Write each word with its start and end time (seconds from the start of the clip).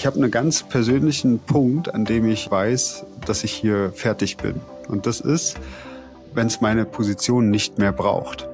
Ich 0.00 0.06
habe 0.06 0.16
einen 0.16 0.30
ganz 0.30 0.62
persönlichen 0.62 1.40
Punkt, 1.40 1.92
an 1.92 2.06
dem 2.06 2.26
ich 2.26 2.50
weiß, 2.50 3.04
dass 3.26 3.44
ich 3.44 3.52
hier 3.52 3.92
fertig 3.94 4.38
bin. 4.38 4.54
Und 4.88 5.04
das 5.04 5.20
ist, 5.20 5.58
wenn 6.32 6.46
es 6.46 6.62
meine 6.62 6.86
Position 6.86 7.50
nicht 7.50 7.76
mehr 7.76 7.92
braucht. 7.92 8.48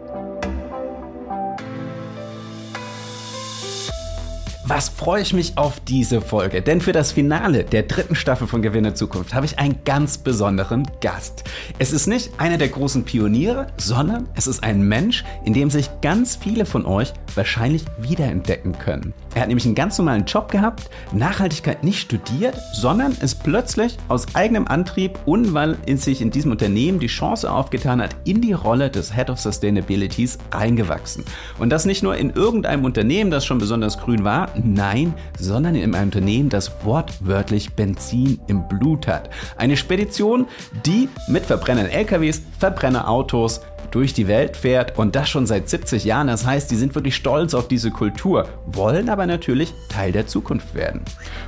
Was 4.69 4.89
freue 4.89 5.23
ich 5.23 5.33
mich 5.33 5.57
auf 5.59 5.79
diese 5.79 6.21
Folge? 6.21 6.61
Denn 6.61 6.81
für 6.81 6.91
das 6.91 7.13
Finale 7.13 7.63
der 7.63 7.85
dritten 7.85 8.17
Staffel 8.17 8.49
von 8.49 8.63
Gewinne 8.63 8.95
Zukunft 8.95 9.33
habe 9.33 9.47
ich 9.47 9.61
einen 9.61 9.79
ganz 9.85 10.19
besonderen 10.19 10.91
Gast. 11.01 11.45
Es 11.79 11.93
ist 11.93 12.09
nicht 12.09 12.33
einer 12.39 12.59
der 12.59 12.67
großen 12.67 13.05
Pioniere, 13.05 13.69
sondern 13.77 14.29
es 14.35 14.49
ist 14.49 14.65
ein 14.65 14.83
Mensch, 14.83 15.23
in 15.45 15.53
dem 15.53 15.71
sich 15.71 15.89
ganz 16.03 16.35
viele 16.35 16.67
von 16.67 16.85
euch 16.85 17.13
wahrscheinlich 17.37 17.85
wiederentdecken 18.01 18.77
können. 18.77 19.15
Er 19.37 19.43
hat 19.43 19.49
nämlich 19.49 19.67
einen 19.67 19.77
ganz 19.77 19.99
normalen 19.99 20.25
Job 20.25 20.51
gehabt, 20.51 20.91
Nachhaltigkeit 21.13 21.85
nicht 21.85 22.01
studiert, 22.01 22.57
sondern 22.73 23.13
ist 23.13 23.45
plötzlich 23.45 23.97
aus 24.09 24.35
eigenem 24.35 24.67
Antrieb 24.67 25.17
und 25.27 25.55
weil 25.55 25.77
in 25.87 25.97
sich 25.97 26.21
in 26.21 26.33
diesem 26.33 26.51
Unternehmen 26.51 26.99
die 26.99 27.07
Chance 27.07 27.53
aufgetan 27.53 28.03
hat, 28.03 28.17
in 28.25 28.41
die 28.41 28.55
Rolle 28.55 28.91
des 28.91 29.15
Head 29.15 29.31
of 29.31 29.39
Sustainabilities 29.39 30.39
eingewachsen. 30.51 31.25
Und 31.59 31.71
das 31.71 31.85
nicht 31.85 32.03
nur 32.03 32.17
in 32.17 32.31
irgendeinem 32.31 32.85
Unternehmen, 32.85 33.31
das 33.31 33.47
schon 33.47 33.59
besonders 33.59 33.99
grün 33.99 34.25
war, 34.25 34.56
Nein, 34.63 35.15
sondern 35.39 35.75
in 35.75 35.95
einem 35.95 36.09
Unternehmen, 36.09 36.49
das 36.49 36.85
wortwörtlich 36.85 37.75
Benzin 37.75 38.41
im 38.47 38.67
Blut 38.69 39.07
hat. 39.07 39.31
Eine 39.57 39.77
Spedition, 39.77 40.47
die 40.85 41.09
mit 41.29 41.45
verbrennenden 41.45 41.93
LKWs, 41.93 42.43
Verbrennerautos, 42.59 43.61
durch 43.91 44.13
die 44.13 44.29
Welt 44.29 44.57
fährt 44.57 44.99
und 44.99 45.17
das 45.17 45.29
schon 45.29 45.47
seit 45.47 45.69
70 45.69 46.05
Jahren. 46.05 46.27
Das 46.27 46.45
heißt, 46.45 46.71
die 46.71 46.77
sind 46.77 46.95
wirklich 46.95 47.17
stolz 47.17 47.55
auf 47.55 47.69
diese 47.69 47.91
Kultur, 47.91 48.49
wollen 48.67 49.09
aber 49.09 49.27
natürlich 49.27 49.73
Teil 49.89 50.13
der 50.13 50.27
Zukunft 50.27 50.75
werden. 50.75 51.03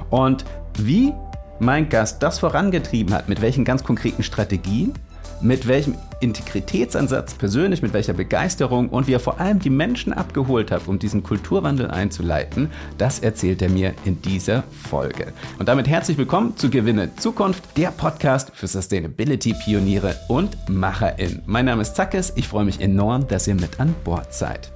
Und 0.09 0.45
wie 0.79 1.13
mein 1.59 1.89
Gast 1.89 2.23
das 2.23 2.39
vorangetrieben 2.39 3.13
hat, 3.13 3.29
mit 3.29 3.43
welchen 3.43 3.65
ganz 3.65 3.83
konkreten 3.83 4.23
Strategien, 4.23 4.95
mit 5.41 5.69
welchem 5.69 5.95
Integritätsansatz 6.21 7.35
persönlich, 7.35 7.83
mit 7.83 7.93
welcher 7.93 8.13
Begeisterung 8.13 8.89
und 8.89 9.07
wie 9.07 9.13
er 9.13 9.21
vor 9.21 9.41
allem 9.41 9.59
die 9.59 9.71
Menschen 9.71 10.13
abgeholt 10.13 10.71
hat, 10.71 10.89
um 10.89 10.99
diesen 10.99 11.23
Kulturwandel 11.23 11.91
einzuleiten, 11.91 12.71
das 12.99 13.21
erzählt 13.21 13.63
er 13.63 13.69
mir 13.69 13.95
in 14.05 14.21
dieser 14.23 14.65
Folge. 14.89 15.33
Und 15.59 15.69
damit 15.69 15.87
herzlich 15.87 16.19
willkommen 16.19 16.57
zu 16.57 16.71
Gewinne 16.71 17.15
Zukunft, 17.17 17.63
der 17.77 17.91
Podcast 17.91 18.51
für 18.55 18.67
Sustainability-Pioniere 18.67 20.17
und 20.29 20.57
MacherInnen. 20.69 21.43
Mein 21.47 21.67
Name 21.67 21.83
ist 21.83 21.95
Zackes, 21.95 22.33
ich 22.37 22.49
freue 22.49 22.65
mich 22.65 22.81
enorm, 22.81 23.29
dass 23.29 23.47
ihr 23.47 23.55
mit 23.55 23.79
an 23.79 23.95
Bord 24.05 24.35
seid. 24.35 24.71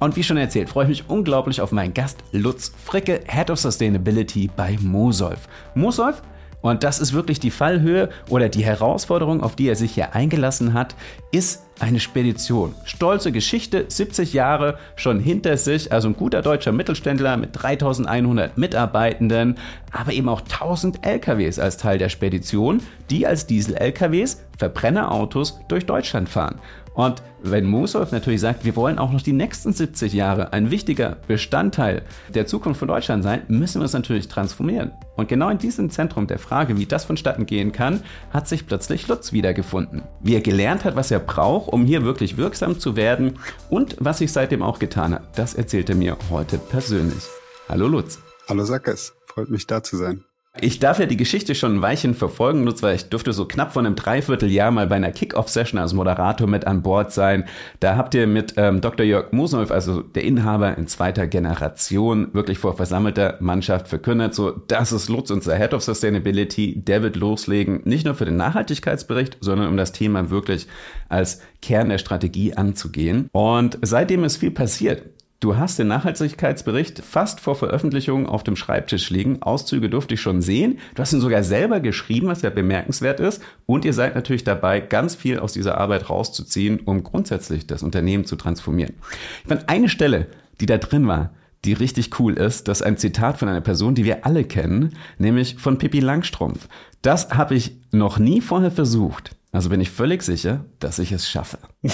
Und 0.00 0.14
wie 0.14 0.22
schon 0.22 0.36
erzählt, 0.36 0.68
freue 0.68 0.84
ich 0.84 0.90
mich 0.90 1.04
unglaublich 1.08 1.60
auf 1.60 1.72
meinen 1.72 1.92
Gast 1.92 2.18
Lutz 2.30 2.72
Fricke, 2.84 3.20
Head 3.26 3.50
of 3.50 3.58
Sustainability 3.58 4.48
bei 4.54 4.78
Mosolf. 4.80 5.48
Mosolf 5.74 6.22
und 6.60 6.82
das 6.82 6.98
ist 6.98 7.12
wirklich 7.12 7.40
die 7.40 7.50
Fallhöhe 7.50 8.08
oder 8.28 8.48
die 8.48 8.64
Herausforderung, 8.64 9.42
auf 9.42 9.56
die 9.56 9.68
er 9.68 9.76
sich 9.76 9.92
hier 9.92 10.14
eingelassen 10.14 10.74
hat, 10.74 10.94
ist 11.30 11.64
eine 11.78 12.00
Spedition. 12.00 12.74
Stolze 12.84 13.30
Geschichte, 13.30 13.84
70 13.86 14.32
Jahre 14.32 14.78
schon 14.96 15.20
hinter 15.20 15.56
sich, 15.56 15.92
also 15.92 16.08
ein 16.08 16.16
guter 16.16 16.42
deutscher 16.42 16.72
Mittelständler 16.72 17.36
mit 17.36 17.50
3100 17.52 18.58
Mitarbeitenden, 18.58 19.56
aber 19.92 20.12
eben 20.12 20.28
auch 20.28 20.40
1000 20.40 21.06
LKWs 21.06 21.58
als 21.58 21.76
Teil 21.76 21.98
der 21.98 22.08
Spedition, 22.08 22.82
die 23.10 23.26
als 23.26 23.46
Diesel-LKWs 23.46 24.47
Verbrennerautos 24.58 25.60
durch 25.68 25.86
Deutschland 25.86 26.28
fahren. 26.28 26.60
Und 26.98 27.22
wenn 27.42 27.64
Mosolf 27.64 28.10
natürlich 28.10 28.40
sagt, 28.40 28.64
wir 28.64 28.74
wollen 28.74 28.98
auch 28.98 29.12
noch 29.12 29.22
die 29.22 29.32
nächsten 29.32 29.72
70 29.72 30.12
Jahre 30.12 30.52
ein 30.52 30.72
wichtiger 30.72 31.16
Bestandteil 31.28 32.02
der 32.34 32.48
Zukunft 32.48 32.80
von 32.80 32.88
Deutschland 32.88 33.22
sein, 33.22 33.42
müssen 33.46 33.80
wir 33.80 33.84
es 33.84 33.92
natürlich 33.92 34.26
transformieren. 34.26 34.90
Und 35.16 35.28
genau 35.28 35.48
in 35.48 35.58
diesem 35.58 35.90
Zentrum 35.90 36.26
der 36.26 36.40
Frage, 36.40 36.76
wie 36.76 36.86
das 36.86 37.04
vonstatten 37.04 37.46
gehen 37.46 37.70
kann, 37.70 38.02
hat 38.32 38.48
sich 38.48 38.66
plötzlich 38.66 39.06
Lutz 39.06 39.32
wiedergefunden. 39.32 40.02
Wie 40.20 40.34
er 40.34 40.40
gelernt 40.40 40.84
hat, 40.84 40.96
was 40.96 41.12
er 41.12 41.20
braucht, 41.20 41.72
um 41.72 41.86
hier 41.86 42.02
wirklich 42.02 42.36
wirksam 42.36 42.80
zu 42.80 42.96
werden 42.96 43.38
und 43.70 43.96
was 44.00 44.18
sich 44.18 44.32
seitdem 44.32 44.64
auch 44.64 44.80
getan 44.80 45.14
hat, 45.14 45.38
das 45.38 45.54
erzählt 45.54 45.88
er 45.90 45.96
mir 45.96 46.16
heute 46.30 46.58
persönlich. 46.58 47.22
Hallo 47.68 47.86
Lutz. 47.86 48.18
Hallo 48.48 48.64
Sackes, 48.64 49.14
freut 49.24 49.50
mich 49.50 49.68
da 49.68 49.84
zu 49.84 49.96
sein. 49.96 50.24
Ich 50.60 50.80
darf 50.80 50.98
ja 50.98 51.06
die 51.06 51.16
Geschichte 51.16 51.54
schon 51.54 51.76
ein 51.76 51.82
Weilchen 51.82 52.14
verfolgen, 52.14 52.64
nur 52.64 52.80
weil 52.82 52.96
ich 52.96 53.08
durfte 53.08 53.32
so 53.32 53.44
knapp 53.44 53.72
vor 53.72 53.80
einem 53.80 53.94
Dreivierteljahr 53.94 54.70
mal 54.70 54.86
bei 54.86 54.96
einer 54.96 55.12
Kick-Off-Session 55.12 55.78
als 55.78 55.92
Moderator 55.92 56.48
mit 56.48 56.66
an 56.66 56.82
Bord 56.82 57.12
sein. 57.12 57.44
Da 57.80 57.96
habt 57.96 58.14
ihr 58.14 58.26
mit 58.26 58.54
ähm, 58.56 58.80
Dr. 58.80 59.06
Jörg 59.06 59.32
Mosolf, 59.32 59.70
also 59.70 60.02
der 60.02 60.24
Inhaber 60.24 60.76
in 60.76 60.88
zweiter 60.88 61.26
Generation, 61.26 62.34
wirklich 62.34 62.58
vor 62.58 62.76
versammelter 62.76 63.36
Mannschaft 63.40 63.88
verkündet, 63.88 64.34
so, 64.34 64.50
das 64.50 64.90
ist 64.90 65.08
Lutz, 65.08 65.30
unser 65.30 65.56
Head 65.56 65.74
of 65.74 65.82
Sustainability, 65.82 66.80
der 66.80 67.02
wird 67.02 67.16
loslegen, 67.16 67.82
nicht 67.84 68.04
nur 68.04 68.14
für 68.14 68.24
den 68.24 68.36
Nachhaltigkeitsbericht, 68.36 69.38
sondern 69.40 69.68
um 69.68 69.76
das 69.76 69.92
Thema 69.92 70.30
wirklich 70.30 70.66
als 71.08 71.40
Kern 71.62 71.88
der 71.88 71.98
Strategie 71.98 72.54
anzugehen. 72.54 73.28
Und 73.32 73.78
seitdem 73.82 74.24
ist 74.24 74.38
viel 74.38 74.50
passiert. 74.50 75.02
Du 75.40 75.56
hast 75.56 75.78
den 75.78 75.86
Nachhaltigkeitsbericht 75.86 76.98
fast 76.98 77.38
vor 77.38 77.54
Veröffentlichung 77.54 78.26
auf 78.26 78.42
dem 78.42 78.56
Schreibtisch 78.56 79.08
liegen. 79.10 79.40
Auszüge 79.40 79.88
durfte 79.88 80.14
ich 80.14 80.20
schon 80.20 80.42
sehen. 80.42 80.80
Du 80.96 81.02
hast 81.02 81.12
ihn 81.12 81.20
sogar 81.20 81.44
selber 81.44 81.78
geschrieben, 81.78 82.26
was 82.26 82.42
ja 82.42 82.50
bemerkenswert 82.50 83.20
ist. 83.20 83.40
Und 83.64 83.84
ihr 83.84 83.92
seid 83.92 84.16
natürlich 84.16 84.42
dabei, 84.42 84.80
ganz 84.80 85.14
viel 85.14 85.38
aus 85.38 85.52
dieser 85.52 85.78
Arbeit 85.78 86.10
rauszuziehen, 86.10 86.80
um 86.80 87.04
grundsätzlich 87.04 87.68
das 87.68 87.84
Unternehmen 87.84 88.24
zu 88.24 88.34
transformieren. 88.34 88.94
Ich 89.42 89.48
fand 89.48 89.68
eine 89.68 89.88
Stelle, 89.88 90.26
die 90.60 90.66
da 90.66 90.76
drin 90.76 91.06
war, 91.06 91.30
die 91.64 91.72
richtig 91.72 92.18
cool 92.18 92.34
ist, 92.34 92.66
das 92.66 92.80
ist 92.80 92.86
ein 92.86 92.96
Zitat 92.96 93.38
von 93.38 93.48
einer 93.48 93.60
Person, 93.60 93.94
die 93.94 94.04
wir 94.04 94.26
alle 94.26 94.42
kennen, 94.44 94.96
nämlich 95.18 95.56
von 95.56 95.78
Pippi 95.78 96.00
Langstrumpf. 96.00 96.68
Das 97.02 97.30
habe 97.30 97.54
ich 97.54 97.76
noch 97.92 98.18
nie 98.18 98.40
vorher 98.40 98.70
versucht. 98.72 99.36
Also 99.52 99.70
bin 99.70 99.80
ich 99.80 99.90
völlig 99.90 100.22
sicher, 100.22 100.64
dass 100.80 100.98
ich 100.98 101.12
es 101.12 101.28
schaffe. 101.28 101.58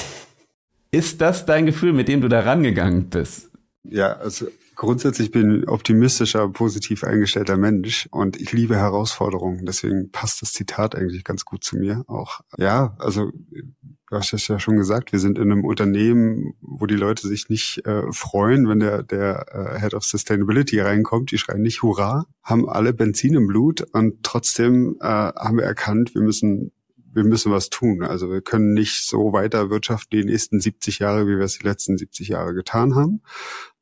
Ist 0.95 1.21
das 1.21 1.45
dein 1.45 1.67
Gefühl, 1.67 1.93
mit 1.93 2.07
dem 2.07 2.21
du 2.21 2.29
da 2.29 2.41
rangegangen 2.41 3.11
bist? 3.11 3.51
Ja, 3.83 4.13
also 4.13 4.47
grundsätzlich 4.77 5.33
bin 5.33 5.63
ich 5.63 5.69
optimistischer, 5.69 6.49
positiv 6.49 7.03
eingestellter 7.03 7.57
Mensch 7.57 8.09
und 8.13 8.41
ich 8.41 8.53
liebe 8.53 8.77
Herausforderungen. 8.77 9.67
Deswegen 9.67 10.13
passt 10.13 10.41
das 10.41 10.53
Zitat 10.53 10.95
eigentlich 10.95 11.25
ganz 11.25 11.45
gut 11.45 11.65
zu 11.65 11.77
mir 11.77 12.05
auch. 12.07 12.43
Ja, 12.59 12.95
also 13.01 13.33
du 13.51 14.17
hast 14.17 14.33
es 14.33 14.47
ja 14.47 14.61
schon 14.61 14.77
gesagt, 14.77 15.11
wir 15.11 15.19
sind 15.19 15.37
in 15.37 15.51
einem 15.51 15.65
Unternehmen, 15.65 16.55
wo 16.61 16.87
die 16.87 16.95
Leute 16.95 17.27
sich 17.27 17.49
nicht 17.49 17.85
äh, 17.87 18.05
freuen, 18.13 18.69
wenn 18.69 18.79
der, 18.79 19.03
der 19.03 19.47
äh, 19.75 19.81
Head 19.81 19.95
of 19.95 20.05
Sustainability 20.05 20.79
reinkommt. 20.79 21.33
Die 21.33 21.39
schreien 21.39 21.63
nicht 21.63 21.83
Hurra, 21.83 22.27
haben 22.45 22.69
alle 22.69 22.93
Benzin 22.93 23.35
im 23.35 23.49
Blut 23.49 23.85
und 23.93 24.23
trotzdem 24.23 24.97
äh, 25.01 25.07
haben 25.07 25.57
wir 25.57 25.65
erkannt, 25.65 26.15
wir 26.15 26.23
müssen 26.23 26.71
wir 27.15 27.25
müssen 27.25 27.53
was 27.53 27.71
tun. 27.71 28.03
Also 28.03 28.31
wir 28.31 28.43
können 28.43 28.75
nicht 28.75 29.07
so 29.07 29.33
weiter 29.33 29.71
wirtschaften 29.71 30.19
die 30.19 30.25
nächsten 30.25 30.61
70 30.61 30.99
Jahre, 30.99 31.27
wie 31.27 31.37
wir 31.39 31.45
es 31.45 31.59
die 31.59 31.67
letzten 31.67 31.97
70 31.97 32.29
Jahre 32.29 32.55
getan 32.55 32.95
haben. 32.95 33.23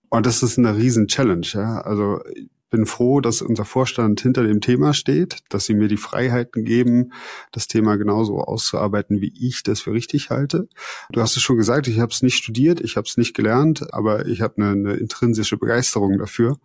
Und 0.08 0.26
das 0.26 0.42
ist 0.42 0.58
eine 0.58 0.76
riesen 0.76 1.08
Challenge. 1.08 1.46
Ja? 1.54 1.80
Also 1.80 2.20
ich 2.34 2.50
bin 2.72 2.86
froh, 2.86 3.20
dass 3.20 3.42
unser 3.42 3.64
Vorstand 3.64 4.20
hinter 4.22 4.42
dem 4.42 4.60
Thema 4.60 4.94
steht, 4.94 5.40
dass 5.50 5.66
sie 5.66 5.74
mir 5.74 5.88
die 5.88 5.98
Freiheiten 5.98 6.64
geben, 6.64 7.12
das 7.52 7.68
Thema 7.68 7.96
genauso 7.96 8.38
auszuarbeiten, 8.38 9.20
wie 9.20 9.32
ich 9.38 9.62
das 9.62 9.82
für 9.82 9.92
richtig 9.92 10.30
halte. 10.30 10.68
Du 11.12 11.20
hast 11.20 11.36
es 11.36 11.42
schon 11.42 11.58
gesagt, 11.58 11.86
ich 11.86 12.00
habe 12.00 12.12
es 12.12 12.22
nicht 12.22 12.36
studiert, 12.36 12.80
ich 12.80 12.96
habe 12.96 13.06
es 13.06 13.18
nicht 13.18 13.34
gelernt, 13.34 13.92
aber 13.92 14.26
ich 14.26 14.40
habe 14.40 14.56
eine, 14.56 14.70
eine 14.70 14.94
intrinsische 14.94 15.58
Begeisterung 15.58 16.18
dafür, 16.18 16.58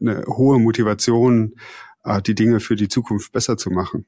eine 0.00 0.24
hohe 0.26 0.60
Motivation, 0.60 1.56
äh, 2.04 2.22
die 2.22 2.36
Dinge 2.36 2.60
für 2.60 2.76
die 2.76 2.88
Zukunft 2.88 3.32
besser 3.32 3.56
zu 3.56 3.70
machen. 3.70 4.06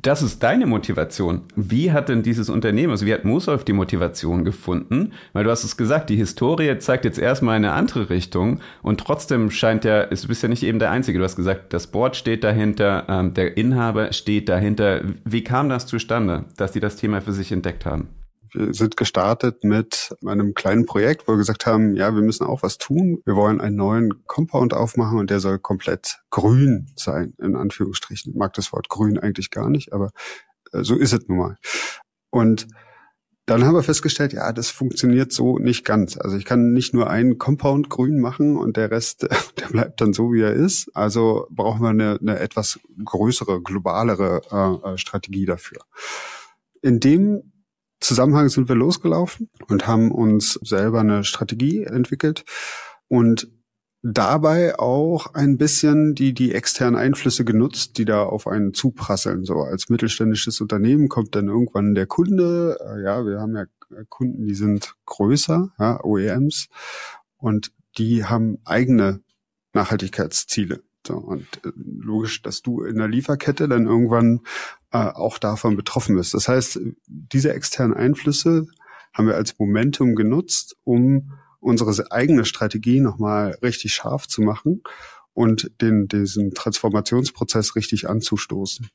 Das 0.00 0.22
ist 0.22 0.44
deine 0.44 0.66
Motivation. 0.66 1.42
Wie 1.56 1.90
hat 1.90 2.08
denn 2.08 2.22
dieses 2.22 2.50
Unternehmen, 2.50 2.92
also 2.92 3.04
wie 3.04 3.12
hat 3.12 3.24
Mosolf 3.24 3.64
die 3.64 3.72
Motivation 3.72 4.44
gefunden? 4.44 5.12
Weil 5.32 5.42
du 5.42 5.50
hast 5.50 5.64
es 5.64 5.76
gesagt, 5.76 6.08
die 6.08 6.14
Historie 6.14 6.78
zeigt 6.78 7.04
jetzt 7.04 7.18
erstmal 7.18 7.56
eine 7.56 7.72
andere 7.72 8.08
Richtung 8.08 8.60
und 8.82 9.00
trotzdem 9.00 9.50
scheint 9.50 9.84
ja, 9.84 10.06
du 10.06 10.28
bist 10.28 10.40
ja 10.40 10.48
nicht 10.48 10.62
eben 10.62 10.78
der 10.78 10.92
Einzige. 10.92 11.18
Du 11.18 11.24
hast 11.24 11.34
gesagt, 11.34 11.72
das 11.72 11.88
Board 11.88 12.14
steht 12.14 12.44
dahinter, 12.44 13.06
ähm, 13.08 13.34
der 13.34 13.56
Inhaber 13.56 14.12
steht 14.12 14.48
dahinter. 14.48 15.00
Wie 15.24 15.42
kam 15.42 15.68
das 15.68 15.86
zustande, 15.86 16.44
dass 16.56 16.70
die 16.70 16.80
das 16.80 16.94
Thema 16.94 17.20
für 17.20 17.32
sich 17.32 17.50
entdeckt 17.50 17.84
haben? 17.84 18.06
Wir 18.52 18.74
sind 18.74 18.96
gestartet 18.96 19.64
mit 19.64 20.14
einem 20.24 20.54
kleinen 20.54 20.86
Projekt, 20.86 21.26
wo 21.26 21.32
wir 21.32 21.38
gesagt 21.38 21.66
haben, 21.66 21.94
ja, 21.94 22.14
wir 22.14 22.22
müssen 22.22 22.46
auch 22.46 22.62
was 22.62 22.78
tun. 22.78 23.20
Wir 23.24 23.36
wollen 23.36 23.60
einen 23.60 23.76
neuen 23.76 24.24
Compound 24.26 24.74
aufmachen 24.74 25.18
und 25.18 25.30
der 25.30 25.40
soll 25.40 25.58
komplett 25.58 26.20
grün 26.30 26.90
sein, 26.96 27.34
in 27.38 27.56
Anführungsstrichen. 27.56 28.32
Ich 28.32 28.38
mag 28.38 28.52
das 28.54 28.72
Wort 28.72 28.88
grün 28.88 29.18
eigentlich 29.18 29.50
gar 29.50 29.70
nicht, 29.70 29.92
aber 29.92 30.10
äh, 30.72 30.82
so 30.82 30.96
ist 30.96 31.12
es 31.12 31.28
nun 31.28 31.38
mal. 31.38 31.56
Und 32.30 32.68
dann 33.48 33.64
haben 33.64 33.74
wir 33.74 33.82
festgestellt, 33.82 34.34
ja, 34.34 34.52
das 34.52 34.68
funktioniert 34.68 35.32
so 35.32 35.58
nicht 35.58 35.82
ganz. 35.86 36.18
Also 36.18 36.36
ich 36.36 36.44
kann 36.44 36.74
nicht 36.74 36.92
nur 36.92 37.08
einen 37.08 37.38
Compound 37.38 37.88
grün 37.88 38.20
machen 38.20 38.58
und 38.58 38.76
der 38.76 38.90
Rest, 38.90 39.26
der 39.58 39.68
bleibt 39.68 40.02
dann 40.02 40.12
so, 40.12 40.32
wie 40.34 40.42
er 40.42 40.52
ist. 40.52 40.94
Also 40.94 41.46
brauchen 41.50 41.80
wir 41.80 41.88
eine, 41.88 42.18
eine 42.20 42.38
etwas 42.40 42.78
größere, 43.02 43.62
globalere 43.62 44.42
äh, 44.52 44.90
äh 44.92 44.98
Strategie 44.98 45.46
dafür. 45.46 45.78
In 46.82 47.00
dem 47.00 47.52
Zusammenhang 48.00 48.48
sind 48.48 48.68
wir 48.68 48.76
losgelaufen 48.76 49.50
und 49.68 49.86
haben 49.86 50.10
uns 50.12 50.54
selber 50.62 51.00
eine 51.00 51.24
Strategie 51.24 51.84
entwickelt 51.84 52.44
und 53.08 53.48
dabei 54.02 54.78
auch 54.78 55.34
ein 55.34 55.58
bisschen 55.58 56.14
die, 56.14 56.32
die 56.32 56.54
externen 56.54 56.98
Einflüsse 56.98 57.44
genutzt, 57.44 57.98
die 57.98 58.04
da 58.04 58.22
auf 58.22 58.46
einen 58.46 58.72
zuprasseln. 58.72 59.44
So 59.44 59.54
als 59.62 59.88
mittelständisches 59.88 60.60
Unternehmen 60.60 61.08
kommt 61.08 61.34
dann 61.34 61.48
irgendwann 61.48 61.94
der 61.94 62.06
Kunde. 62.06 62.78
Äh, 62.80 63.02
ja, 63.02 63.26
wir 63.26 63.40
haben 63.40 63.56
ja 63.56 63.64
Kunden, 64.08 64.44
die 64.44 64.54
sind 64.54 64.94
größer, 65.06 65.70
ja, 65.78 66.04
OEMs, 66.04 66.68
und 67.38 67.72
die 67.96 68.24
haben 68.24 68.58
eigene 68.64 69.22
Nachhaltigkeitsziele. 69.72 70.82
So, 71.08 71.14
und 71.14 71.46
äh, 71.64 71.72
logisch, 71.74 72.42
dass 72.42 72.60
du 72.60 72.82
in 72.82 72.98
der 72.98 73.08
Lieferkette 73.08 73.66
dann 73.66 73.86
irgendwann 73.86 74.40
äh, 74.92 74.98
auch 74.98 75.38
davon 75.38 75.74
betroffen 75.74 76.16
bist. 76.16 76.34
Das 76.34 76.48
heißt, 76.48 76.80
diese 77.06 77.54
externen 77.54 77.96
Einflüsse 77.96 78.66
haben 79.14 79.26
wir 79.26 79.34
als 79.34 79.58
Momentum 79.58 80.14
genutzt, 80.14 80.76
um 80.84 81.32
unsere 81.60 82.12
eigene 82.12 82.44
Strategie 82.44 83.00
nochmal 83.00 83.56
richtig 83.62 83.94
scharf 83.94 84.28
zu 84.28 84.42
machen 84.42 84.82
und 85.32 85.70
den, 85.80 86.08
diesen 86.08 86.52
Transformationsprozess 86.52 87.74
richtig 87.74 88.06
anzustoßen. 88.06 88.90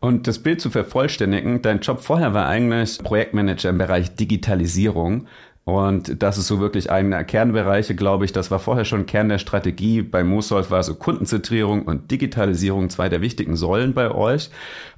Und 0.00 0.28
das 0.28 0.38
Bild 0.38 0.60
zu 0.60 0.70
vervollständigen, 0.70 1.60
dein 1.60 1.80
Job 1.80 2.00
vorher 2.00 2.32
war 2.34 2.46
eigentlich 2.46 2.98
Projektmanager 2.98 3.70
im 3.70 3.78
Bereich 3.78 4.14
Digitalisierung. 4.14 5.26
Und 5.68 6.22
das 6.22 6.38
ist 6.38 6.46
so 6.46 6.60
wirklich 6.60 6.90
einer 6.90 7.24
Kernbereiche, 7.24 7.94
glaube 7.94 8.24
ich. 8.24 8.32
Das 8.32 8.50
war 8.50 8.58
vorher 8.58 8.86
schon 8.86 9.04
Kern 9.04 9.28
der 9.28 9.36
Strategie. 9.36 10.00
Bei 10.00 10.24
Mosolf 10.24 10.70
war 10.70 10.82
so 10.82 10.94
Kundenzentrierung 10.94 11.82
und 11.82 12.10
Digitalisierung 12.10 12.88
zwei 12.88 13.10
der 13.10 13.20
wichtigen 13.20 13.54
Säulen 13.54 13.92
bei 13.92 14.10
euch. 14.10 14.48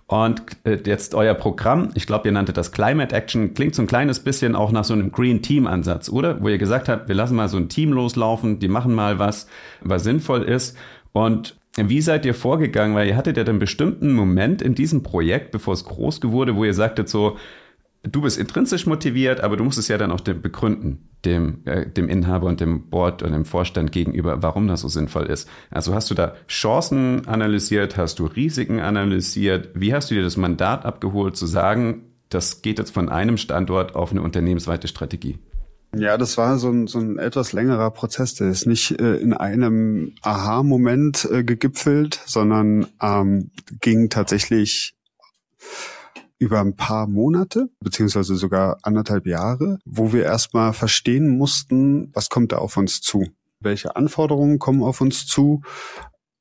Und 0.06 0.42
äh, 0.62 0.78
jetzt 0.86 1.16
euer 1.16 1.34
Programm, 1.34 1.88
ich 1.96 2.06
glaube, 2.06 2.28
ihr 2.28 2.32
nanntet 2.32 2.56
das 2.56 2.70
Climate 2.70 3.12
Action, 3.12 3.52
klingt 3.52 3.74
so 3.74 3.82
ein 3.82 3.88
kleines 3.88 4.20
bisschen 4.20 4.54
auch 4.54 4.70
nach 4.70 4.84
so 4.84 4.94
einem 4.94 5.10
Green 5.10 5.42
Team 5.42 5.66
Ansatz, 5.66 6.08
oder? 6.08 6.40
Wo 6.40 6.48
ihr 6.48 6.58
gesagt 6.58 6.88
habt, 6.88 7.08
wir 7.08 7.16
lassen 7.16 7.34
mal 7.34 7.48
so 7.48 7.56
ein 7.56 7.68
Team 7.68 7.92
loslaufen, 7.92 8.60
die 8.60 8.68
machen 8.68 8.94
mal 8.94 9.18
was, 9.18 9.48
was 9.80 10.04
sinnvoll 10.04 10.44
ist. 10.44 10.78
Und 11.10 11.56
wie 11.76 12.00
seid 12.00 12.24
ihr 12.24 12.34
vorgegangen? 12.34 12.94
Weil 12.94 13.08
ihr 13.08 13.16
hattet 13.16 13.36
ja 13.36 13.42
einen 13.42 13.58
bestimmten 13.58 14.12
Moment 14.12 14.62
in 14.62 14.76
diesem 14.76 15.02
Projekt, 15.02 15.50
bevor 15.50 15.74
es 15.74 15.84
groß 15.84 16.20
wurde, 16.22 16.54
wo 16.54 16.64
ihr 16.64 16.74
sagtet 16.74 17.08
so, 17.08 17.38
du 18.02 18.22
bist 18.22 18.38
intrinsisch 18.38 18.86
motiviert, 18.86 19.40
aber 19.40 19.56
du 19.56 19.64
musst 19.64 19.78
es 19.78 19.88
ja 19.88 19.98
dann 19.98 20.10
auch 20.10 20.20
begründen, 20.20 21.08
dem, 21.24 21.66
äh, 21.66 21.86
dem 21.86 22.08
Inhaber 22.08 22.46
und 22.46 22.60
dem 22.60 22.88
Board 22.88 23.22
und 23.22 23.32
dem 23.32 23.44
Vorstand 23.44 23.92
gegenüber, 23.92 24.42
warum 24.42 24.68
das 24.68 24.80
so 24.80 24.88
sinnvoll 24.88 25.26
ist. 25.26 25.48
Also 25.70 25.94
hast 25.94 26.10
du 26.10 26.14
da 26.14 26.34
Chancen 26.48 27.26
analysiert, 27.26 27.96
hast 27.96 28.18
du 28.18 28.26
Risiken 28.26 28.80
analysiert? 28.80 29.70
Wie 29.74 29.92
hast 29.92 30.10
du 30.10 30.14
dir 30.14 30.22
das 30.22 30.36
Mandat 30.36 30.84
abgeholt, 30.84 31.36
zu 31.36 31.46
sagen, 31.46 32.04
das 32.30 32.62
geht 32.62 32.78
jetzt 32.78 32.92
von 32.92 33.08
einem 33.08 33.36
Standort 33.36 33.94
auf 33.94 34.12
eine 34.12 34.22
unternehmensweite 34.22 34.88
Strategie? 34.88 35.38
Ja, 35.94 36.16
das 36.16 36.38
war 36.38 36.56
so 36.58 36.70
ein, 36.70 36.86
so 36.86 37.00
ein 37.00 37.18
etwas 37.18 37.52
längerer 37.52 37.90
Prozess. 37.90 38.34
Der 38.34 38.48
ist 38.48 38.64
nicht 38.66 39.00
äh, 39.00 39.16
in 39.16 39.32
einem 39.32 40.14
Aha-Moment 40.22 41.28
äh, 41.30 41.42
gegipfelt, 41.42 42.20
sondern 42.26 42.86
ähm, 43.02 43.50
ging 43.80 44.08
tatsächlich 44.08 44.94
über 46.40 46.60
ein 46.60 46.74
paar 46.74 47.06
Monate, 47.06 47.68
beziehungsweise 47.80 48.34
sogar 48.34 48.78
anderthalb 48.82 49.26
Jahre, 49.26 49.78
wo 49.84 50.12
wir 50.12 50.24
erstmal 50.24 50.72
verstehen 50.72 51.28
mussten, 51.28 52.10
was 52.14 52.30
kommt 52.30 52.52
da 52.52 52.58
auf 52.58 52.76
uns 52.78 53.02
zu? 53.02 53.28
Welche 53.60 53.94
Anforderungen 53.94 54.58
kommen 54.58 54.82
auf 54.82 55.02
uns 55.02 55.26
zu? 55.26 55.60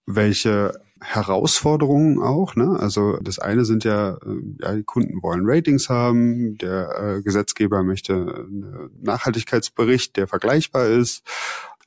Welche 0.06 0.80
Herausforderungen 1.02 2.22
auch. 2.22 2.56
Ne? 2.56 2.78
Also 2.80 3.18
das 3.22 3.40
eine 3.40 3.66
sind 3.66 3.84
ja, 3.84 4.16
äh, 4.16 4.18
ja, 4.62 4.74
die 4.74 4.84
Kunden 4.84 5.22
wollen 5.22 5.44
Ratings 5.44 5.90
haben, 5.90 6.58
der 6.58 7.18
äh, 7.18 7.22
Gesetzgeber 7.22 7.84
möchte 7.84 8.14
einen 8.14 8.90
Nachhaltigkeitsbericht, 9.02 10.18
der 10.18 10.28
vergleichbar 10.28 10.88
ist 10.88 11.24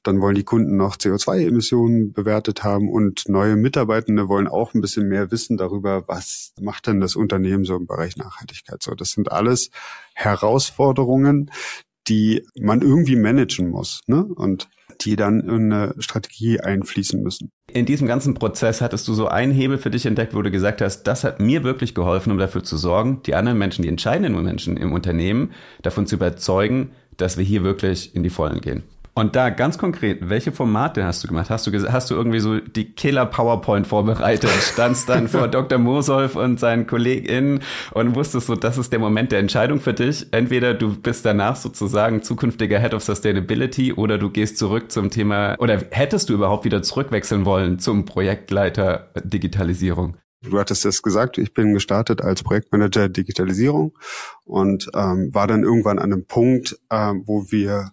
dann 0.02 0.20
wollen 0.20 0.34
die 0.34 0.44
Kunden 0.44 0.76
noch 0.76 0.96
CO2-Emissionen 0.96 2.12
bewertet 2.12 2.64
haben 2.64 2.90
und 2.90 3.28
neue 3.28 3.56
Mitarbeitende 3.56 4.28
wollen 4.28 4.48
auch 4.48 4.74
ein 4.74 4.80
bisschen 4.80 5.08
mehr 5.08 5.30
wissen 5.30 5.56
darüber, 5.56 6.08
was 6.08 6.52
macht 6.60 6.86
denn 6.86 7.00
das 7.00 7.16
Unternehmen 7.16 7.64
so 7.64 7.76
im 7.76 7.86
Bereich 7.86 8.16
Nachhaltigkeit. 8.16 8.82
So, 8.82 8.94
das 8.94 9.12
sind 9.12 9.30
alles 9.30 9.70
Herausforderungen, 10.14 11.50
die 12.08 12.44
man 12.58 12.82
irgendwie 12.82 13.16
managen 13.16 13.70
muss. 13.70 14.00
Ne? 14.06 14.24
Und 14.24 14.68
die 15.00 15.16
dann 15.16 15.40
in 15.40 15.72
eine 15.72 15.94
Strategie 15.98 16.60
einfließen 16.60 17.22
müssen. 17.22 17.50
In 17.72 17.86
diesem 17.86 18.06
ganzen 18.06 18.34
Prozess 18.34 18.80
hattest 18.80 19.08
du 19.08 19.14
so 19.14 19.26
einen 19.26 19.52
Hebel 19.52 19.78
für 19.78 19.90
dich 19.90 20.06
entdeckt, 20.06 20.34
wo 20.34 20.42
du 20.42 20.50
gesagt 20.50 20.80
hast, 20.80 21.04
das 21.04 21.24
hat 21.24 21.40
mir 21.40 21.64
wirklich 21.64 21.94
geholfen, 21.94 22.30
um 22.30 22.38
dafür 22.38 22.62
zu 22.62 22.76
sorgen, 22.76 23.22
die 23.24 23.34
anderen 23.34 23.58
Menschen, 23.58 23.82
die 23.82 23.88
entscheidenden 23.88 24.40
Menschen 24.42 24.76
im 24.76 24.92
Unternehmen 24.92 25.52
davon 25.82 26.06
zu 26.06 26.16
überzeugen, 26.16 26.90
dass 27.16 27.36
wir 27.36 27.44
hier 27.44 27.64
wirklich 27.64 28.14
in 28.14 28.22
die 28.22 28.30
Vollen 28.30 28.60
gehen. 28.60 28.82
Und 29.14 29.36
da 29.36 29.50
ganz 29.50 29.76
konkret, 29.76 30.30
welche 30.30 30.52
Formate 30.52 31.04
hast 31.04 31.22
du 31.22 31.28
gemacht? 31.28 31.50
Hast 31.50 31.66
du, 31.66 31.92
hast 31.92 32.10
du 32.10 32.14
irgendwie 32.14 32.40
so 32.40 32.60
die 32.60 32.92
Killer-PowerPoint 32.92 33.86
vorbereitet? 33.86 34.50
Standst 34.50 35.06
dann 35.10 35.28
vor 35.28 35.48
Dr. 35.48 35.78
Mosolf 35.78 36.34
und 36.34 36.58
seinen 36.58 36.86
KollegInnen 36.86 37.60
und 37.92 38.14
wusstest 38.14 38.46
so, 38.46 38.54
das 38.54 38.78
ist 38.78 38.90
der 38.90 38.98
Moment 38.98 39.30
der 39.30 39.40
Entscheidung 39.40 39.80
für 39.80 39.92
dich. 39.92 40.28
Entweder 40.30 40.72
du 40.72 40.96
bist 40.96 41.26
danach 41.26 41.56
sozusagen 41.56 42.22
zukünftiger 42.22 42.78
Head 42.78 42.94
of 42.94 43.02
Sustainability 43.02 43.92
oder 43.92 44.16
du 44.16 44.30
gehst 44.30 44.56
zurück 44.56 44.90
zum 44.90 45.10
Thema, 45.10 45.56
oder 45.58 45.78
hättest 45.90 46.30
du 46.30 46.34
überhaupt 46.34 46.64
wieder 46.64 46.82
zurückwechseln 46.82 47.44
wollen 47.44 47.78
zum 47.78 48.06
Projektleiter 48.06 49.10
Digitalisierung? 49.22 50.16
Du 50.42 50.58
hattest 50.58 50.86
es 50.86 51.02
gesagt, 51.02 51.36
ich 51.36 51.52
bin 51.52 51.74
gestartet 51.74 52.22
als 52.22 52.42
Projektmanager 52.42 53.08
Digitalisierung 53.10 53.92
und 54.44 54.90
ähm, 54.94 55.32
war 55.32 55.46
dann 55.46 55.62
irgendwann 55.62 55.98
an 55.98 56.12
einem 56.12 56.26
Punkt, 56.26 56.78
ähm, 56.90 57.22
wo 57.26 57.44
wir 57.50 57.90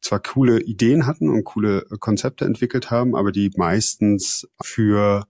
zwar 0.00 0.20
coole 0.20 0.60
Ideen 0.60 1.06
hatten 1.06 1.28
und 1.28 1.44
coole 1.44 1.82
Konzepte 1.98 2.44
entwickelt 2.44 2.90
haben, 2.90 3.14
aber 3.14 3.32
die 3.32 3.50
meistens 3.56 4.48
für 4.62 5.26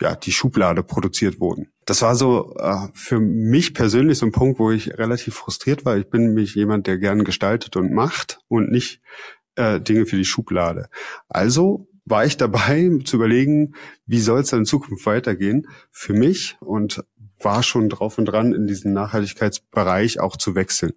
ja, 0.00 0.16
die 0.16 0.32
Schublade 0.32 0.82
produziert 0.82 1.40
wurden. 1.40 1.68
Das 1.84 2.02
war 2.02 2.16
so 2.16 2.54
äh, 2.58 2.88
für 2.94 3.20
mich 3.20 3.74
persönlich 3.74 4.18
so 4.18 4.26
ein 4.26 4.32
Punkt, 4.32 4.58
wo 4.58 4.70
ich 4.70 4.96
relativ 4.98 5.34
frustriert 5.34 5.84
war. 5.84 5.98
Ich 5.98 6.08
bin 6.08 6.22
nämlich 6.22 6.54
jemand, 6.54 6.86
der 6.86 6.98
gern 6.98 7.24
gestaltet 7.24 7.76
und 7.76 7.92
macht 7.92 8.40
und 8.48 8.70
nicht 8.70 9.02
äh, 9.56 9.80
Dinge 9.80 10.06
für 10.06 10.16
die 10.16 10.24
Schublade. 10.24 10.88
Also 11.28 11.88
war 12.04 12.24
ich 12.24 12.36
dabei 12.36 12.90
zu 13.04 13.16
überlegen, 13.16 13.74
wie 14.06 14.20
soll 14.20 14.40
es 14.40 14.50
dann 14.50 14.60
in 14.60 14.66
Zukunft 14.66 15.04
weitergehen 15.04 15.66
für 15.90 16.14
mich 16.14 16.56
und 16.60 17.04
war 17.38 17.62
schon 17.62 17.88
drauf 17.88 18.18
und 18.18 18.26
dran, 18.26 18.52
in 18.52 18.66
diesen 18.66 18.92
Nachhaltigkeitsbereich 18.92 20.20
auch 20.20 20.36
zu 20.36 20.54
wechseln. 20.54 20.92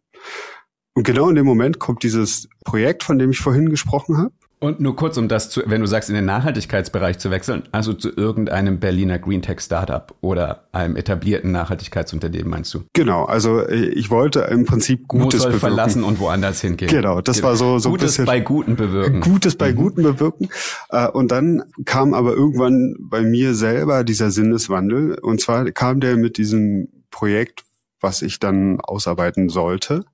Und 0.96 1.04
genau 1.04 1.30
in 1.30 1.36
dem 1.36 1.46
Moment 1.46 1.80
kommt 1.80 2.04
dieses 2.04 2.48
Projekt, 2.66 3.04
von 3.04 3.18
dem 3.18 3.32
ich 3.32 3.40
vorhin 3.40 3.70
gesprochen 3.70 4.18
habe. 4.18 4.32
Und 4.64 4.80
nur 4.80 4.96
kurz, 4.96 5.18
um 5.18 5.28
das 5.28 5.50
zu, 5.50 5.62
wenn 5.66 5.82
du 5.82 5.88
sagst, 5.88 6.08
in 6.08 6.16
den 6.16 6.24
Nachhaltigkeitsbereich 6.24 7.20
zu 7.20 7.30
wechseln, 7.32 7.64
also 7.74 7.92
zu 7.92 8.16
irgendeinem 8.16 8.80
Berliner 8.80 9.20
Green 9.20 9.42
Tech 9.42 9.60
Startup 9.60 10.16
oder 10.22 10.70
einem 10.72 10.96
etablierten 10.96 11.52
Nachhaltigkeitsunternehmen, 11.52 12.50
meinst 12.50 12.74
du? 12.74 12.84
Genau, 12.94 13.26
also 13.26 13.60
äh, 13.60 13.88
ich 13.88 14.10
wollte 14.10 14.40
im 14.40 14.64
Prinzip 14.64 15.10
Gutes 15.10 15.26
Wo 15.26 15.30
soll 15.30 15.52
bewirken. 15.52 15.60
verlassen 15.60 16.04
und 16.06 16.18
woanders 16.22 16.62
hingehen. 16.62 16.88
Genau, 16.88 17.20
das 17.20 17.38
genau. 17.38 17.50
war 17.50 17.56
so, 17.58 17.78
so 17.78 17.90
Gutes 17.90 18.04
ein 18.04 18.08
bisschen, 18.08 18.26
bei 18.26 18.40
Guten 18.40 18.78
bewirken. 18.78 19.20
Gutes 19.20 19.58
bei 19.58 19.74
mhm. 19.74 19.76
Guten 19.76 20.04
bewirken. 20.04 20.48
Äh, 20.92 21.10
und 21.10 21.32
dann 21.32 21.64
kam 21.84 22.14
aber 22.14 22.32
irgendwann 22.32 22.96
bei 23.02 23.22
mir 23.22 23.56
selber 23.56 24.06
dieser 24.06 24.32
Sinneswandel. 24.32 25.20
Und 25.20 25.42
zwar 25.42 25.70
kam 25.72 26.00
der 26.00 26.16
mit 26.16 26.38
diesem 26.38 26.88
Projekt, 27.12 27.66
was 28.00 28.22
ich 28.22 28.40
dann 28.40 28.80
ausarbeiten 28.80 29.50
sollte. 29.50 30.06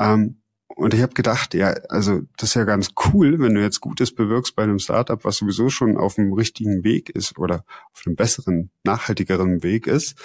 Ähm, 0.00 0.40
und 0.76 0.94
ich 0.94 1.02
habe 1.02 1.12
gedacht, 1.12 1.52
ja, 1.54 1.74
also 1.88 2.22
das 2.38 2.50
ist 2.50 2.54
ja 2.54 2.64
ganz 2.64 2.92
cool, 3.04 3.38
wenn 3.40 3.54
du 3.54 3.60
jetzt 3.60 3.80
Gutes 3.80 4.14
bewirkst 4.14 4.56
bei 4.56 4.62
einem 4.62 4.78
Startup, 4.78 5.22
was 5.24 5.36
sowieso 5.36 5.68
schon 5.68 5.96
auf 5.96 6.14
dem 6.14 6.32
richtigen 6.32 6.84
Weg 6.84 7.10
ist 7.10 7.38
oder 7.38 7.64
auf 7.92 8.02
einem 8.06 8.16
besseren, 8.16 8.70
nachhaltigeren 8.84 9.62
Weg 9.62 9.86
ist. 9.86 10.18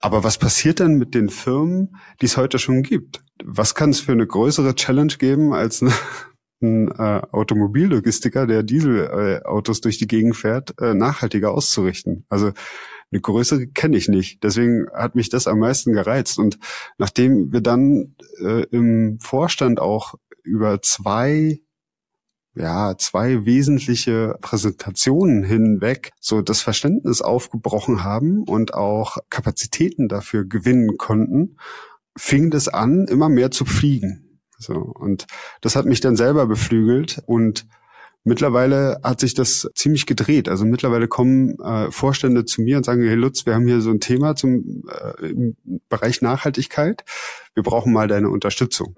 Aber 0.00 0.24
was 0.24 0.38
passiert 0.38 0.80
dann 0.80 0.96
mit 0.96 1.14
den 1.14 1.28
Firmen, 1.28 1.96
die 2.20 2.26
es 2.26 2.36
heute 2.36 2.58
schon 2.58 2.82
gibt? 2.82 3.22
Was 3.44 3.74
kann 3.74 3.90
es 3.90 4.00
für 4.00 4.12
eine 4.12 4.26
größere 4.26 4.74
Challenge 4.74 5.14
geben 5.18 5.52
als 5.52 5.82
ein, 5.82 5.92
ein 6.62 6.88
äh, 6.90 7.22
Automobillogistiker, 7.30 8.46
der 8.46 8.62
Dieselautos 8.62 9.78
äh, 9.78 9.82
durch 9.82 9.98
die 9.98 10.08
Gegend 10.08 10.36
fährt, 10.36 10.74
äh, 10.80 10.94
nachhaltiger 10.94 11.52
auszurichten? 11.52 12.24
Also 12.28 12.52
eine 13.12 13.20
größere 13.20 13.68
kenne 13.68 13.96
ich 13.96 14.08
nicht. 14.08 14.42
Deswegen 14.42 14.86
hat 14.92 15.14
mich 15.14 15.28
das 15.28 15.46
am 15.46 15.60
meisten 15.60 15.92
gereizt. 15.92 16.38
Und 16.38 16.58
nachdem 16.98 17.52
wir 17.52 17.60
dann 17.60 18.16
äh, 18.40 18.64
im 18.70 19.18
Vorstand 19.20 19.80
auch 19.80 20.14
über 20.42 20.82
zwei 20.82 21.60
ja, 22.56 22.96
zwei 22.96 23.44
wesentliche 23.44 24.38
Präsentationen 24.40 25.44
hinweg 25.44 26.12
so 26.20 26.40
das 26.40 26.62
Verständnis 26.62 27.20
aufgebrochen 27.20 28.02
haben 28.02 28.44
und 28.44 28.72
auch 28.72 29.18
Kapazitäten 29.28 30.08
dafür 30.08 30.46
gewinnen 30.46 30.96
konnten, 30.96 31.58
fing 32.16 32.50
das 32.50 32.68
an, 32.68 33.06
immer 33.08 33.28
mehr 33.28 33.50
zu 33.50 33.66
fliegen. 33.66 34.40
So. 34.58 34.74
Und 34.74 35.26
das 35.60 35.76
hat 35.76 35.84
mich 35.84 36.00
dann 36.00 36.16
selber 36.16 36.46
beflügelt 36.46 37.22
und 37.26 37.66
Mittlerweile 38.28 38.98
hat 39.04 39.20
sich 39.20 39.34
das 39.34 39.70
ziemlich 39.76 40.04
gedreht. 40.04 40.48
Also 40.48 40.64
mittlerweile 40.64 41.06
kommen 41.06 41.60
äh, 41.60 41.92
Vorstände 41.92 42.44
zu 42.44 42.60
mir 42.60 42.76
und 42.76 42.84
sagen, 42.84 43.06
hey 43.06 43.14
Lutz, 43.14 43.46
wir 43.46 43.54
haben 43.54 43.68
hier 43.68 43.80
so 43.80 43.90
ein 43.90 44.00
Thema 44.00 44.34
zum 44.34 44.82
äh, 45.20 45.26
im 45.26 45.56
Bereich 45.88 46.22
Nachhaltigkeit. 46.22 47.04
Wir 47.54 47.62
brauchen 47.62 47.92
mal 47.92 48.08
deine 48.08 48.28
Unterstützung. 48.28 48.96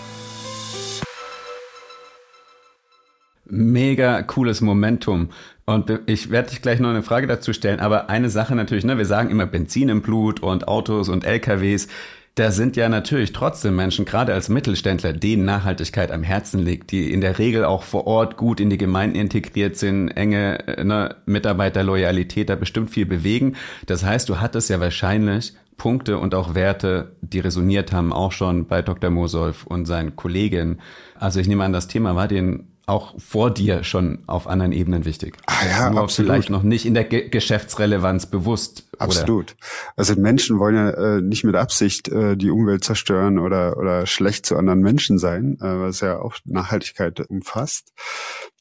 Mega 3.43 4.23
cooles 4.23 4.61
Momentum. 4.61 5.31
Und 5.65 5.99
ich 6.05 6.31
werde 6.31 6.51
dich 6.51 6.61
gleich 6.61 6.79
noch 6.79 6.91
eine 6.91 7.03
Frage 7.03 7.27
dazu 7.27 7.51
stellen, 7.51 7.81
aber 7.81 8.09
eine 8.09 8.29
Sache 8.29 8.55
natürlich, 8.55 8.85
ne, 8.85 8.97
wir 8.97 9.05
sagen 9.05 9.31
immer 9.31 9.47
Benzin 9.47 9.89
im 9.89 10.01
Blut 10.01 10.39
und 10.39 10.69
Autos 10.69 11.09
und 11.09 11.25
LKWs 11.25 11.89
da 12.39 12.51
sind 12.51 12.77
ja 12.77 12.87
natürlich 12.87 13.33
trotzdem 13.33 13.75
Menschen, 13.75 14.05
gerade 14.05 14.33
als 14.33 14.47
Mittelständler, 14.47 15.11
denen 15.11 15.43
Nachhaltigkeit 15.43 16.09
am 16.09 16.23
Herzen 16.23 16.61
liegt, 16.61 16.91
die 16.91 17.11
in 17.11 17.19
der 17.19 17.37
Regel 17.37 17.65
auch 17.65 17.83
vor 17.83 18.07
Ort 18.07 18.37
gut 18.37 18.61
in 18.61 18.69
die 18.69 18.77
Gemeinden 18.77 19.17
integriert 19.17 19.75
sind, 19.75 20.07
enge 20.07 20.65
äh, 20.65 20.85
ne, 20.85 21.17
Mitarbeiterloyalität, 21.25 22.49
da 22.49 22.55
bestimmt 22.55 22.91
viel 22.91 23.05
bewegen. 23.05 23.57
Das 23.87 24.05
heißt, 24.05 24.29
du 24.29 24.39
hattest 24.39 24.69
ja 24.69 24.79
wahrscheinlich 24.79 25.53
Punkte 25.75 26.17
und 26.17 26.33
auch 26.33 26.55
Werte, 26.55 27.11
die 27.19 27.39
resoniert 27.39 27.91
haben, 27.91 28.13
auch 28.13 28.31
schon 28.31 28.67
bei 28.67 28.81
Dr. 28.81 29.09
Mosolf 29.09 29.65
und 29.65 29.85
seinen 29.85 30.15
Kollegen. 30.15 30.79
Also 31.15 31.41
ich 31.41 31.47
nehme 31.49 31.65
an, 31.65 31.73
das 31.73 31.89
Thema 31.89 32.15
war 32.15 32.29
den 32.29 32.67
auch 32.89 33.13
vor 33.19 33.51
dir 33.51 33.83
schon 33.83 34.23
auf 34.27 34.47
anderen 34.47 34.71
Ebenen 34.71 35.05
wichtig. 35.05 35.37
Ah 35.45 35.53
ja, 35.69 35.89
Nur 35.89 36.01
absolut. 36.01 36.31
vielleicht 36.31 36.49
noch 36.49 36.63
nicht 36.63 36.85
in 36.85 36.93
der 36.93 37.05
Ge 37.05 37.29
Geschäftsrelevanz 37.29 38.25
bewusst. 38.25 38.89
Absolut. 38.97 39.51
Oder? 39.51 39.67
Also 39.95 40.15
Menschen 40.15 40.59
wollen 40.59 40.75
ja 40.75 40.89
äh, 40.89 41.21
nicht 41.21 41.43
mit 41.43 41.55
Absicht 41.55 42.09
äh, 42.09 42.35
die 42.35 42.49
Umwelt 42.49 42.83
zerstören 42.83 43.39
oder 43.39 43.77
oder 43.77 44.05
schlecht 44.05 44.45
zu 44.45 44.57
anderen 44.57 44.81
Menschen 44.81 45.19
sein, 45.19 45.57
äh, 45.61 45.79
was 45.79 46.01
ja 46.01 46.19
auch 46.19 46.35
Nachhaltigkeit 46.45 47.19
umfasst. 47.29 47.93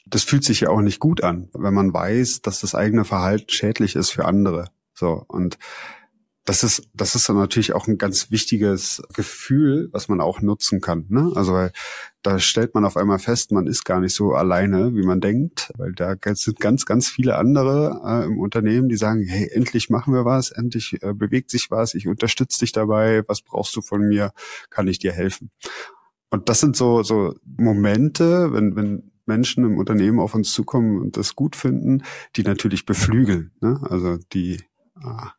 Das 0.06 0.22
fühlt 0.22 0.44
sich 0.44 0.60
ja 0.60 0.68
auch 0.70 0.80
nicht 0.80 1.00
gut 1.00 1.24
an, 1.24 1.48
wenn 1.54 1.74
man 1.74 1.92
weiß, 1.92 2.42
dass 2.42 2.60
das 2.60 2.74
eigene 2.74 3.04
Verhalten 3.04 3.50
schädlich 3.50 3.96
ist 3.96 4.10
für 4.10 4.24
andere. 4.24 4.68
So 4.94 5.24
und 5.28 5.58
das 6.48 6.62
ist, 6.62 6.88
das 6.94 7.14
ist 7.14 7.28
dann 7.28 7.36
natürlich 7.36 7.74
auch 7.74 7.88
ein 7.88 7.98
ganz 7.98 8.30
wichtiges 8.30 9.02
Gefühl, 9.12 9.90
was 9.92 10.08
man 10.08 10.22
auch 10.22 10.40
nutzen 10.40 10.80
kann. 10.80 11.04
Ne? 11.10 11.30
Also 11.34 11.52
weil 11.52 11.72
da 12.22 12.38
stellt 12.38 12.74
man 12.74 12.86
auf 12.86 12.96
einmal 12.96 13.18
fest, 13.18 13.52
man 13.52 13.66
ist 13.66 13.84
gar 13.84 14.00
nicht 14.00 14.14
so 14.14 14.32
alleine, 14.32 14.94
wie 14.94 15.02
man 15.02 15.20
denkt, 15.20 15.70
weil 15.76 15.92
da 15.92 16.14
sind 16.32 16.58
ganz, 16.58 16.86
ganz 16.86 17.06
viele 17.06 17.36
andere 17.36 18.00
äh, 18.02 18.24
im 18.24 18.38
Unternehmen, 18.38 18.88
die 18.88 18.96
sagen, 18.96 19.24
hey, 19.26 19.50
endlich 19.52 19.90
machen 19.90 20.14
wir 20.14 20.24
was, 20.24 20.50
endlich 20.50 21.02
äh, 21.02 21.12
bewegt 21.12 21.50
sich 21.50 21.70
was, 21.70 21.92
ich 21.92 22.08
unterstütze 22.08 22.60
dich 22.60 22.72
dabei, 22.72 23.24
was 23.28 23.42
brauchst 23.42 23.76
du 23.76 23.82
von 23.82 24.08
mir, 24.08 24.32
kann 24.70 24.88
ich 24.88 24.98
dir 24.98 25.12
helfen. 25.12 25.50
Und 26.30 26.48
das 26.48 26.60
sind 26.60 26.76
so, 26.76 27.02
so 27.02 27.34
Momente, 27.44 28.54
wenn, 28.54 28.74
wenn 28.74 29.12
Menschen 29.26 29.66
im 29.66 29.76
Unternehmen 29.76 30.18
auf 30.18 30.34
uns 30.34 30.50
zukommen 30.52 30.98
und 30.98 31.18
das 31.18 31.36
gut 31.36 31.56
finden, 31.56 32.04
die 32.36 32.42
natürlich 32.42 32.86
beflügeln. 32.86 33.52
Ne? 33.60 33.80
Also 33.82 34.16
die 34.32 34.62
ah, 34.96 35.32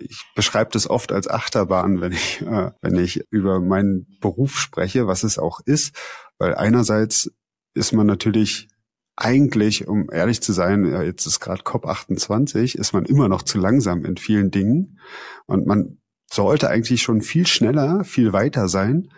ich 0.00 0.24
beschreibe 0.34 0.70
das 0.72 0.88
oft 0.88 1.12
als 1.12 1.28
Achterbahn, 1.28 2.00
wenn 2.00 2.12
ich, 2.12 2.42
äh, 2.42 2.70
wenn 2.80 2.96
ich 2.96 3.24
über 3.30 3.60
meinen 3.60 4.18
Beruf 4.20 4.58
spreche, 4.58 5.06
was 5.06 5.24
es 5.24 5.38
auch 5.38 5.60
ist, 5.64 5.96
weil 6.38 6.54
einerseits 6.54 7.30
ist 7.74 7.92
man 7.92 8.06
natürlich 8.06 8.68
eigentlich, 9.16 9.86
um 9.88 10.10
ehrlich 10.10 10.40
zu 10.40 10.52
sein, 10.52 10.84
jetzt 11.04 11.26
ist 11.26 11.40
gerade 11.40 11.62
COP28, 11.62 12.76
ist 12.76 12.92
man 12.92 13.04
immer 13.04 13.28
noch 13.28 13.42
zu 13.42 13.58
langsam 13.58 14.04
in 14.04 14.16
vielen 14.16 14.50
Dingen 14.50 14.98
und 15.46 15.66
man 15.66 15.98
sollte 16.32 16.70
eigentlich 16.70 17.02
schon 17.02 17.20
viel 17.20 17.46
schneller, 17.46 18.04
viel 18.04 18.32
weiter 18.32 18.68
sein. 18.68 19.12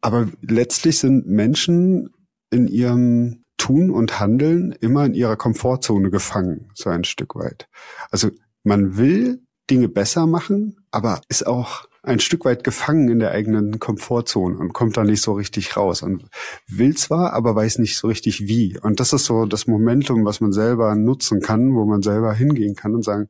Aber 0.00 0.28
letztlich 0.40 0.98
sind 0.98 1.28
Menschen 1.28 2.10
in 2.50 2.66
ihrem 2.66 3.44
Tun 3.56 3.90
und 3.90 4.18
Handeln 4.18 4.72
immer 4.72 5.04
in 5.06 5.14
ihrer 5.14 5.36
Komfortzone 5.36 6.10
gefangen, 6.10 6.70
so 6.74 6.90
ein 6.90 7.04
Stück 7.04 7.36
weit. 7.36 7.68
Also 8.10 8.30
man 8.64 8.96
will 8.96 9.42
Dinge 9.70 9.88
besser 9.88 10.26
machen, 10.26 10.76
aber 10.90 11.20
ist 11.28 11.46
auch 11.46 11.86
ein 12.02 12.18
Stück 12.18 12.44
weit 12.44 12.64
gefangen 12.64 13.08
in 13.08 13.20
der 13.20 13.30
eigenen 13.30 13.78
Komfortzone 13.78 14.58
und 14.58 14.72
kommt 14.72 14.96
da 14.96 15.04
nicht 15.04 15.22
so 15.22 15.34
richtig 15.34 15.76
raus 15.76 16.02
und 16.02 16.24
will 16.66 16.96
zwar, 16.96 17.32
aber 17.32 17.54
weiß 17.54 17.78
nicht 17.78 17.96
so 17.96 18.08
richtig 18.08 18.48
wie. 18.48 18.78
Und 18.78 18.98
das 18.98 19.12
ist 19.12 19.24
so 19.24 19.46
das 19.46 19.68
Momentum, 19.68 20.24
was 20.24 20.40
man 20.40 20.52
selber 20.52 20.96
nutzen 20.96 21.40
kann, 21.40 21.74
wo 21.74 21.84
man 21.84 22.02
selber 22.02 22.34
hingehen 22.34 22.74
kann 22.74 22.94
und 22.94 23.04
sagen, 23.04 23.28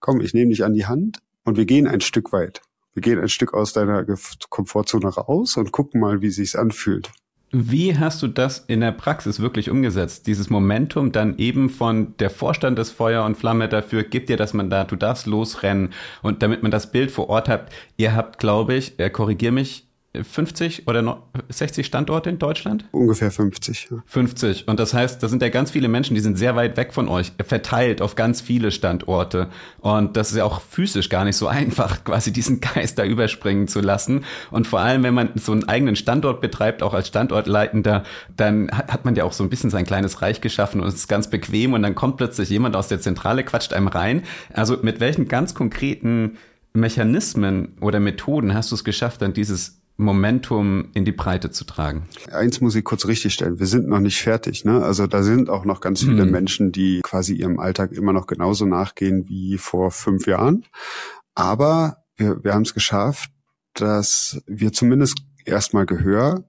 komm, 0.00 0.20
ich 0.20 0.32
nehme 0.32 0.50
dich 0.50 0.64
an 0.64 0.72
die 0.72 0.86
Hand 0.86 1.18
und 1.44 1.58
wir 1.58 1.66
gehen 1.66 1.86
ein 1.86 2.00
Stück 2.00 2.32
weit. 2.32 2.62
Wir 2.94 3.02
gehen 3.02 3.20
ein 3.20 3.28
Stück 3.28 3.52
aus 3.52 3.74
deiner 3.74 4.04
Komfortzone 4.48 5.08
raus 5.08 5.56
und 5.58 5.70
gucken 5.70 6.00
mal, 6.00 6.22
wie 6.22 6.30
sich's 6.30 6.56
anfühlt. 6.56 7.12
Wie 7.50 7.96
hast 7.96 8.22
du 8.22 8.28
das 8.28 8.58
in 8.66 8.80
der 8.80 8.92
Praxis 8.92 9.40
wirklich 9.40 9.70
umgesetzt? 9.70 10.26
Dieses 10.26 10.50
Momentum 10.50 11.12
dann 11.12 11.38
eben 11.38 11.70
von 11.70 12.14
der 12.18 12.28
Vorstand 12.28 12.78
des 12.78 12.90
Feuer 12.90 13.24
und 13.24 13.38
Flamme 13.38 13.70
dafür, 13.70 14.02
gibt 14.04 14.28
dir 14.28 14.36
das 14.36 14.52
Mandat, 14.52 14.92
du 14.92 14.96
darfst 14.96 15.26
losrennen 15.26 15.94
und 16.20 16.42
damit 16.42 16.62
man 16.62 16.70
das 16.70 16.92
Bild 16.92 17.10
vor 17.10 17.30
Ort 17.30 17.48
hat. 17.48 17.70
Ihr 17.96 18.14
habt, 18.14 18.38
glaube 18.38 18.74
ich, 18.74 18.98
äh, 19.00 19.08
korrigier 19.08 19.50
mich, 19.50 19.87
50 20.14 20.88
oder 20.88 21.22
60 21.50 21.86
Standorte 21.86 22.30
in 22.30 22.38
Deutschland? 22.38 22.86
Ungefähr 22.92 23.30
50. 23.30 23.88
Ja. 23.90 23.98
50. 24.06 24.66
Und 24.66 24.80
das 24.80 24.94
heißt, 24.94 25.22
da 25.22 25.28
sind 25.28 25.42
ja 25.42 25.50
ganz 25.50 25.70
viele 25.70 25.88
Menschen, 25.88 26.14
die 26.14 26.20
sind 26.20 26.38
sehr 26.38 26.56
weit 26.56 26.76
weg 26.78 26.94
von 26.94 27.08
euch, 27.08 27.32
verteilt 27.44 28.00
auf 28.00 28.16
ganz 28.16 28.40
viele 28.40 28.70
Standorte. 28.70 29.48
Und 29.80 30.16
das 30.16 30.30
ist 30.30 30.38
ja 30.38 30.44
auch 30.44 30.62
physisch 30.62 31.10
gar 31.10 31.24
nicht 31.24 31.36
so 31.36 31.46
einfach, 31.48 32.04
quasi 32.04 32.32
diesen 32.32 32.60
Geist 32.60 32.98
da 32.98 33.04
überspringen 33.04 33.68
zu 33.68 33.80
lassen. 33.80 34.24
Und 34.50 34.66
vor 34.66 34.80
allem, 34.80 35.02
wenn 35.02 35.14
man 35.14 35.30
so 35.34 35.52
einen 35.52 35.68
eigenen 35.68 35.94
Standort 35.94 36.40
betreibt, 36.40 36.82
auch 36.82 36.94
als 36.94 37.08
Standortleitender, 37.08 38.04
dann 38.34 38.70
hat 38.70 39.04
man 39.04 39.14
ja 39.14 39.24
auch 39.24 39.32
so 39.34 39.44
ein 39.44 39.50
bisschen 39.50 39.70
sein 39.70 39.84
kleines 39.84 40.22
Reich 40.22 40.40
geschaffen 40.40 40.80
und 40.80 40.88
es 40.88 40.94
ist 40.94 41.08
ganz 41.08 41.28
bequem 41.28 41.74
und 41.74 41.82
dann 41.82 41.94
kommt 41.94 42.16
plötzlich 42.16 42.48
jemand 42.48 42.76
aus 42.76 42.88
der 42.88 43.00
Zentrale, 43.00 43.44
quatscht 43.44 43.74
einem 43.74 43.88
rein. 43.88 44.22
Also 44.52 44.78
mit 44.80 45.00
welchen 45.00 45.28
ganz 45.28 45.54
konkreten 45.54 46.38
Mechanismen 46.72 47.76
oder 47.80 48.00
Methoden 48.00 48.54
hast 48.54 48.70
du 48.70 48.74
es 48.74 48.84
geschafft, 48.84 49.22
dann 49.22 49.32
dieses 49.32 49.77
Momentum 50.00 50.90
in 50.94 51.04
die 51.04 51.12
Breite 51.12 51.50
zu 51.50 51.64
tragen. 51.64 52.08
Eins 52.30 52.60
muss 52.60 52.76
ich 52.76 52.84
kurz 52.84 53.06
richtigstellen. 53.06 53.58
Wir 53.58 53.66
sind 53.66 53.88
noch 53.88 53.98
nicht 53.98 54.22
fertig. 54.22 54.64
Ne? 54.64 54.80
Also 54.80 55.08
da 55.08 55.24
sind 55.24 55.50
auch 55.50 55.64
noch 55.64 55.80
ganz 55.80 56.00
viele 56.00 56.24
mhm. 56.24 56.30
Menschen, 56.30 56.72
die 56.72 57.00
quasi 57.02 57.34
ihrem 57.34 57.58
Alltag 57.58 57.90
immer 57.92 58.12
noch 58.12 58.28
genauso 58.28 58.64
nachgehen 58.64 59.28
wie 59.28 59.58
vor 59.58 59.90
fünf 59.90 60.28
Jahren. 60.28 60.64
Aber 61.34 62.04
wir, 62.16 62.42
wir 62.44 62.54
haben 62.54 62.62
es 62.62 62.74
geschafft, 62.74 63.30
dass 63.74 64.40
wir 64.46 64.72
zumindest 64.72 65.18
erstmal 65.44 65.84
Gehör 65.84 66.44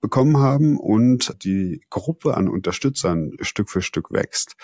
bekommen 0.00 0.38
haben 0.38 0.76
und 0.78 1.44
die 1.44 1.82
Gruppe 1.90 2.36
an 2.36 2.48
Unterstützern 2.48 3.32
Stück 3.40 3.70
für 3.70 3.82
Stück 3.82 4.10
wächst. 4.10 4.56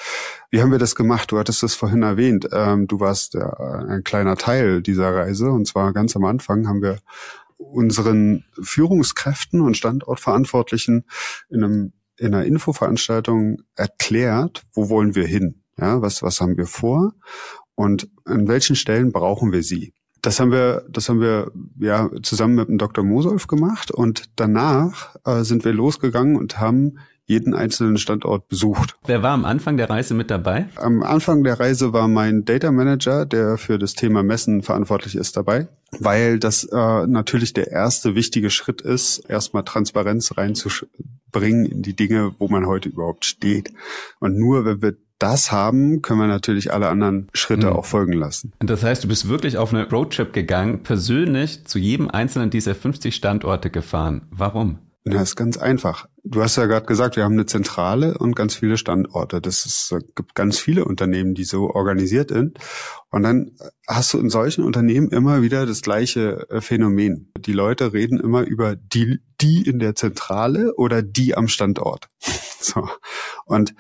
Wie 0.51 0.63
haben 0.63 0.73
wir 0.73 0.79
das 0.79 0.97
gemacht? 0.97 1.31
Du 1.31 1.39
hattest 1.39 1.63
es 1.63 1.75
vorhin 1.75 2.03
erwähnt. 2.03 2.49
Ähm, 2.53 2.89
du 2.89 2.99
warst 2.99 3.37
äh, 3.37 3.41
ein 3.41 4.03
kleiner 4.03 4.37
Teil 4.37 4.83
dieser 4.83 5.15
Reise 5.15 5.51
und 5.51 5.67
zwar 5.67 5.93
ganz 5.93 6.17
am 6.17 6.25
Anfang 6.25 6.67
haben 6.67 6.83
wir 6.83 6.99
unseren 7.57 8.45
Führungskräften 8.61 9.61
und 9.61 9.77
Standortverantwortlichen 9.77 11.05
in, 11.49 11.65
einem, 11.65 11.93
in 12.17 12.35
einer 12.35 12.45
Infoveranstaltung 12.45 13.63
erklärt, 13.75 14.65
wo 14.73 14.89
wollen 14.89 15.15
wir 15.15 15.27
hin? 15.27 15.63
Ja, 15.79 16.01
was, 16.01 16.23
was 16.23 16.41
haben 16.41 16.57
wir 16.57 16.67
vor? 16.67 17.13
Und 17.75 18.09
an 18.25 18.49
welchen 18.49 18.77
Stellen 18.77 19.13
brauchen 19.13 19.53
wir 19.53 19.63
sie? 19.63 19.93
Das 20.23 20.41
haben 20.41 20.51
wir, 20.51 20.85
das 20.89 21.09
haben 21.09 21.21
wir 21.21 21.53
ja 21.79 22.11
zusammen 22.23 22.55
mit 22.57 22.69
dem 22.69 22.79
Dr. 22.79 23.05
Mosolf 23.05 23.47
gemacht 23.47 23.91
und 23.91 24.25
danach 24.37 25.15
äh, 25.25 25.43
sind 25.45 25.65
wir 25.65 25.73
losgegangen 25.73 26.37
und 26.37 26.59
haben 26.59 26.99
jeden 27.27 27.55
einzelnen 27.55 27.99
Standort 27.99 28.49
besucht. 28.49 28.97
Wer 29.05 29.23
war 29.23 29.33
am 29.33 29.45
Anfang 29.45 29.77
der 29.77 29.91
Reise 29.91 30.15
mit 30.15 30.31
dabei? 30.31 30.69
Am 30.77 31.03
Anfang 31.03 31.43
der 31.45 31.59
Reise 31.59 31.93
war 31.93 32.09
mein 32.09 32.45
Data 32.45 32.71
Manager, 32.71 33.27
der 33.27 33.59
für 33.59 33.79
das 33.79 33.95
Thema 33.95 34.23
Messen 34.23 34.63
verantwortlich 34.63 35.17
ist, 35.17 35.37
dabei, 35.37 35.69
weil 35.99 36.39
das 36.39 36.65
äh, 36.65 37.07
natürlich 37.07 37.53
der 37.53 37.71
erste 37.71 38.15
wichtige 38.15 38.51
Schritt 38.51 38.81
ist, 38.81 39.19
erstmal 39.29 39.65
Transparenz 39.65 40.37
reinzubringen 40.37 41.67
in 41.67 41.83
die 41.83 41.97
Dinge, 41.97 42.35
wo 42.39 42.49
man 42.49 42.67
heute 42.67 42.89
überhaupt 42.89 43.25
steht. 43.25 43.73
Und 44.21 44.39
nur 44.39 44.65
wenn 44.65 44.81
wir 44.81 44.97
das 45.19 45.51
haben, 45.51 46.03
können 46.03 46.21
wir 46.21 46.27
natürlich 46.27 46.73
alle 46.73 46.89
anderen 46.89 47.29
Schritte 47.33 47.69
mhm. 47.69 47.73
auch 47.73 47.87
folgen 47.87 48.13
lassen. 48.13 48.53
Das 48.61 48.83
heißt, 48.83 49.03
du 49.03 49.09
bist 49.09 49.29
wirklich 49.29 49.57
auf 49.57 49.73
eine 49.73 49.89
Roadtrip 49.89 50.33
gegangen, 50.33 50.83
persönlich 50.83 51.65
zu 51.65 51.79
jedem 51.79 52.11
einzelnen 52.11 52.51
dieser 52.51 52.75
50 52.75 53.15
Standorte 53.15 53.71
gefahren. 53.71 54.23
Warum? 54.31 54.79
Na, 55.05 55.23
ist 55.23 55.37
ganz 55.37 55.57
einfach. 55.57 56.09
Du 56.29 56.43
hast 56.43 56.57
ja 56.57 56.67
gerade 56.67 56.87
gesagt, 56.87 57.15
wir 57.15 57.23
haben 57.23 57.35
eine 57.35 57.47
Zentrale 57.47 58.19
und 58.19 58.35
ganz 58.35 58.57
viele 58.57 58.77
Standorte. 58.77 59.41
Das 59.41 59.65
ist, 59.65 59.95
gibt 60.17 60.35
ganz 60.35 60.59
viele 60.59 60.85
Unternehmen, 60.85 61.35
die 61.35 61.45
so 61.45 61.71
organisiert 61.71 62.31
sind. 62.31 62.59
Und 63.11 63.23
dann 63.23 63.53
hast 63.87 64.13
du 64.13 64.19
in 64.19 64.29
solchen 64.29 64.65
Unternehmen 64.65 65.11
immer 65.11 65.43
wieder 65.43 65.67
das 65.67 65.83
gleiche 65.83 66.51
äh, 66.51 66.61
Phänomen. 66.61 67.31
Die 67.39 67.53
Leute 67.53 67.93
reden 67.93 68.19
immer 68.19 68.43
über 68.43 68.75
die, 68.75 69.21
die 69.41 69.63
in 69.63 69.79
der 69.79 69.95
Zentrale 69.95 70.75
oder 70.75 71.01
die 71.01 71.37
am 71.37 71.49
Standort. 71.49 72.09
So. 72.59 72.89
Und 73.45 73.75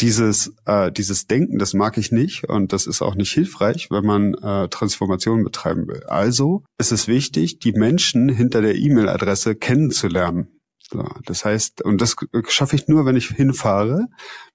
dieses, 0.00 0.52
äh, 0.66 0.92
dieses 0.92 1.26
Denken, 1.26 1.58
das 1.58 1.72
mag 1.72 1.96
ich 1.96 2.12
nicht 2.12 2.44
und 2.44 2.74
das 2.74 2.86
ist 2.86 3.00
auch 3.00 3.14
nicht 3.14 3.32
hilfreich, 3.32 3.88
wenn 3.90 4.04
man 4.04 4.34
äh, 4.34 4.68
Transformation 4.68 5.42
betreiben 5.44 5.88
will. 5.88 6.02
Also 6.06 6.64
ist 6.76 6.92
es 6.92 7.08
wichtig, 7.08 7.58
die 7.60 7.72
Menschen 7.72 8.28
hinter 8.28 8.60
der 8.60 8.74
E-Mail-Adresse 8.74 9.54
kennenzulernen. 9.54 10.55
So, 10.92 11.04
das 11.24 11.44
heißt, 11.44 11.82
und 11.82 12.00
das 12.00 12.16
schaffe 12.48 12.76
ich 12.76 12.86
nur, 12.86 13.06
wenn 13.06 13.16
ich 13.16 13.28
hinfahre, 13.28 14.06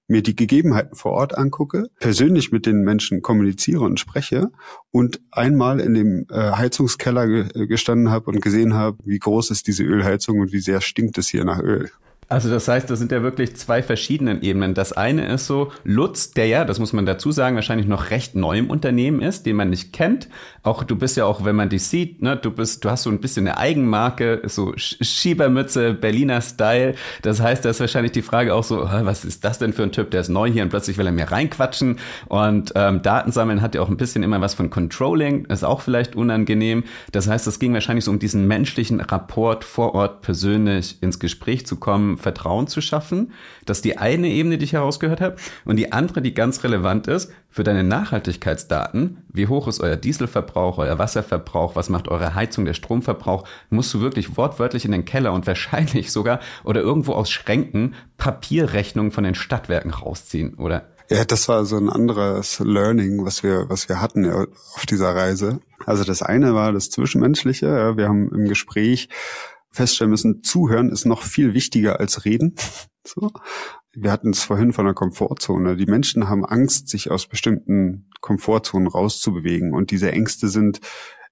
mir 0.08 0.22
die 0.22 0.36
Gegebenheiten 0.36 0.94
vor 0.94 1.12
Ort 1.12 1.36
angucke, 1.36 1.88
persönlich 1.98 2.52
mit 2.52 2.66
den 2.66 2.82
Menschen 2.82 3.22
kommuniziere 3.22 3.80
und 3.80 4.00
spreche 4.00 4.50
und 4.90 5.20
einmal 5.30 5.80
in 5.80 5.94
dem 5.94 6.26
äh, 6.30 6.52
Heizungskeller 6.52 7.26
ge 7.26 7.66
gestanden 7.66 8.10
habe 8.10 8.30
und 8.30 8.40
gesehen 8.40 8.74
habe, 8.74 8.98
wie 9.04 9.18
groß 9.18 9.50
ist 9.50 9.66
diese 9.66 9.84
Ölheizung 9.84 10.40
und 10.40 10.52
wie 10.52 10.60
sehr 10.60 10.80
stinkt 10.80 11.18
es 11.18 11.28
hier 11.28 11.44
nach 11.44 11.60
Öl. 11.60 11.90
Also 12.32 12.48
das 12.48 12.66
heißt, 12.66 12.88
das 12.88 12.98
sind 12.98 13.12
ja 13.12 13.22
wirklich 13.22 13.56
zwei 13.56 13.82
verschiedenen 13.82 14.40
Ebenen. 14.40 14.72
Das 14.72 14.94
eine 14.94 15.26
ist 15.26 15.46
so 15.46 15.70
Lutz, 15.84 16.30
der 16.30 16.46
ja, 16.46 16.64
das 16.64 16.78
muss 16.78 16.94
man 16.94 17.04
dazu 17.04 17.30
sagen, 17.30 17.56
wahrscheinlich 17.56 17.86
noch 17.86 18.08
recht 18.08 18.34
neu 18.34 18.56
im 18.56 18.70
Unternehmen 18.70 19.20
ist, 19.20 19.44
den 19.44 19.56
man 19.56 19.68
nicht 19.68 19.92
kennt. 19.92 20.30
Auch 20.62 20.82
du 20.82 20.96
bist 20.96 21.18
ja 21.18 21.26
auch, 21.26 21.44
wenn 21.44 21.56
man 21.56 21.68
dich 21.68 21.84
sieht, 21.84 22.22
ne, 22.22 22.34
du 22.34 22.50
bist, 22.50 22.86
du 22.86 22.90
hast 22.90 23.02
so 23.02 23.10
ein 23.10 23.20
bisschen 23.20 23.46
eine 23.46 23.58
Eigenmarke, 23.58 24.40
so 24.46 24.72
Schiebermütze, 24.76 25.92
Berliner 25.92 26.40
Style. 26.40 26.94
Das 27.20 27.42
heißt, 27.42 27.66
da 27.66 27.68
ist 27.68 27.80
wahrscheinlich 27.80 28.12
die 28.12 28.22
Frage 28.22 28.54
auch 28.54 28.64
so, 28.64 28.80
was 28.80 29.26
ist 29.26 29.44
das 29.44 29.58
denn 29.58 29.74
für 29.74 29.82
ein 29.82 29.92
Typ, 29.92 30.10
der 30.10 30.22
ist 30.22 30.30
neu 30.30 30.50
hier 30.50 30.62
und 30.62 30.70
plötzlich 30.70 30.96
will 30.96 31.04
er 31.04 31.12
mir 31.12 31.30
reinquatschen. 31.30 31.98
Und 32.28 32.72
ähm, 32.76 33.02
Daten 33.02 33.30
sammeln 33.30 33.60
hat 33.60 33.74
ja 33.74 33.82
auch 33.82 33.90
ein 33.90 33.98
bisschen 33.98 34.22
immer 34.22 34.40
was 34.40 34.54
von 34.54 34.70
Controlling, 34.70 35.44
ist 35.46 35.64
auch 35.64 35.82
vielleicht 35.82 36.16
unangenehm. 36.16 36.84
Das 37.10 37.28
heißt, 37.28 37.46
es 37.46 37.58
ging 37.58 37.74
wahrscheinlich 37.74 38.06
so 38.06 38.10
um 38.10 38.18
diesen 38.18 38.46
menschlichen 38.46 39.00
Rapport 39.00 39.64
vor 39.64 39.94
Ort 39.94 40.22
persönlich 40.22 40.96
ins 41.02 41.18
Gespräch 41.18 41.66
zu 41.66 41.76
kommen 41.76 42.16
Vertrauen 42.22 42.66
zu 42.66 42.80
schaffen. 42.80 43.32
Das 43.66 43.78
ist 43.78 43.84
die 43.84 43.98
eine 43.98 44.28
Ebene, 44.28 44.56
die 44.56 44.64
ich 44.64 44.72
herausgehört 44.72 45.20
habe. 45.20 45.36
Und 45.64 45.76
die 45.76 45.92
andere, 45.92 46.22
die 46.22 46.32
ganz 46.32 46.64
relevant 46.64 47.06
ist, 47.08 47.30
für 47.50 47.64
deine 47.64 47.84
Nachhaltigkeitsdaten, 47.84 49.18
wie 49.28 49.46
hoch 49.46 49.68
ist 49.68 49.80
euer 49.80 49.96
Dieselverbrauch, 49.96 50.78
euer 50.78 50.98
Wasserverbrauch, 50.98 51.76
was 51.76 51.90
macht 51.90 52.08
eure 52.08 52.34
Heizung, 52.34 52.64
der 52.64 52.74
Stromverbrauch, 52.74 53.46
musst 53.68 53.92
du 53.92 54.00
wirklich 54.00 54.38
wortwörtlich 54.38 54.86
in 54.86 54.92
den 54.92 55.04
Keller 55.04 55.32
und 55.34 55.46
wahrscheinlich 55.46 56.10
sogar 56.12 56.40
oder 56.64 56.80
irgendwo 56.80 57.12
aus 57.12 57.30
Schränken 57.30 57.94
Papierrechnungen 58.16 59.12
von 59.12 59.24
den 59.24 59.34
Stadtwerken 59.34 59.90
rausziehen, 59.90 60.54
oder? 60.54 60.86
Ja, 61.10 61.26
das 61.26 61.46
war 61.48 61.66
so 61.66 61.76
ein 61.76 61.90
anderes 61.90 62.58
Learning, 62.60 63.24
was 63.26 63.42
wir, 63.42 63.68
was 63.68 63.88
wir 63.88 64.00
hatten 64.00 64.30
auf 64.30 64.86
dieser 64.88 65.14
Reise. 65.14 65.60
Also 65.84 66.04
das 66.04 66.22
eine 66.22 66.54
war 66.54 66.72
das 66.72 66.88
Zwischenmenschliche. 66.88 67.96
Wir 67.96 68.08
haben 68.08 68.30
im 68.32 68.48
Gespräch 68.48 69.10
feststellen 69.72 70.10
müssen, 70.10 70.42
zuhören 70.42 70.90
ist 70.90 71.06
noch 71.06 71.22
viel 71.22 71.54
wichtiger 71.54 72.00
als 72.00 72.24
reden. 72.24 72.54
So. 73.04 73.30
Wir 73.94 74.12
hatten 74.12 74.30
es 74.30 74.44
vorhin 74.44 74.72
von 74.72 74.84
der 74.84 74.94
Komfortzone. 74.94 75.76
Die 75.76 75.86
Menschen 75.86 76.28
haben 76.28 76.44
Angst, 76.44 76.88
sich 76.88 77.10
aus 77.10 77.26
bestimmten 77.26 78.08
Komfortzonen 78.20 78.86
rauszubewegen. 78.86 79.74
Und 79.74 79.90
diese 79.90 80.12
Ängste 80.12 80.48
sind 80.48 80.80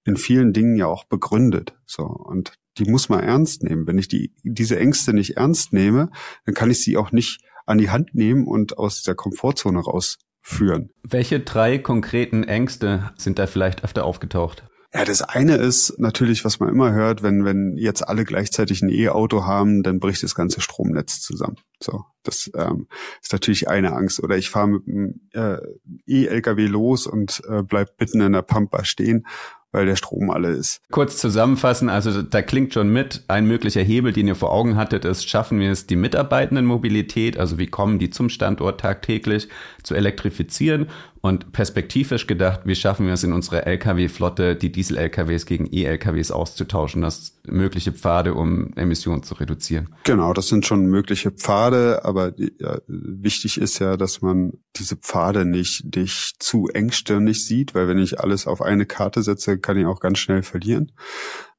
in 0.05 0.17
vielen 0.17 0.53
Dingen 0.53 0.77
ja 0.77 0.87
auch 0.87 1.05
begründet. 1.05 1.75
So. 1.87 2.03
Und 2.03 2.55
die 2.79 2.85
muss 2.91 3.09
man 3.09 3.21
ernst 3.21 3.63
nehmen. 3.63 3.87
Wenn 3.87 3.99
ich 3.99 4.09
die, 4.09 4.35
diese 4.43 4.79
Ängste 4.79 5.13
nicht 5.13 5.37
ernst 5.37 5.73
nehme, 5.73 6.11
dann 6.45 6.55
kann 6.55 6.71
ich 6.71 6.83
sie 6.83 6.97
auch 6.97 7.13
nicht 7.13 7.41
an 7.67 7.79
die 7.79 7.91
Hand 7.91 8.15
nehmen 8.15 8.47
und 8.47 8.79
aus 8.79 8.97
dieser 8.97 9.15
Komfortzone 9.15 9.81
rausführen. 9.81 10.91
Welche 11.03 11.41
drei 11.41 11.79
konkreten 11.79 12.43
Ängste 12.45 13.13
sind 13.17 13.39
da 13.39 13.47
vielleicht 13.47 13.85
öfter 13.85 14.05
aufgetaucht? 14.05 14.65
Ja, 14.93 15.05
das 15.05 15.23
eine 15.23 15.55
ist 15.55 16.01
natürlich, 16.01 16.45
was 16.45 16.59
man 16.59 16.69
immer 16.69 16.93
hört, 16.93 17.23
wenn, 17.23 17.45
wenn 17.45 17.77
jetzt 17.77 18.07
alle 18.07 18.25
gleichzeitig 18.25 18.83
ein 18.83 18.89
E-Auto 18.89 19.45
haben, 19.45 19.85
dann 19.85 20.01
bricht 20.01 20.25
das 20.25 20.35
ganze 20.35 20.61
Stromnetz 20.61 21.21
zusammen. 21.21 21.57
So, 21.81 22.05
das 22.25 22.51
ähm, 22.57 22.89
ist 23.23 23.33
natürlich 23.33 23.69
eine 23.69 23.93
Angst. 23.93 24.21
Oder 24.21 24.37
ich 24.37 24.51
fahre 24.51 24.69
mit 24.69 24.89
einem 24.89 25.21
äh, 25.33 25.59
E-LKW 26.07 26.67
los 26.67 27.07
und 27.07 27.41
äh, 27.49 27.63
bleib 27.63 28.01
mitten 28.01 28.21
in 28.21 28.33
der 28.33 28.43
Pampa 28.43 28.85
stehen 28.85 29.27
weil 29.73 29.87
der 29.87 29.97
Strom 29.97 30.31
alle 30.31 30.51
ist. 30.51 30.81
Kurz 30.91 31.19
zusammenfassen, 31.19 31.89
also 31.89 32.23
da 32.23 32.43
klingt 32.43 32.75
schon 32.75 32.93
mit, 32.93 33.25
ein 33.29 33.47
möglicher 33.47 33.83
Hebel, 33.83 34.13
den 34.13 34.27
ihr 34.27 34.35
vor 34.35 34.53
Augen 34.53 34.77
hattet, 34.77 35.05
ist, 35.05 35.29
schaffen 35.29 35.61
wir 35.61 35.71
es, 35.71 35.87
die 35.87 35.97
Mitarbeitendenmobilität, 35.97 37.39
also 37.39 37.59
wie 37.59 37.69
kommen 37.69 37.99
die 37.99 38.11
zum 38.11 38.29
Standort 38.31 38.81
tagtäglich, 38.81 39.49
zu 39.83 39.95
elektrifizieren 39.95 40.89
und 41.23 41.53
perspektivisch 41.53 42.27
gedacht, 42.27 42.61
wie 42.65 42.75
schaffen 42.75 43.07
wir 43.07 43.13
es 43.13 43.25
in 43.25 43.33
unserer 43.33 43.67
Lkw-Flotte, 43.67 44.57
die 44.57 44.73
Diesel-Lkws 44.73 45.45
gegen 45.45 45.69
E-Lkws 45.71 46.31
auszutauschen, 46.31 47.03
das 47.03 47.39
mögliche 47.47 47.93
Pfade, 47.93 48.35
um 48.35 48.73
Emissionen 48.75 49.23
zu 49.23 49.35
reduzieren. 49.35 49.95
Genau, 50.05 50.33
das 50.33 50.49
sind 50.49 50.65
schon 50.65 50.87
mögliche 50.87 51.31
Pfade, 51.31 52.05
aber 52.05 52.33
ja, 52.39 52.79
wichtig 52.87 53.61
ist 53.61 53.79
ja, 53.81 53.97
dass 53.97 54.23
man 54.23 54.55
diese 54.77 54.97
Pfade 54.97 55.45
nicht, 55.45 55.95
nicht 55.95 56.43
zu 56.43 56.69
engstirnig 56.69 57.45
sieht, 57.45 57.75
weil 57.75 57.89
wenn 57.89 57.99
ich 57.99 58.21
alles 58.21 58.47
auf 58.47 58.63
eine 58.63 58.87
Karte 58.87 59.23
setze, 59.23 59.59
kann 59.59 59.77
ich 59.77 59.87
auch 59.87 60.01
ganz 60.01 60.19
schnell 60.19 60.43
verlieren 60.43 60.93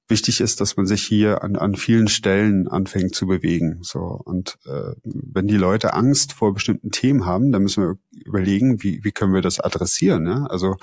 wichtig 0.08 0.42
ist, 0.42 0.62
dass 0.62 0.78
man 0.78 0.86
sich 0.86 1.04
hier 1.04 1.44
an, 1.44 1.56
an 1.56 1.76
vielen 1.76 2.08
Stellen 2.08 2.68
anfängt 2.68 3.16
zu 3.16 3.28
bewegen. 3.28 3.80
So 3.82 4.00
und 4.00 4.58
äh, 4.66 4.94
wenn 5.04 5.48
die 5.48 5.58
Leute 5.58 5.94
Angst 5.94 6.34
vor 6.34 6.54
bestimmten 6.54 6.92
Themen 6.92 7.26
haben, 7.26 7.52
dann 7.52 7.64
müssen 7.64 7.84
wir 7.84 7.96
überlegen, 8.26 8.84
wie, 8.84 9.04
wie 9.04 9.12
können 9.12 9.34
wir 9.34 9.42
das 9.42 9.60
adressieren. 9.60 10.28
Ja? 10.28 10.46
Also 10.48 10.76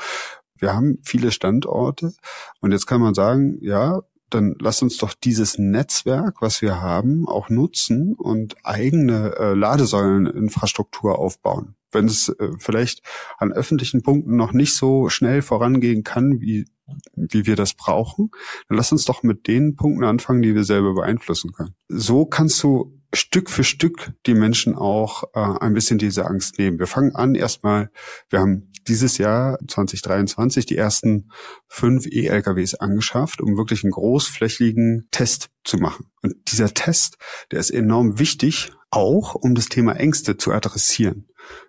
wir 0.57 0.74
haben 0.74 0.98
viele 1.04 1.31
Standorte 1.31 2.12
und 2.61 2.72
jetzt 2.72 2.87
kann 2.87 3.00
man 3.00 3.14
sagen, 3.14 3.59
ja, 3.61 4.02
dann 4.31 4.57
lass 4.61 4.83
uns 4.83 4.98
doch 4.98 5.14
dieses 5.14 5.59
Netzwerk, 5.59 6.42
was 6.42 6.61
wir 6.61 6.81
haben, 6.83 7.26
auch 7.26 7.48
nutzen 7.48 8.14
und 8.14 8.57
eigene 8.62 9.35
äh, 9.37 9.54
Ladesäuleninfrastruktur 9.54 11.18
aufbauen. 11.18 11.76
Wenn 11.90 12.07
es 12.07 12.28
äh, 12.28 12.50
vielleicht 12.59 13.02
an 13.38 13.52
öffentlichen 13.52 14.02
Punkten 14.02 14.37
noch 14.37 14.52
nicht 14.52 14.74
so 14.74 15.09
schnell 15.09 15.40
vorangehen 15.40 16.04
kann, 16.04 16.40
wie 16.40 16.66
wie 17.14 17.46
wir 17.46 17.57
das 17.57 17.74
brauchen, 17.74 18.31
dann 18.68 18.77
lass 18.77 18.92
uns 18.92 19.05
doch 19.05 19.22
mit 19.22 19.46
den 19.46 19.77
Punkten 19.77 20.05
anfangen, 20.05 20.42
die 20.42 20.55
wir 20.55 20.64
selber 20.64 20.94
beeinflussen 20.94 21.53
können. 21.53 21.74
So 21.88 22.27
kannst 22.27 22.62
du 22.62 22.98
Stück 23.14 23.48
für 23.48 23.64
Stück 23.64 24.12
die 24.27 24.35
Menschen 24.35 24.74
auch 24.74 25.24
äh, 25.35 25.40
ein 25.40 25.72
bisschen 25.72 25.98
diese 25.98 26.27
Angst 26.27 26.59
nehmen. 26.59 26.79
Wir 26.79 26.87
fangen 26.87 27.14
an 27.14 27.35
erstmal, 27.35 27.90
wir 28.29 28.40
haben 28.40 28.70
dieses 28.87 29.18
Jahr 29.18 29.59
2023 29.66 30.66
die 30.66 30.77
ersten 30.77 31.31
fünf 31.68 32.07
E-LKWs 32.07 32.74
angeschafft, 32.74 33.40
um 33.40 33.57
wirklich 33.57 33.85
einen 33.85 33.92
großflächigen 33.92 35.09
Test 35.11 35.51
zu 35.64 35.79
machen. 35.79 36.07
Und 36.22 36.35
dieser 36.51 36.72
Test, 36.74 37.16
der 37.51 37.61
ist 37.61 37.70
enorm 37.70 38.18
wichtig, 38.18 38.72
auch 38.90 39.35
um 39.35 39.55
das 39.55 39.68
Thema 39.68 39.92
Ängste 39.92 40.37
zu 40.37 40.53
adressieren. 40.53 41.29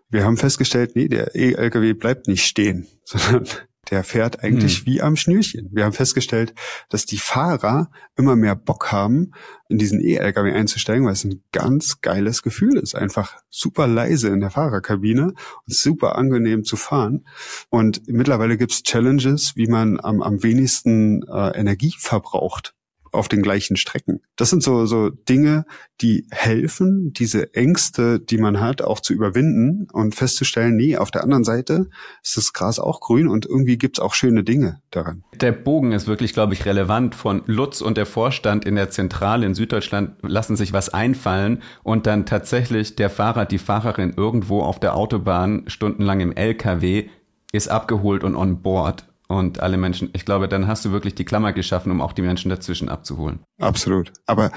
Wir 0.10 0.24
haben 0.24 0.38
festgestellt, 0.38 0.96
nee, 0.96 1.08
der 1.08 1.36
E-LKW 1.36 1.94
bleibt 1.94 2.28
nicht 2.28 2.46
stehen, 2.46 2.88
sondern 3.04 3.48
der 3.90 4.04
fährt 4.04 4.44
eigentlich 4.44 4.80
hm. 4.80 4.86
wie 4.86 5.02
am 5.02 5.16
Schnürchen. 5.16 5.70
Wir 5.72 5.86
haben 5.86 5.94
festgestellt, 5.94 6.54
dass 6.90 7.06
die 7.06 7.18
Fahrer 7.18 7.90
immer 8.16 8.36
mehr 8.36 8.56
Bock 8.56 8.92
haben, 8.92 9.32
in 9.68 9.78
diesen 9.78 10.02
E-LKW 10.02 10.52
einzusteigen, 10.52 11.06
weil 11.06 11.14
es 11.14 11.24
ein 11.24 11.44
ganz 11.52 12.02
geiles 12.02 12.42
Gefühl 12.42 12.78
ist. 12.78 12.96
Einfach 12.96 13.38
super 13.50 13.88
leise 13.88 14.30
in 14.30 14.40
der 14.40 14.50
Fahrerkabine 14.50 15.28
und 15.28 15.36
super 15.68 16.16
angenehm 16.18 16.64
zu 16.64 16.76
fahren. 16.76 17.26
Und 17.70 18.02
mittlerweile 18.08 18.58
gibt's 18.58 18.84
Challenges, 18.84 19.54
wie 19.56 19.68
man 19.68 20.00
am, 20.00 20.22
am 20.22 20.42
wenigsten 20.44 21.24
äh, 21.24 21.58
Energie 21.58 21.94
verbraucht 21.98 22.74
auf 23.12 23.28
den 23.28 23.42
gleichen 23.42 23.78
Strecken. 23.78 24.22
Das 24.36 24.50
sind 24.50 24.64
so, 24.64 24.86
so 24.86 25.10
Dinge, 25.10 25.66
die 26.02 26.28
helfen, 26.32 27.14
diese 27.14 27.54
Ängste, 27.54 28.20
die 28.20 28.38
man 28.38 28.60
hat, 28.60 28.82
auch 28.82 29.00
zu 29.00 29.14
überwinden 29.14 29.88
und 29.92 30.16
festzustellen, 30.16 30.76
nee, 30.76 30.98
auf 30.98 31.12
der 31.12 31.24
anderen 31.24 31.44
Seite 31.44 31.90
ist 32.24 32.38
das 32.38 32.54
Gras 32.54 32.80
auch 32.80 33.02
grün 33.02 33.28
und 33.28 33.46
irgendwie 33.46 33.78
gibt's 33.78 34.00
auch 34.00 34.14
schöne 34.14 34.44
Dinge 34.44 34.82
daran. 34.92 35.24
Der 35.40 35.52
Bogen 35.52 35.92
ist 35.92 36.08
wirklich, 36.08 36.34
glaube 36.34 36.54
ich, 36.54 36.66
relevant. 36.66 37.16
Von 37.16 37.44
Lutz 37.46 37.82
und 37.82 37.98
der 37.98 38.06
Vorstand 38.06 38.66
in 38.66 38.76
der 38.76 38.90
Zentrale 38.90 39.46
in 39.46 39.56
Süddeutschland 39.56 40.16
lassen 40.22 40.56
sich 40.56 40.74
was 40.74 40.90
einfallen 40.90 41.62
und 41.84 42.08
dann 42.08 42.26
tatsächlich 42.26 42.96
der 42.96 43.10
Fahrer, 43.10 43.46
die 43.46 43.58
Fahrerin 43.58 44.14
irgendwo 44.16 44.62
auf 44.62 44.80
der 44.80 44.96
Autobahn 44.96 45.64
stundenlang 45.68 46.20
im 46.20 46.32
LKW 46.32 47.10
ist 47.52 47.70
abgeholt 47.70 48.24
und 48.24 48.36
on 48.36 48.62
board 48.62 49.09
und 49.30 49.62
alle 49.62 49.78
Menschen. 49.78 50.10
Ich 50.14 50.26
glaube, 50.26 50.50
dann 50.50 50.68
hast 50.68 50.84
du 50.84 50.92
wirklich 50.92 51.16
die 51.16 51.24
Klammer 51.24 51.54
geschaffen, 51.54 51.92
um 51.92 52.02
auch 52.02 52.14
die 52.14 52.24
Menschen 52.24 52.50
dazwischen 52.50 52.90
abzuholen. 52.90 53.40
Absolut. 53.60 54.12
Aber 54.26 54.52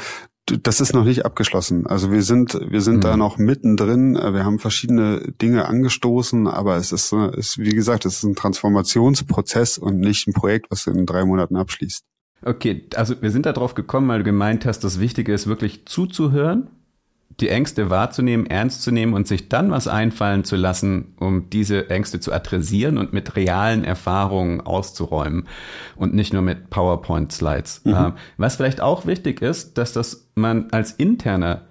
das 0.47 0.81
ist 0.81 0.93
noch 0.95 1.05
nicht 1.05 1.25
abgeschlossen. 1.25 1.87
Also 1.87 2.11
wir 2.11 2.23
sind, 2.23 2.59
wir 2.69 2.81
sind 2.81 2.97
mhm. 2.97 3.01
da 3.03 3.17
noch 3.17 3.39
mittendrin. 3.39 4.15
Wir 4.15 4.45
haben 4.45 4.59
verschiedene 4.59 5.33
Dinge 5.41 5.67
angestoßen, 5.67 6.49
aber 6.49 6.77
es 6.77 6.91
ist, 6.91 7.13
ist, 7.13 7.59
wie 7.59 7.75
gesagt, 7.75 8.07
es 8.07 8.17
ist 8.17 8.25
ein 8.25 8.35
Transformationsprozess 8.35 9.79
und 9.79 10.01
nicht 10.01 10.27
ein 10.27 10.33
Projekt, 10.33 10.67
was 10.71 10.87
in 10.87 11.07
drei 11.07 11.25
Monaten 11.25 11.57
abschließt. 11.57 12.05
Okay, 12.45 12.89
also 12.97 13.21
wir 13.23 13.31
sind 13.31 13.47
da 13.47 13.53
drauf 13.53 13.75
gekommen, 13.75 14.09
weil 14.09 14.19
du 14.19 14.25
gemeint 14.25 14.67
hast, 14.67 14.81
das 14.81 14.99
Wichtige 14.99 15.33
ist 15.33 15.47
wirklich 15.47 15.87
zuzuhören 15.87 16.69
die 17.41 17.49
Ängste 17.49 17.91
wahrzunehmen, 17.91 18.47
ernst 18.47 18.83
zu 18.83 18.91
nehmen 18.91 19.15
und 19.15 19.27
sich 19.27 19.49
dann 19.49 19.71
was 19.71 19.89
einfallen 19.89 20.45
zu 20.45 20.57
lassen, 20.57 21.15
um 21.19 21.51
diese 21.51 21.91
Ängste 21.91 22.21
zu 22.21 22.33
adressieren 22.33 22.99
und 22.99 23.13
mit 23.13 23.37
realen 23.37 23.85
Erfahrungen 23.85 24.61
auszuräumen 24.61 25.49
und 25.97 26.15
nicht 26.15 26.33
nur 26.33 26.43
mit 26.43 26.71
PowerPoint-Slides. 26.71 27.83
Mhm. 27.85 27.95
Ähm, 27.95 28.13
was 28.37 28.57
vielleicht 28.57 28.81
auch 28.81 29.07
wichtig 29.07 29.43
ist, 29.43 29.79
dass 29.79 29.93
das 29.93 30.29
man 30.35 30.71
als 30.71 30.93
interner 30.93 31.63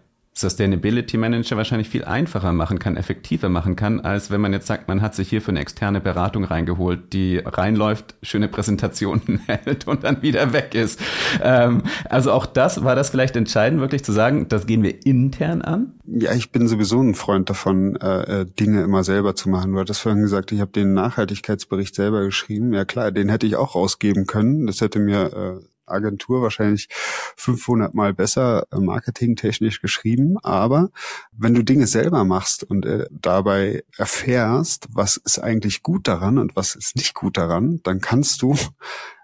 Sustainability 0.41 1.17
Manager 1.17 1.57
wahrscheinlich 1.57 1.89
viel 1.89 2.03
einfacher 2.03 2.51
machen 2.51 2.79
kann, 2.79 2.97
effektiver 2.97 3.49
machen 3.49 3.75
kann, 3.75 4.01
als 4.01 4.31
wenn 4.31 4.41
man 4.41 4.53
jetzt 4.53 4.67
sagt, 4.67 4.87
man 4.87 5.01
hat 5.01 5.15
sich 5.15 5.29
hier 5.29 5.41
für 5.41 5.51
eine 5.51 5.59
externe 5.59 6.01
Beratung 6.01 6.43
reingeholt, 6.43 7.13
die 7.13 7.37
reinläuft, 7.37 8.15
schöne 8.21 8.47
Präsentationen 8.47 9.39
hält 9.47 9.87
und 9.87 10.03
dann 10.03 10.21
wieder 10.21 10.53
weg 10.53 10.75
ist. 10.75 10.99
Ähm, 11.41 11.83
also 12.09 12.31
auch 12.31 12.45
das, 12.45 12.83
war 12.83 12.95
das 12.95 13.09
vielleicht 13.09 13.35
entscheidend, 13.35 13.79
wirklich 13.79 14.03
zu 14.03 14.11
sagen, 14.11 14.49
das 14.49 14.65
gehen 14.65 14.83
wir 14.83 15.05
intern 15.05 15.61
an? 15.61 15.93
Ja, 16.05 16.33
ich 16.33 16.51
bin 16.51 16.67
sowieso 16.67 17.01
ein 17.01 17.15
Freund 17.15 17.49
davon, 17.49 17.95
äh, 17.95 18.41
äh 18.41 18.45
Dinge 18.45 18.81
immer 18.81 19.03
selber 19.03 19.35
zu 19.35 19.49
machen. 19.49 19.71
Du 19.71 19.79
hattest 19.79 20.01
vorhin 20.01 20.21
gesagt, 20.21 20.51
ich 20.51 20.59
habe 20.59 20.71
den 20.71 20.93
Nachhaltigkeitsbericht 20.93 21.95
selber 21.95 22.23
geschrieben. 22.23 22.73
Ja 22.73 22.83
klar, 22.83 23.11
den 23.11 23.29
hätte 23.29 23.47
ich 23.47 23.55
auch 23.55 23.75
rausgeben 23.75 24.27
können. 24.27 24.67
Das 24.67 24.81
hätte 24.81 24.99
mir 24.99 25.61
äh, 25.61 25.70
Agentur 25.91 26.41
wahrscheinlich 26.41 26.89
500 27.37 27.93
Mal 27.93 28.13
besser 28.13 28.67
äh, 28.71 28.79
marketingtechnisch 28.79 29.81
geschrieben. 29.81 30.37
Aber 30.43 30.89
wenn 31.31 31.53
du 31.53 31.63
Dinge 31.63 31.87
selber 31.87 32.23
machst 32.23 32.63
und 32.63 32.85
äh, 32.85 33.07
dabei 33.11 33.83
erfährst, 33.97 34.87
was 34.93 35.17
ist 35.17 35.39
eigentlich 35.39 35.83
gut 35.83 36.07
daran 36.07 36.37
und 36.37 36.55
was 36.55 36.75
ist 36.75 36.95
nicht 36.95 37.13
gut 37.13 37.37
daran, 37.37 37.79
dann 37.83 38.01
kannst 38.01 38.41
du 38.41 38.55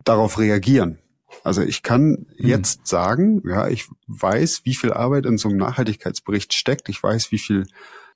darauf 0.03 0.39
reagieren. 0.39 0.99
Also 1.43 1.61
ich 1.61 1.83
kann 1.83 2.27
hm. 2.37 2.47
jetzt 2.47 2.87
sagen, 2.87 3.41
ja, 3.45 3.67
ich 3.67 3.87
weiß, 4.07 4.61
wie 4.63 4.75
viel 4.75 4.93
Arbeit 4.93 5.25
in 5.25 5.37
so 5.37 5.49
einem 5.49 5.57
Nachhaltigkeitsbericht 5.57 6.53
steckt. 6.53 6.89
Ich 6.89 7.01
weiß, 7.01 7.31
wie 7.31 7.39
viel 7.39 7.65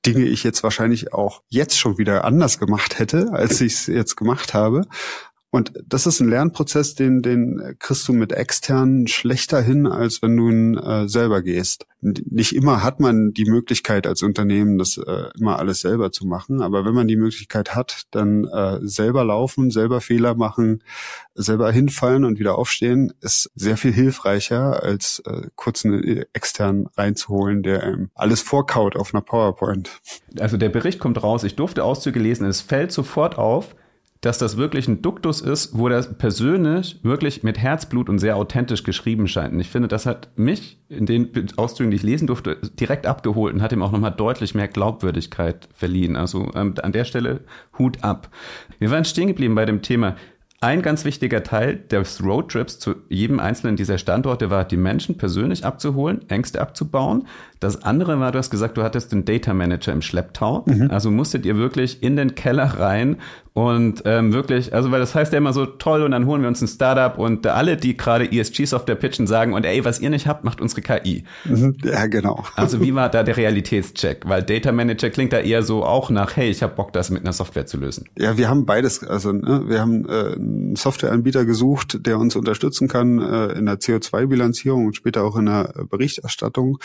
Dinge 0.06 0.26
ich 0.26 0.44
jetzt 0.44 0.64
wahrscheinlich 0.64 1.14
auch 1.14 1.44
jetzt 1.48 1.78
schon 1.78 1.98
wieder 1.98 2.26
anders 2.26 2.58
gemacht 2.58 2.98
hätte, 2.98 3.32
als 3.34 3.62
ich 3.62 3.74
es 3.74 3.88
jetzt 3.88 4.16
gemacht 4.16 4.54
habe. 4.54 4.88
Und 5.54 5.74
das 5.86 6.08
ist 6.08 6.22
ein 6.22 6.30
Lernprozess, 6.30 6.96
den, 6.96 7.22
den 7.22 7.76
kriegst 7.78 8.08
du 8.08 8.14
mit 8.14 8.32
externen 8.32 9.08
schlechter 9.08 9.62
hin, 9.62 9.86
als 9.86 10.22
wenn 10.22 10.38
du 10.38 10.50
ihn 10.50 10.78
äh, 10.78 11.10
selber 11.10 11.42
gehst. 11.42 11.86
Nicht 12.00 12.56
immer 12.56 12.82
hat 12.84 13.02
man 13.02 13.34
die 13.34 13.44
Möglichkeit 13.44 14.08
als 14.08 14.24
Unternehmen, 14.24 14.78
das 14.78 14.98
äh, 14.98 15.26
immer 15.38 15.60
alles 15.60 15.82
selber 15.82 16.14
zu 16.14 16.26
machen. 16.26 16.62
Aber 16.62 16.86
wenn 16.86 16.94
man 16.94 17.10
die 17.10 17.18
Möglichkeit 17.18 17.76
hat, 17.76 18.04
dann 18.12 18.46
äh, 18.46 18.80
selber 18.82 19.26
laufen, 19.26 19.72
selber 19.72 20.00
Fehler 20.00 20.36
machen, 20.36 20.84
selber 21.36 21.70
hinfallen 21.70 22.24
und 22.24 22.40
wieder 22.40 22.58
aufstehen, 22.58 23.12
ist 23.20 23.52
sehr 23.54 23.76
viel 23.76 23.92
hilfreicher, 23.92 24.82
als 24.82 25.22
äh, 25.26 25.50
kurz 25.56 25.84
einen 25.84 26.24
externen 26.32 26.88
reinzuholen, 26.96 27.62
der 27.62 27.84
einem 27.84 28.10
alles 28.16 28.40
vorkaut 28.40 28.96
auf 28.96 29.14
einer 29.14 29.22
PowerPoint. 29.22 30.00
Also 30.40 30.56
der 30.56 30.70
Bericht 30.70 31.00
kommt 31.00 31.22
raus, 31.22 31.44
ich 31.44 31.58
durfte 31.58 31.84
Auszüge 31.84 32.22
lesen, 32.22 32.46
es 32.46 32.62
fällt 32.62 32.94
sofort 32.94 33.38
auf, 33.38 33.76
dass 34.22 34.38
das 34.38 34.56
wirklich 34.56 34.88
ein 34.88 35.02
Duktus 35.02 35.42
ist, 35.42 35.78
wo 35.78 35.90
das 35.90 36.18
persönlich 36.18 37.00
wirklich 37.02 37.42
mit 37.42 37.58
Herzblut 37.58 38.08
und 38.08 38.20
sehr 38.20 38.38
authentisch 38.38 38.84
geschrieben 38.84 39.28
scheint. 39.28 39.54
Und 39.54 39.60
ich 39.60 39.70
finde, 39.70 39.88
das 39.88 40.06
hat 40.06 40.30
mich 40.36 40.80
in 40.90 41.08
den 41.08 41.32
Auszügen, 41.58 41.90
die 41.90 41.98
ich 41.98 42.04
lesen 42.04 42.28
durfte, 42.28 42.58
direkt 42.80 43.08
abgeholt 43.08 43.56
und 43.56 43.64
hat 43.64 43.74
ihm 43.74 43.82
auch 43.82 43.92
nochmal 43.92 44.12
deutlich 44.12 44.54
mehr 44.54 44.68
Glaubwürdigkeit 44.68 45.68
verliehen. 45.74 46.16
Also 46.16 46.52
ähm, 46.54 46.76
an 46.84 46.92
der 46.92 47.06
Stelle 47.06 47.42
Hut 47.80 48.04
ab. 48.04 48.30
Wir 48.78 48.92
waren 48.92 49.06
stehen 49.06 49.28
geblieben 49.28 49.56
bei 49.56 49.66
dem 49.66 49.82
Thema. 49.82 50.16
Ein 50.64 50.84
ganz 50.84 51.06
wichtiger 51.06 51.42
Teil 51.42 51.78
des 51.78 52.24
Roadtrips 52.24 52.78
zu 52.78 52.94
jedem 53.10 53.40
einzelnen 53.40 53.76
dieser 53.76 53.98
Standorte 53.98 54.52
war, 54.52 54.64
die 54.64 54.78
Menschen 54.78 55.18
persönlich 55.18 55.66
abzuholen, 55.66 56.30
Ängste 56.30 56.62
abzubauen. 56.62 57.28
Das 57.62 57.84
andere 57.84 58.20
war, 58.20 58.32
du 58.32 58.40
hast 58.40 58.50
gesagt, 58.50 58.76
du 58.76 58.82
hattest 58.82 59.12
den 59.12 59.24
Data 59.24 59.54
Manager 59.54 59.94
im 59.94 60.02
Schlepptau. 60.02 60.66
Mhm. 60.66 60.90
Also 60.90 61.12
musstet 61.12 61.46
ihr 61.46 61.58
wirklich 61.58 62.02
in 62.02 62.16
den 62.16 62.34
Keller 62.34 62.66
rein 62.80 63.18
und 63.54 64.02
ähm, 64.06 64.34
wirklich, 64.34 64.74
also 64.74 64.90
weil 64.90 65.00
das 65.00 65.14
heißt 65.14 65.32
ja 65.32 65.38
immer 65.38 65.54
so 65.54 65.68
toll 65.68 66.02
und 66.02 66.12
dann 66.12 66.26
holen 66.26 66.42
wir 66.42 66.48
uns 66.48 66.60
ein 66.62 66.68
Startup 66.68 67.20
und 67.20 67.46
alle, 67.46 67.78
die 67.78 67.96
gerade 67.96 68.32
ESG-Software 68.32 68.96
pitchen, 68.96 69.28
sagen 69.28 69.54
und 69.54 69.64
ey, 69.64 69.86
was 69.86 70.00
ihr 70.00 70.10
nicht 70.10 70.26
habt, 70.26 70.44
macht 70.44 70.60
unsere 70.60 70.82
KI. 70.82 71.24
Mhm. 71.46 71.78
Ja, 71.84 72.08
genau. 72.08 72.44
Also 72.56 72.82
wie 72.82 72.96
war 72.96 73.10
da 73.10 73.22
der 73.22 73.38
Realitätscheck? 73.38 74.28
Weil 74.28 74.42
Data 74.42 74.72
Manager 74.72 75.12
klingt 75.12 75.32
da 75.32 75.38
eher 75.38 75.62
so 75.62 75.84
auch 75.84 76.10
nach, 76.10 76.36
hey, 76.38 76.50
ich 76.50 76.64
habe 76.64 76.74
Bock, 76.74 76.94
das 76.94 77.12
mit 77.12 77.22
einer 77.22 77.34
Software 77.34 77.68
zu 77.68 77.78
lösen. 77.78 78.06
Ja, 78.18 78.38
wir 78.38 78.50
haben 78.50 78.66
beides. 78.66 79.04
Also 79.04 79.34
ne, 79.34 79.66
wir 79.68 79.82
haben 79.82 80.10
äh, 80.10 80.34
einen 80.34 80.76
Softwareanbieter 80.76 81.46
gesucht, 81.46 82.08
der 82.08 82.18
uns 82.18 82.36
unterstützen 82.36 82.88
kann 82.88 83.20
äh, 83.20 83.52
in 83.52 83.68
der 83.68 83.76
CO2-Bilanzierung 83.76 84.88
und 84.88 84.96
später 84.96 85.24
auch 85.24 85.36
in 85.36 85.46
der 85.46 85.74
Berichterstattung. 85.88 86.80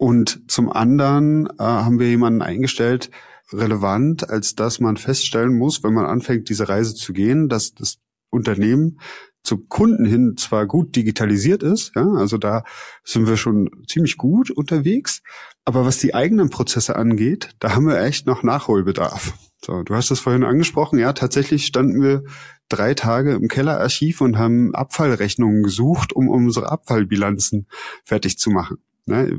Und 0.00 0.50
zum 0.50 0.72
anderen 0.72 1.46
äh, 1.58 1.62
haben 1.62 1.98
wir 1.98 2.08
jemanden 2.08 2.40
eingestellt, 2.40 3.10
relevant, 3.52 4.30
als 4.30 4.54
dass 4.54 4.80
man 4.80 4.96
feststellen 4.96 5.58
muss, 5.58 5.84
wenn 5.84 5.92
man 5.92 6.06
anfängt, 6.06 6.48
diese 6.48 6.70
Reise 6.70 6.94
zu 6.94 7.12
gehen, 7.12 7.50
dass 7.50 7.74
das 7.74 7.98
Unternehmen 8.30 8.98
zum 9.42 9.68
Kunden 9.68 10.06
hin 10.06 10.36
zwar 10.38 10.66
gut 10.66 10.96
digitalisiert 10.96 11.62
ist, 11.62 11.92
ja, 11.96 12.06
also 12.14 12.38
da 12.38 12.64
sind 13.04 13.26
wir 13.26 13.36
schon 13.36 13.68
ziemlich 13.86 14.16
gut 14.16 14.50
unterwegs, 14.50 15.20
aber 15.66 15.84
was 15.84 15.98
die 15.98 16.14
eigenen 16.14 16.48
Prozesse 16.48 16.96
angeht, 16.96 17.50
da 17.58 17.74
haben 17.74 17.86
wir 17.86 18.00
echt 18.00 18.26
noch 18.26 18.42
Nachholbedarf. 18.42 19.34
So, 19.62 19.82
du 19.82 19.94
hast 19.94 20.10
das 20.10 20.20
vorhin 20.20 20.44
angesprochen, 20.44 20.98
ja, 20.98 21.12
tatsächlich 21.12 21.66
standen 21.66 22.00
wir 22.00 22.22
drei 22.70 22.94
Tage 22.94 23.34
im 23.34 23.48
Kellerarchiv 23.48 24.22
und 24.22 24.38
haben 24.38 24.74
Abfallrechnungen 24.74 25.62
gesucht, 25.62 26.14
um 26.14 26.30
unsere 26.30 26.72
Abfallbilanzen 26.72 27.66
fertig 28.02 28.38
zu 28.38 28.48
machen. 28.48 28.78
Ne? 29.06 29.30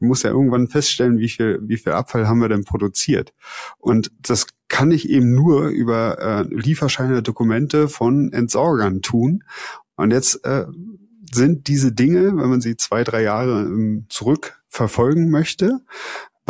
Ich 0.00 0.06
muss 0.06 0.22
ja 0.22 0.30
irgendwann 0.30 0.68
feststellen, 0.68 1.18
wie 1.18 1.28
viel, 1.28 1.60
wie 1.62 1.76
viel 1.76 1.92
Abfall 1.92 2.26
haben 2.26 2.40
wir 2.40 2.48
denn 2.48 2.64
produziert. 2.64 3.32
Und 3.78 4.10
das 4.20 4.46
kann 4.68 4.90
ich 4.90 5.08
eben 5.08 5.34
nur 5.34 5.68
über 5.68 6.18
äh, 6.18 6.54
Lieferscheine, 6.54 7.22
Dokumente 7.22 7.88
von 7.88 8.32
Entsorgern 8.32 9.02
tun. 9.02 9.44
Und 9.96 10.12
jetzt 10.12 10.44
äh, 10.44 10.64
sind 11.32 11.68
diese 11.68 11.92
Dinge, 11.92 12.36
wenn 12.36 12.48
man 12.48 12.60
sie 12.60 12.76
zwei, 12.76 13.04
drei 13.04 13.22
Jahre 13.22 13.62
ähm, 13.62 14.06
zurück 14.08 14.62
verfolgen 14.68 15.30
möchte, 15.30 15.80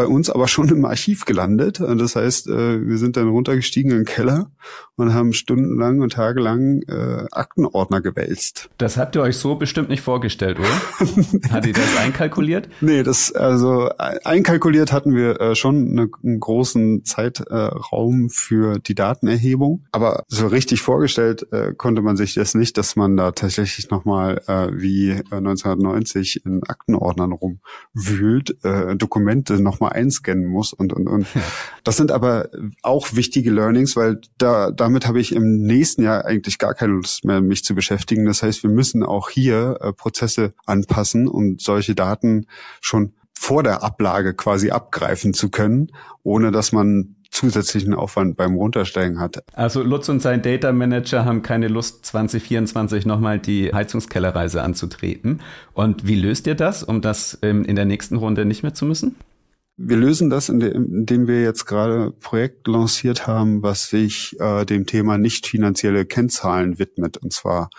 bei 0.00 0.06
uns 0.06 0.30
aber 0.30 0.48
schon 0.48 0.70
im 0.70 0.86
Archiv 0.86 1.26
gelandet. 1.26 1.78
Das 1.78 2.16
heißt, 2.16 2.48
äh, 2.48 2.88
wir 2.88 2.96
sind 2.96 3.18
dann 3.18 3.28
runtergestiegen 3.28 3.90
in 3.90 3.98
den 3.98 4.04
Keller 4.06 4.50
und 4.96 5.12
haben 5.12 5.34
stundenlang 5.34 6.00
und 6.00 6.14
tagelang 6.14 6.80
äh, 6.88 7.26
Aktenordner 7.32 8.00
gewälzt. 8.00 8.70
Das 8.78 8.96
habt 8.96 9.14
ihr 9.14 9.20
euch 9.20 9.36
so 9.36 9.56
bestimmt 9.56 9.90
nicht 9.90 10.00
vorgestellt, 10.00 10.58
oder? 10.58 11.50
Hat 11.50 11.66
ihr 11.66 11.74
das 11.74 11.98
einkalkuliert? 11.98 12.70
Nee, 12.80 13.02
das 13.02 13.34
also 13.34 13.90
einkalkuliert 13.98 14.90
hatten 14.90 15.14
wir 15.14 15.38
äh, 15.38 15.54
schon 15.54 15.90
eine, 15.90 16.08
einen 16.24 16.40
großen 16.40 17.04
Zeitraum 17.04 18.30
für 18.30 18.78
die 18.78 18.94
Datenerhebung, 18.94 19.84
aber 19.92 20.24
so 20.28 20.46
richtig 20.46 20.80
vorgestellt 20.80 21.46
äh, 21.52 21.74
konnte 21.74 22.00
man 22.00 22.16
sich 22.16 22.32
das 22.32 22.54
nicht, 22.54 22.78
dass 22.78 22.96
man 22.96 23.18
da 23.18 23.32
tatsächlich 23.32 23.90
nochmal 23.90 24.40
äh, 24.46 24.68
wie 24.72 25.12
1990 25.30 26.46
in 26.46 26.62
Aktenordnern 26.64 27.32
rumwühlt, 27.32 28.64
äh, 28.64 28.96
Dokumente 28.96 29.60
nochmal 29.60 29.89
einscannen 29.92 30.46
muss 30.46 30.72
und 30.72 30.92
und 30.92 31.08
und. 31.08 31.26
Das 31.82 31.96
sind 31.96 32.12
aber 32.12 32.50
auch 32.82 33.14
wichtige 33.14 33.50
Learnings, 33.50 33.96
weil 33.96 34.20
da 34.36 34.70
damit 34.70 35.06
habe 35.06 35.18
ich 35.18 35.34
im 35.34 35.62
nächsten 35.62 36.02
Jahr 36.02 36.26
eigentlich 36.26 36.58
gar 36.58 36.74
keine 36.74 36.92
Lust 36.92 37.24
mehr, 37.24 37.40
mich 37.40 37.64
zu 37.64 37.74
beschäftigen. 37.74 38.26
Das 38.26 38.42
heißt, 38.42 38.62
wir 38.62 38.70
müssen 38.70 39.02
auch 39.02 39.30
hier 39.30 39.78
äh, 39.80 39.92
Prozesse 39.92 40.52
anpassen, 40.66 41.26
um 41.26 41.58
solche 41.58 41.94
Daten 41.94 42.46
schon 42.82 43.14
vor 43.32 43.62
der 43.62 43.82
Ablage 43.82 44.34
quasi 44.34 44.70
abgreifen 44.70 45.32
zu 45.32 45.48
können, 45.48 45.90
ohne 46.22 46.52
dass 46.52 46.72
man 46.72 47.16
zusätzlichen 47.30 47.94
Aufwand 47.94 48.36
beim 48.36 48.54
Runtersteigen 48.54 49.18
hat. 49.18 49.42
Also 49.54 49.82
Lutz 49.82 50.08
und 50.08 50.20
sein 50.20 50.42
Data 50.42 50.72
Manager 50.72 51.24
haben 51.24 51.42
keine 51.42 51.68
Lust, 51.68 52.04
2024 52.06 53.06
nochmal 53.06 53.38
die 53.38 53.72
Heizungskellerreise 53.72 54.62
anzutreten. 54.62 55.40
Und 55.72 56.06
wie 56.06 56.16
löst 56.16 56.46
ihr 56.46 56.54
das, 56.54 56.82
um 56.82 57.00
das 57.00 57.38
ähm, 57.42 57.64
in 57.64 57.76
der 57.76 57.84
nächsten 57.84 58.16
Runde 58.16 58.44
nicht 58.44 58.62
mehr 58.62 58.74
zu 58.74 58.84
müssen? 58.84 59.16
Wir 59.82 59.96
lösen 59.96 60.28
das, 60.28 60.50
indem 60.50 61.26
wir 61.26 61.42
jetzt 61.42 61.64
gerade 61.64 62.08
ein 62.08 62.18
Projekt 62.20 62.66
lanciert 62.68 63.26
haben, 63.26 63.62
was 63.62 63.88
sich 63.88 64.38
äh, 64.38 64.66
dem 64.66 64.84
Thema 64.84 65.16
nicht 65.16 65.46
finanzielle 65.46 66.04
Kennzahlen 66.04 66.78
widmet, 66.78 67.16
und 67.16 67.32
zwar 67.32 67.70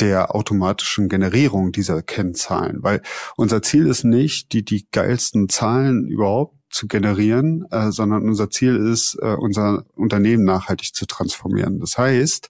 der 0.00 0.34
automatischen 0.34 1.10
Generierung 1.10 1.72
dieser 1.72 2.02
Kennzahlen, 2.02 2.82
weil 2.82 3.02
unser 3.36 3.60
Ziel 3.60 3.86
ist 3.86 4.04
nicht, 4.04 4.52
die 4.54 4.64
die 4.64 4.86
geilsten 4.90 5.50
Zahlen 5.50 6.06
überhaupt 6.08 6.56
zu 6.70 6.88
generieren, 6.88 7.66
äh, 7.70 7.90
sondern 7.90 8.22
unser 8.22 8.48
Ziel 8.48 8.76
ist, 8.76 9.18
äh, 9.20 9.34
unser 9.34 9.84
Unternehmen 9.94 10.44
nachhaltig 10.44 10.94
zu 10.94 11.04
transformieren. 11.04 11.80
Das 11.80 11.98
heißt, 11.98 12.48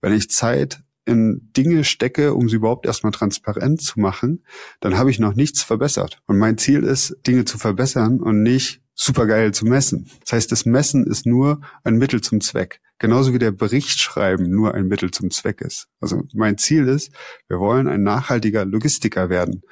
wenn 0.00 0.14
ich 0.14 0.30
Zeit 0.30 0.82
in 1.04 1.50
Dinge 1.56 1.84
stecke, 1.84 2.34
um 2.34 2.48
sie 2.48 2.56
überhaupt 2.56 2.86
erstmal 2.86 3.12
transparent 3.12 3.80
zu 3.80 4.00
machen, 4.00 4.44
dann 4.80 4.96
habe 4.96 5.10
ich 5.10 5.18
noch 5.18 5.34
nichts 5.34 5.62
verbessert. 5.62 6.20
Und 6.26 6.38
mein 6.38 6.58
Ziel 6.58 6.84
ist, 6.84 7.16
Dinge 7.26 7.44
zu 7.44 7.58
verbessern 7.58 8.20
und 8.20 8.42
nicht 8.42 8.82
supergeil 8.94 9.52
zu 9.52 9.64
messen. 9.64 10.08
Das 10.20 10.32
heißt, 10.32 10.52
das 10.52 10.66
Messen 10.66 11.06
ist 11.06 11.26
nur 11.26 11.60
ein 11.82 11.96
Mittel 11.96 12.20
zum 12.20 12.40
Zweck. 12.40 12.80
Genauso 12.98 13.34
wie 13.34 13.38
der 13.38 13.50
Bericht 13.50 13.98
schreiben 13.98 14.48
nur 14.50 14.74
ein 14.74 14.86
Mittel 14.86 15.10
zum 15.10 15.30
Zweck 15.30 15.60
ist. 15.60 15.88
Also 16.00 16.22
mein 16.34 16.58
Ziel 16.58 16.86
ist, 16.86 17.10
wir 17.48 17.58
wollen 17.58 17.88
ein 17.88 18.02
nachhaltiger 18.02 18.64
Logistiker 18.64 19.28
werden 19.28 19.62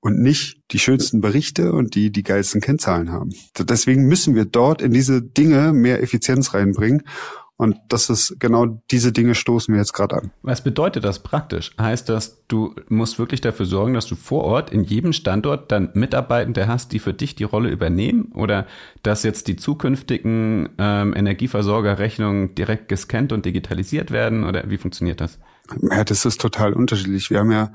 und 0.00 0.18
nicht 0.18 0.60
die 0.72 0.78
schönsten 0.78 1.20
Berichte 1.20 1.72
und 1.72 1.94
die 1.94 2.10
die 2.10 2.22
geilsten 2.22 2.60
Kennzahlen 2.60 3.12
haben. 3.12 3.30
Deswegen 3.58 4.06
müssen 4.06 4.34
wir 4.34 4.46
dort 4.46 4.82
in 4.82 4.92
diese 4.92 5.22
Dinge 5.22 5.72
mehr 5.72 6.02
Effizienz 6.02 6.54
reinbringen 6.54 7.02
und 7.60 7.76
das 7.88 8.08
ist 8.08 8.40
genau 8.40 8.80
diese 8.90 9.12
Dinge 9.12 9.34
stoßen 9.34 9.74
wir 9.74 9.80
jetzt 9.80 9.92
gerade 9.92 10.16
an. 10.16 10.30
Was 10.40 10.64
bedeutet 10.64 11.04
das 11.04 11.18
praktisch? 11.18 11.72
Heißt 11.78 12.08
das, 12.08 12.42
du 12.48 12.74
musst 12.88 13.18
wirklich 13.18 13.42
dafür 13.42 13.66
sorgen, 13.66 13.92
dass 13.92 14.06
du 14.06 14.16
vor 14.16 14.44
Ort 14.44 14.70
in 14.70 14.82
jedem 14.82 15.12
Standort 15.12 15.70
dann 15.70 15.90
Mitarbeitende 15.92 16.68
hast, 16.68 16.90
die 16.92 16.98
für 16.98 17.12
dich 17.12 17.34
die 17.34 17.44
Rolle 17.44 17.68
übernehmen? 17.68 18.32
Oder 18.34 18.66
dass 19.02 19.24
jetzt 19.24 19.46
die 19.46 19.56
zukünftigen 19.56 20.70
ähm, 20.78 21.14
Energieversorgerrechnungen 21.14 22.54
direkt 22.54 22.88
gescannt 22.88 23.30
und 23.30 23.44
digitalisiert 23.44 24.10
werden? 24.10 24.44
Oder 24.44 24.70
wie 24.70 24.78
funktioniert 24.78 25.20
das? 25.20 25.38
Ja, 25.82 26.02
das 26.02 26.24
ist 26.24 26.40
total 26.40 26.72
unterschiedlich. 26.72 27.28
Wir 27.28 27.40
haben 27.40 27.52
ja 27.52 27.72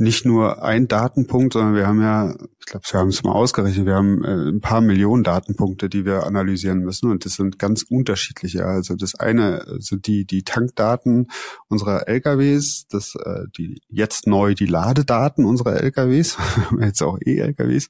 nicht 0.00 0.24
nur 0.24 0.62
ein 0.62 0.88
Datenpunkt, 0.88 1.52
sondern 1.52 1.74
wir 1.74 1.86
haben 1.86 2.00
ja, 2.00 2.34
ich 2.58 2.66
glaube, 2.66 2.86
wir 2.90 3.00
haben 3.00 3.08
es 3.08 3.22
mal 3.22 3.32
ausgerechnet, 3.32 3.86
wir 3.86 3.94
haben 3.94 4.24
äh, 4.24 4.50
ein 4.50 4.60
paar 4.60 4.80
Millionen 4.80 5.22
Datenpunkte, 5.22 5.88
die 5.88 6.04
wir 6.04 6.24
analysieren 6.26 6.80
müssen 6.80 7.10
und 7.10 7.24
das 7.24 7.34
sind 7.34 7.58
ganz 7.58 7.82
unterschiedliche. 7.82 8.64
Also 8.64 8.96
das 8.96 9.14
eine 9.14 9.64
sind 9.78 10.06
die 10.06 10.24
die 10.24 10.42
Tankdaten 10.42 11.28
unserer 11.68 12.08
LKWs, 12.08 12.86
das 12.88 13.14
äh, 13.14 13.44
die 13.56 13.80
jetzt 13.88 14.26
neu 14.26 14.54
die 14.54 14.66
Ladedaten 14.66 15.44
unserer 15.44 15.76
LKWs, 15.82 16.38
jetzt 16.80 17.02
auch 17.02 17.18
E-LKWs. 17.24 17.88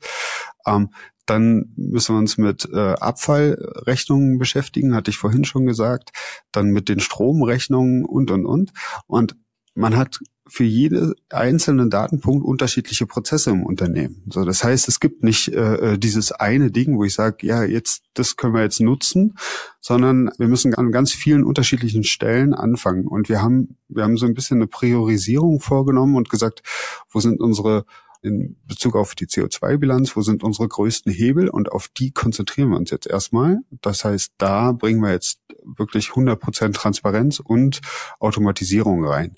Ähm, 0.66 0.90
dann 1.26 1.72
müssen 1.76 2.16
wir 2.16 2.18
uns 2.18 2.38
mit 2.38 2.68
äh, 2.72 2.94
Abfallrechnungen 2.94 4.38
beschäftigen, 4.38 4.96
hatte 4.96 5.12
ich 5.12 5.16
vorhin 5.16 5.44
schon 5.44 5.64
gesagt. 5.64 6.10
Dann 6.50 6.70
mit 6.70 6.88
den 6.88 6.98
Stromrechnungen 6.98 8.04
und 8.04 8.32
und 8.32 8.46
und. 8.46 8.72
Und 9.06 9.36
man 9.74 9.96
hat 9.96 10.18
für 10.50 10.64
jede 10.64 11.14
einzelnen 11.30 11.90
Datenpunkt 11.90 12.44
unterschiedliche 12.44 13.06
Prozesse 13.06 13.50
im 13.50 13.64
Unternehmen. 13.64 14.22
So, 14.28 14.44
das 14.44 14.64
heißt, 14.64 14.88
es 14.88 15.00
gibt 15.00 15.22
nicht 15.22 15.48
äh, 15.48 15.92
äh, 15.94 15.98
dieses 15.98 16.32
eine 16.32 16.70
Ding, 16.70 16.98
wo 16.98 17.04
ich 17.04 17.14
sage, 17.14 17.46
ja, 17.46 17.62
jetzt 17.62 18.02
das 18.14 18.36
können 18.36 18.54
wir 18.54 18.62
jetzt 18.62 18.80
nutzen, 18.80 19.36
sondern 19.80 20.30
wir 20.38 20.48
müssen 20.48 20.74
an 20.74 20.92
ganz 20.92 21.12
vielen 21.12 21.44
unterschiedlichen 21.44 22.04
Stellen 22.04 22.52
anfangen. 22.52 23.06
Und 23.06 23.28
wir 23.28 23.40
haben 23.40 23.76
wir 23.88 24.04
haben 24.04 24.16
so 24.16 24.26
ein 24.26 24.34
bisschen 24.34 24.58
eine 24.58 24.66
Priorisierung 24.66 25.60
vorgenommen 25.60 26.16
und 26.16 26.28
gesagt, 26.28 26.62
wo 27.10 27.20
sind 27.20 27.40
unsere 27.40 27.84
in 28.22 28.56
Bezug 28.66 28.96
auf 28.96 29.14
die 29.14 29.26
CO2-Bilanz, 29.26 30.14
wo 30.14 30.22
sind 30.22 30.42
unsere 30.42 30.68
größten 30.68 31.12
Hebel 31.12 31.48
und 31.48 31.72
auf 31.72 31.88
die 31.88 32.10
konzentrieren 32.10 32.70
wir 32.70 32.76
uns 32.76 32.90
jetzt 32.90 33.06
erstmal. 33.06 33.60
Das 33.80 34.04
heißt, 34.04 34.34
da 34.36 34.72
bringen 34.72 35.00
wir 35.00 35.12
jetzt 35.12 35.40
wirklich 35.64 36.08
100% 36.08 36.74
Transparenz 36.74 37.40
und 37.40 37.80
Automatisierung 38.18 39.04
rein. 39.06 39.36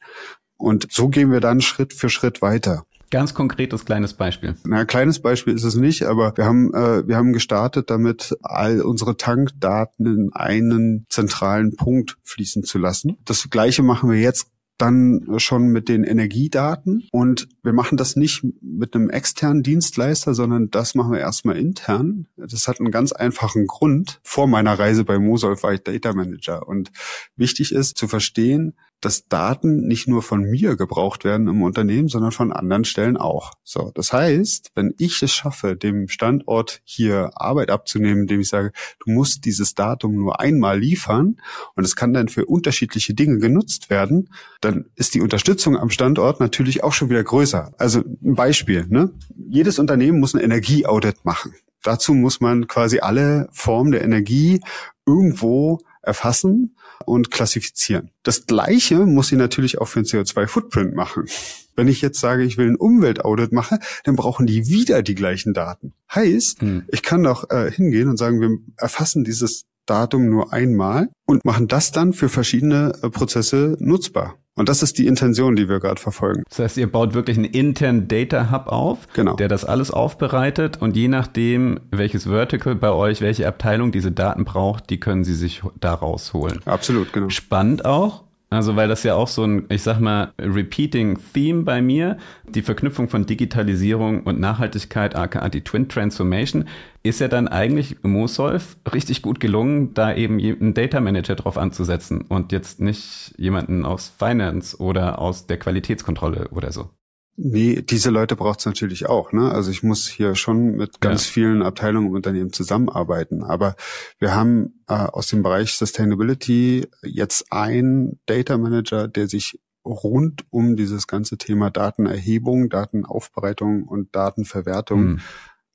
Und 0.62 0.86
so 0.92 1.08
gehen 1.08 1.32
wir 1.32 1.40
dann 1.40 1.60
Schritt 1.60 1.92
für 1.92 2.08
Schritt 2.08 2.40
weiter. 2.40 2.84
Ganz 3.10 3.34
konkretes 3.34 3.84
kleines 3.84 4.14
Beispiel. 4.14 4.54
Na, 4.64 4.84
kleines 4.84 5.20
Beispiel 5.20 5.54
ist 5.54 5.64
es 5.64 5.74
nicht, 5.74 6.04
aber 6.04 6.34
wir 6.36 6.46
haben 6.46 6.72
äh, 6.72 7.06
wir 7.06 7.16
haben 7.16 7.32
gestartet, 7.32 7.90
damit 7.90 8.34
all 8.42 8.80
unsere 8.80 9.16
Tankdaten 9.16 10.06
in 10.06 10.30
einen 10.32 11.04
zentralen 11.10 11.76
Punkt 11.76 12.16
fließen 12.22 12.62
zu 12.62 12.78
lassen. 12.78 13.18
Das 13.24 13.50
Gleiche 13.50 13.82
machen 13.82 14.08
wir 14.08 14.18
jetzt 14.18 14.46
dann 14.78 15.26
schon 15.36 15.68
mit 15.68 15.88
den 15.88 16.04
Energiedaten 16.04 17.06
und 17.10 17.48
wir 17.62 17.72
machen 17.72 17.98
das 17.98 18.16
nicht 18.16 18.44
mit 18.62 18.94
einem 18.94 19.10
externen 19.10 19.62
Dienstleister, 19.62 20.32
sondern 20.32 20.70
das 20.70 20.94
machen 20.94 21.12
wir 21.12 21.20
erstmal 21.20 21.56
intern. 21.56 22.28
Das 22.36 22.66
hat 22.66 22.80
einen 22.80 22.90
ganz 22.90 23.12
einfachen 23.12 23.66
Grund. 23.66 24.20
Vor 24.24 24.46
meiner 24.46 24.78
Reise 24.78 25.04
bei 25.04 25.18
Mosolf 25.18 25.64
war 25.64 25.74
ich 25.74 25.82
Data 25.82 26.14
Manager 26.14 26.66
und 26.66 26.90
wichtig 27.36 27.72
ist 27.72 27.96
zu 27.96 28.08
verstehen, 28.08 28.74
dass 29.02 29.28
Daten 29.28 29.86
nicht 29.86 30.08
nur 30.08 30.22
von 30.22 30.42
mir 30.42 30.76
gebraucht 30.76 31.24
werden 31.24 31.48
im 31.48 31.62
Unternehmen, 31.62 32.08
sondern 32.08 32.32
von 32.32 32.52
anderen 32.52 32.84
Stellen 32.84 33.16
auch. 33.16 33.52
So, 33.64 33.90
das 33.94 34.12
heißt, 34.12 34.70
wenn 34.74 34.94
ich 34.98 35.22
es 35.22 35.32
schaffe, 35.32 35.76
dem 35.76 36.08
Standort 36.08 36.80
hier 36.84 37.32
Arbeit 37.34 37.70
abzunehmen, 37.70 38.22
indem 38.22 38.40
ich 38.40 38.48
sage, 38.48 38.72
du 39.04 39.10
musst 39.10 39.44
dieses 39.44 39.74
Datum 39.74 40.14
nur 40.14 40.40
einmal 40.40 40.78
liefern 40.78 41.36
und 41.74 41.84
es 41.84 41.96
kann 41.96 42.14
dann 42.14 42.28
für 42.28 42.46
unterschiedliche 42.46 43.12
Dinge 43.12 43.38
genutzt 43.38 43.90
werden, 43.90 44.30
dann 44.60 44.86
ist 44.94 45.14
die 45.14 45.20
Unterstützung 45.20 45.76
am 45.76 45.90
Standort 45.90 46.40
natürlich 46.40 46.84
auch 46.84 46.92
schon 46.92 47.10
wieder 47.10 47.24
größer. 47.24 47.74
Also 47.78 48.00
ein 48.00 48.34
Beispiel, 48.34 48.86
ne? 48.88 49.10
Jedes 49.48 49.78
Unternehmen 49.78 50.20
muss 50.20 50.34
ein 50.34 50.40
Energieaudit 50.40 51.24
machen. 51.24 51.54
Dazu 51.82 52.14
muss 52.14 52.40
man 52.40 52.68
quasi 52.68 53.00
alle 53.00 53.48
Formen 53.50 53.90
der 53.90 54.02
Energie 54.04 54.60
irgendwo 55.04 55.80
erfassen 56.02 56.76
und 57.04 57.30
klassifizieren. 57.30 58.10
Das 58.22 58.46
Gleiche 58.46 59.06
muss 59.06 59.32
ich 59.32 59.38
natürlich 59.38 59.80
auch 59.80 59.86
für 59.86 60.00
einen 60.00 60.06
CO2-Footprint 60.06 60.94
machen. 60.94 61.26
Wenn 61.74 61.88
ich 61.88 62.02
jetzt 62.02 62.20
sage, 62.20 62.42
ich 62.42 62.58
will 62.58 62.68
ein 62.68 62.76
Umweltaudit 62.76 63.52
machen, 63.52 63.78
dann 64.04 64.16
brauchen 64.16 64.46
die 64.46 64.68
wieder 64.68 65.02
die 65.02 65.14
gleichen 65.14 65.54
Daten. 65.54 65.94
Heißt, 66.14 66.60
hm. 66.60 66.84
ich 66.88 67.02
kann 67.02 67.22
doch 67.22 67.50
äh, 67.50 67.70
hingehen 67.70 68.08
und 68.08 68.18
sagen, 68.18 68.40
wir 68.40 68.58
erfassen 68.76 69.24
dieses 69.24 69.64
Datum 69.86 70.28
nur 70.28 70.52
einmal 70.52 71.08
und 71.26 71.44
machen 71.44 71.68
das 71.68 71.92
dann 71.92 72.12
für 72.12 72.28
verschiedene 72.28 72.92
äh, 73.02 73.10
Prozesse 73.10 73.76
nutzbar. 73.78 74.36
Und 74.54 74.68
das 74.68 74.82
ist 74.82 74.98
die 74.98 75.06
Intention, 75.06 75.56
die 75.56 75.68
wir 75.68 75.80
gerade 75.80 76.00
verfolgen. 76.00 76.42
Das 76.50 76.58
heißt, 76.58 76.76
ihr 76.76 76.90
baut 76.90 77.14
wirklich 77.14 77.38
einen 77.38 77.46
internen 77.46 78.06
Data 78.06 78.50
Hub 78.50 78.66
auf, 78.66 79.08
genau. 79.14 79.34
der 79.34 79.48
das 79.48 79.64
alles 79.64 79.90
aufbereitet 79.90 80.76
und 80.80 80.94
je 80.94 81.08
nachdem, 81.08 81.80
welches 81.90 82.24
Vertical 82.24 82.74
bei 82.74 82.90
euch, 82.90 83.22
welche 83.22 83.48
Abteilung 83.48 83.92
diese 83.92 84.12
Daten 84.12 84.44
braucht, 84.44 84.90
die 84.90 85.00
können 85.00 85.24
sie 85.24 85.34
sich 85.34 85.62
da 85.80 85.94
rausholen. 85.94 86.60
Absolut, 86.66 87.14
genau. 87.14 87.30
Spannend 87.30 87.86
auch. 87.86 88.24
Also, 88.52 88.76
weil 88.76 88.86
das 88.86 89.02
ja 89.02 89.14
auch 89.14 89.28
so 89.28 89.44
ein, 89.44 89.64
ich 89.70 89.82
sag 89.82 89.98
mal, 89.98 90.34
repeating 90.38 91.18
Theme 91.32 91.62
bei 91.62 91.80
mir, 91.80 92.18
die 92.46 92.60
Verknüpfung 92.60 93.08
von 93.08 93.24
Digitalisierung 93.24 94.24
und 94.24 94.40
Nachhaltigkeit, 94.40 95.16
aka 95.16 95.48
die 95.48 95.62
Twin 95.64 95.88
Transformation, 95.88 96.66
ist 97.02 97.20
ja 97.20 97.28
dann 97.28 97.48
eigentlich 97.48 98.02
Mosolf 98.02 98.76
richtig 98.92 99.22
gut 99.22 99.40
gelungen, 99.40 99.94
da 99.94 100.14
eben 100.14 100.38
einen 100.38 100.74
Data 100.74 101.00
Manager 101.00 101.34
drauf 101.34 101.56
anzusetzen 101.56 102.26
und 102.28 102.52
jetzt 102.52 102.78
nicht 102.78 103.32
jemanden 103.38 103.86
aus 103.86 104.12
Finance 104.18 104.76
oder 104.78 105.18
aus 105.18 105.46
der 105.46 105.58
Qualitätskontrolle 105.58 106.48
oder 106.50 106.72
so. 106.72 106.90
Nee, 107.36 107.80
diese 107.80 108.10
Leute 108.10 108.36
braucht 108.36 108.60
es 108.60 108.66
natürlich 108.66 109.06
auch. 109.08 109.32
Ne? 109.32 109.50
Also 109.50 109.70
ich 109.70 109.82
muss 109.82 110.06
hier 110.06 110.34
schon 110.34 110.76
mit 110.76 111.00
ganz 111.00 111.26
ja. 111.26 111.32
vielen 111.32 111.62
Abteilungen 111.62 112.08
im 112.08 112.14
Unternehmen 112.14 112.52
zusammenarbeiten. 112.52 113.42
Aber 113.42 113.74
wir 114.18 114.34
haben 114.34 114.82
äh, 114.86 114.94
aus 114.94 115.28
dem 115.28 115.42
Bereich 115.42 115.72
Sustainability 115.72 116.88
jetzt 117.02 117.50
einen 117.50 118.20
Data 118.26 118.58
Manager, 118.58 119.08
der 119.08 119.28
sich 119.28 119.58
rund 119.84 120.44
um 120.50 120.76
dieses 120.76 121.06
ganze 121.06 121.38
Thema 121.38 121.70
Datenerhebung, 121.70 122.68
Datenaufbereitung 122.68 123.84
und 123.84 124.14
Datenverwertung 124.14 125.00
hm. 125.00 125.20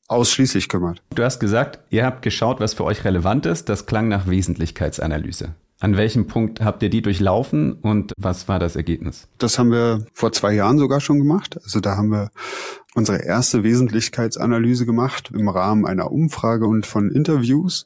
ausschließlich 0.08 0.70
kümmert. 0.70 1.02
Du 1.16 1.24
hast 1.24 1.40
gesagt, 1.40 1.80
ihr 1.90 2.06
habt 2.06 2.22
geschaut, 2.22 2.60
was 2.60 2.76
für 2.76 2.84
euch 2.84 3.04
relevant 3.04 3.48
ist. 3.48 3.68
Das 3.68 3.88
klang 3.88 4.08
nach 4.08 4.28
Wesentlichkeitsanalyse. 4.28 5.56
An 5.80 5.96
welchem 5.96 6.26
Punkt 6.26 6.62
habt 6.62 6.82
ihr 6.82 6.90
die 6.90 7.04
durchlaufen 7.04 7.74
und 7.74 8.14
was 8.18 8.48
war 8.48 8.58
das 8.58 8.76
Ergebnis? 8.76 9.28
Das 9.38 9.60
haben 9.60 9.72
wir 9.72 10.06
vor 10.12 10.32
zwei 10.32 10.54
Jahren 10.54 10.80
sogar 10.80 11.00
schon 11.02 11.20
gemacht. 11.20 11.60
Also 11.64 11.80
da 11.80 11.96
haben 11.98 12.10
wir 12.10 12.32
unsere 12.96 13.24
erste 13.24 13.64
Wesentlichkeitsanalyse 13.64 14.88
gemacht 14.88 15.32
im 15.32 15.48
Rahmen 15.48 15.86
einer 15.86 16.12
Umfrage 16.12 16.66
und 16.66 16.88
von 16.88 17.12
Interviews, 17.12 17.86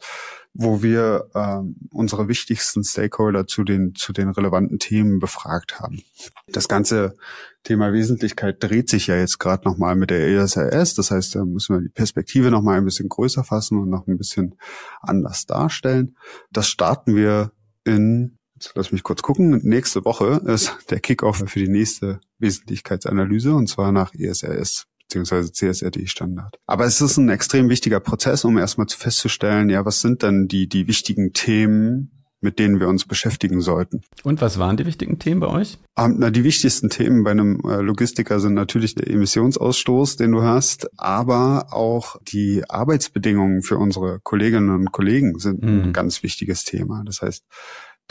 wo 0.53 0.81
wir 0.81 1.27
äh, 1.33 1.59
unsere 1.91 2.29
wichtigsten 2.29 2.85
Stakeholder 2.85 3.45
zu 3.45 3.65
den, 3.65 3.93
zu 3.93 4.13
den 4.13 4.29
relevanten 4.29 4.79
Themen 4.79 5.19
befragt 5.19 5.81
haben. 5.81 6.01
Das 6.47 6.69
ganze 6.69 7.15
Thema 7.63 7.91
Wesentlichkeit 7.91 8.63
dreht 8.63 8.89
sich 8.89 9.07
ja 9.07 9.17
jetzt 9.17 9.37
gerade 9.37 9.67
nochmal 9.67 9.97
mit 9.97 10.11
der 10.11 10.27
ESRS. 10.29 10.93
Das 10.93 11.11
heißt, 11.11 11.35
da 11.35 11.43
müssen 11.43 11.75
wir 11.75 11.81
die 11.81 11.89
Perspektive 11.89 12.51
nochmal 12.51 12.77
ein 12.77 12.85
bisschen 12.85 13.09
größer 13.09 13.43
fassen 13.43 13.79
und 13.79 13.89
noch 13.89 14.07
ein 14.07 14.17
bisschen 14.17 14.55
anders 15.01 15.45
darstellen. 15.45 16.15
Das 16.51 16.69
starten 16.69 17.17
wir 17.17 17.51
in, 17.85 18.37
jetzt 18.55 18.73
lass 18.75 18.91
mich 18.91 19.03
kurz 19.03 19.21
gucken, 19.21 19.59
nächste 19.63 20.05
Woche 20.05 20.41
ist 20.45 20.77
der 20.89 20.99
Kickoff 20.99 21.43
für 21.45 21.59
die 21.59 21.69
nächste 21.69 22.19
Wesentlichkeitsanalyse 22.39 23.53
und 23.53 23.67
zwar 23.67 23.91
nach 23.91 24.13
ESRS 24.13 24.87
beziehungsweise 25.11 25.51
CSRD-Standard. 25.51 26.55
Aber 26.67 26.85
es 26.85 27.01
ist 27.01 27.17
ein 27.17 27.27
extrem 27.27 27.67
wichtiger 27.67 27.99
Prozess, 27.99 28.45
um 28.45 28.57
erstmal 28.57 28.87
festzustellen, 28.87 29.69
ja, 29.69 29.83
was 29.85 29.99
sind 29.99 30.23
denn 30.23 30.47
die, 30.47 30.69
die 30.69 30.87
wichtigen 30.87 31.33
Themen, 31.33 32.20
mit 32.41 32.59
denen 32.59 32.79
wir 32.79 32.87
uns 32.87 33.05
beschäftigen 33.05 33.61
sollten. 33.61 34.01
Und 34.23 34.41
was 34.41 34.59
waren 34.59 34.75
die 34.75 34.85
wichtigen 34.85 35.19
Themen 35.19 35.39
bei 35.39 35.47
euch? 35.47 35.77
Ähm, 35.97 36.15
na, 36.17 36.31
die 36.31 36.43
wichtigsten 36.43 36.89
Themen 36.89 37.23
bei 37.23 37.31
einem 37.31 37.61
äh, 37.63 37.81
Logistiker 37.81 38.39
sind 38.39 38.55
natürlich 38.55 38.95
der 38.95 39.07
Emissionsausstoß, 39.07 40.17
den 40.17 40.31
du 40.31 40.41
hast, 40.41 40.89
aber 40.99 41.67
auch 41.71 42.17
die 42.23 42.63
Arbeitsbedingungen 42.67 43.61
für 43.61 43.77
unsere 43.77 44.19
Kolleginnen 44.19 44.71
und 44.71 44.91
Kollegen 44.91 45.37
sind 45.39 45.61
mhm. 45.61 45.83
ein 45.83 45.93
ganz 45.93 46.23
wichtiges 46.23 46.63
Thema. 46.63 47.03
Das 47.05 47.21
heißt, 47.21 47.45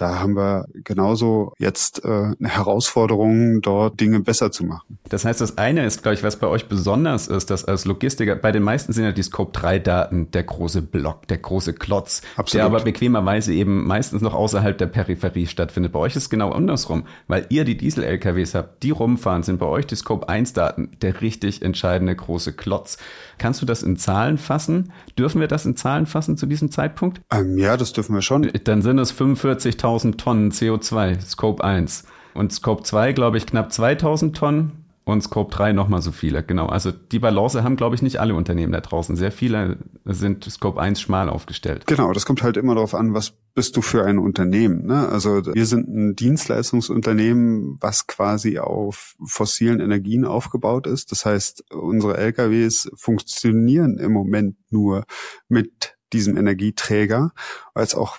da 0.01 0.19
haben 0.19 0.35
wir 0.35 0.67
genauso 0.83 1.53
jetzt 1.59 2.05
äh, 2.05 2.09
eine 2.09 2.49
Herausforderung, 2.49 3.61
dort 3.61 4.01
Dinge 4.01 4.21
besser 4.21 4.51
zu 4.51 4.65
machen. 4.65 4.99
Das 5.11 5.27
heißt, 5.27 5.43
das 5.43 5.59
eine 5.59 5.85
ist, 5.85 6.03
glaube 6.03 6.15
ich, 6.15 6.23
was 6.23 6.37
bei 6.37 6.47
euch 6.47 6.69
besonders 6.69 7.29
ist, 7.29 7.51
dass 7.51 7.67
als 7.67 7.85
Logistiker, 7.85 8.35
bei 8.37 8.51
den 8.51 8.63
meisten 8.63 8.95
sind 8.95 9.05
ja 9.05 9.13
die 9.13 9.23
Scope-3-Daten 9.23 10.31
der 10.31 10.45
große 10.45 10.81
Block, 10.81 11.29
der 11.29 11.37
große 11.37 11.75
Klotz, 11.75 12.23
Absolut. 12.37 12.55
der 12.55 12.65
aber 12.65 12.81
bequemerweise 12.81 13.53
eben 13.53 13.87
meistens 13.87 14.23
noch 14.23 14.33
außerhalb 14.33 14.79
der 14.79 14.87
Peripherie 14.87 15.47
stattfindet. 15.47 15.93
Bei 15.93 15.99
euch 15.99 16.17
ist 16.17 16.23
es 16.25 16.31
genau 16.31 16.51
andersrum, 16.51 17.05
weil 17.29 17.45
ihr 17.51 17.65
die 17.65 17.77
Diesel-LKWs 17.77 18.55
habt, 18.55 18.83
die 18.83 18.93
rumfahren, 18.93 19.43
sind 19.43 19.59
bei 19.59 19.67
euch 19.67 19.87
die 19.87 19.97
Scope-1-Daten 19.97 20.93
der 21.03 21.21
richtig 21.21 21.61
entscheidende 21.61 22.17
große 22.17 22.55
Klotz. 22.55 22.97
Kannst 23.37 23.61
du 23.61 23.67
das 23.67 23.83
in 23.83 23.97
Zahlen 23.97 24.39
fassen? 24.39 24.93
Dürfen 25.19 25.41
wir 25.41 25.49
das 25.49 25.67
in 25.67 25.77
Zahlen 25.77 26.07
fassen 26.07 26.39
zu 26.39 26.47
diesem 26.47 26.71
Zeitpunkt? 26.71 27.21
Ähm, 27.31 27.59
ja, 27.59 27.77
das 27.77 27.93
dürfen 27.93 28.15
wir 28.15 28.23
schon. 28.23 28.51
Dann 28.65 28.81
sind 28.83 28.99
es 28.99 29.15
45.000 29.15 29.90
1000 29.91 30.21
Tonnen 30.21 30.53
CO2, 30.53 31.21
Scope 31.21 31.65
1. 31.65 32.05
Und 32.35 32.53
Scope 32.53 32.85
2, 32.85 33.13
glaube 33.13 33.39
ich, 33.39 33.47
knapp 33.47 33.73
2000 33.73 34.37
Tonnen 34.37 34.85
und 35.05 35.23
Scope 35.23 35.53
3 35.53 35.73
nochmal 35.73 36.01
so 36.01 36.13
viele. 36.13 36.45
Genau. 36.45 36.67
Also 36.67 36.93
die 36.93 37.19
Balance 37.19 37.65
haben, 37.65 37.75
glaube 37.75 37.97
ich, 37.97 38.03
nicht 38.03 38.21
alle 38.21 38.35
Unternehmen 38.35 38.73
da 38.73 38.81
draußen. 38.81 39.17
Sehr 39.17 39.33
viele 39.33 39.79
sind 40.05 40.45
Scope 40.45 40.81
1 40.81 41.01
schmal 41.01 41.29
aufgestellt. 41.29 41.87
Genau, 41.87 42.13
das 42.13 42.25
kommt 42.25 42.45
halt 42.45 42.57
immer 42.57 42.77
darauf 42.77 42.95
an, 42.95 43.15
was 43.15 43.33
bist 43.55 43.77
du 43.77 43.83
für 43.83 44.05
ein 44.05 44.21
Unternehmen. 44.21 44.87
Ne? 44.87 45.09
Also 45.09 45.45
wir 45.45 45.67
sind 45.67 45.89
ein 45.89 46.15
Dienstleistungsunternehmen, 46.15 47.79
was 47.81 48.07
quasi 48.07 48.61
auf 48.61 49.17
fossilen 49.25 49.81
Energien 49.81 50.25
aufgebaut 50.25 50.87
ist. 50.87 51.11
Das 51.11 51.27
heißt, 51.27 51.73
unsere 51.73 52.17
LKWs 52.17 52.93
funktionieren 52.95 53.99
im 53.99 54.13
Moment 54.13 54.57
nur 54.71 55.05
mit 55.49 55.97
diesem 56.13 56.37
Energieträger, 56.37 57.33
es 57.75 57.95
auch 57.95 58.19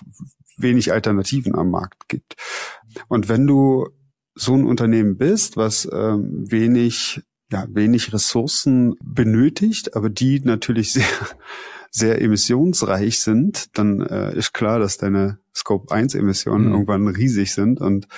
wenig 0.56 0.92
Alternativen 0.92 1.54
am 1.54 1.70
Markt 1.70 2.08
gibt. 2.08 2.36
Und 3.08 3.28
wenn 3.28 3.46
du 3.46 3.88
so 4.34 4.54
ein 4.54 4.64
Unternehmen 4.64 5.16
bist, 5.16 5.56
was 5.56 5.88
ähm, 5.92 6.50
wenig, 6.50 7.22
ja, 7.50 7.66
wenig 7.68 8.12
Ressourcen 8.12 8.94
benötigt, 9.02 9.94
aber 9.96 10.08
die 10.08 10.40
natürlich 10.40 10.92
sehr, 10.92 11.04
sehr 11.90 12.22
emissionsreich 12.22 13.20
sind, 13.20 13.76
dann 13.76 14.00
äh, 14.00 14.36
ist 14.36 14.54
klar, 14.54 14.78
dass 14.78 14.96
deine 14.96 15.38
Scope 15.54 15.92
1 15.94 16.14
Emissionen 16.14 16.66
mhm. 16.66 16.72
irgendwann 16.72 17.08
riesig 17.08 17.52
sind 17.52 17.80
und 17.80 18.08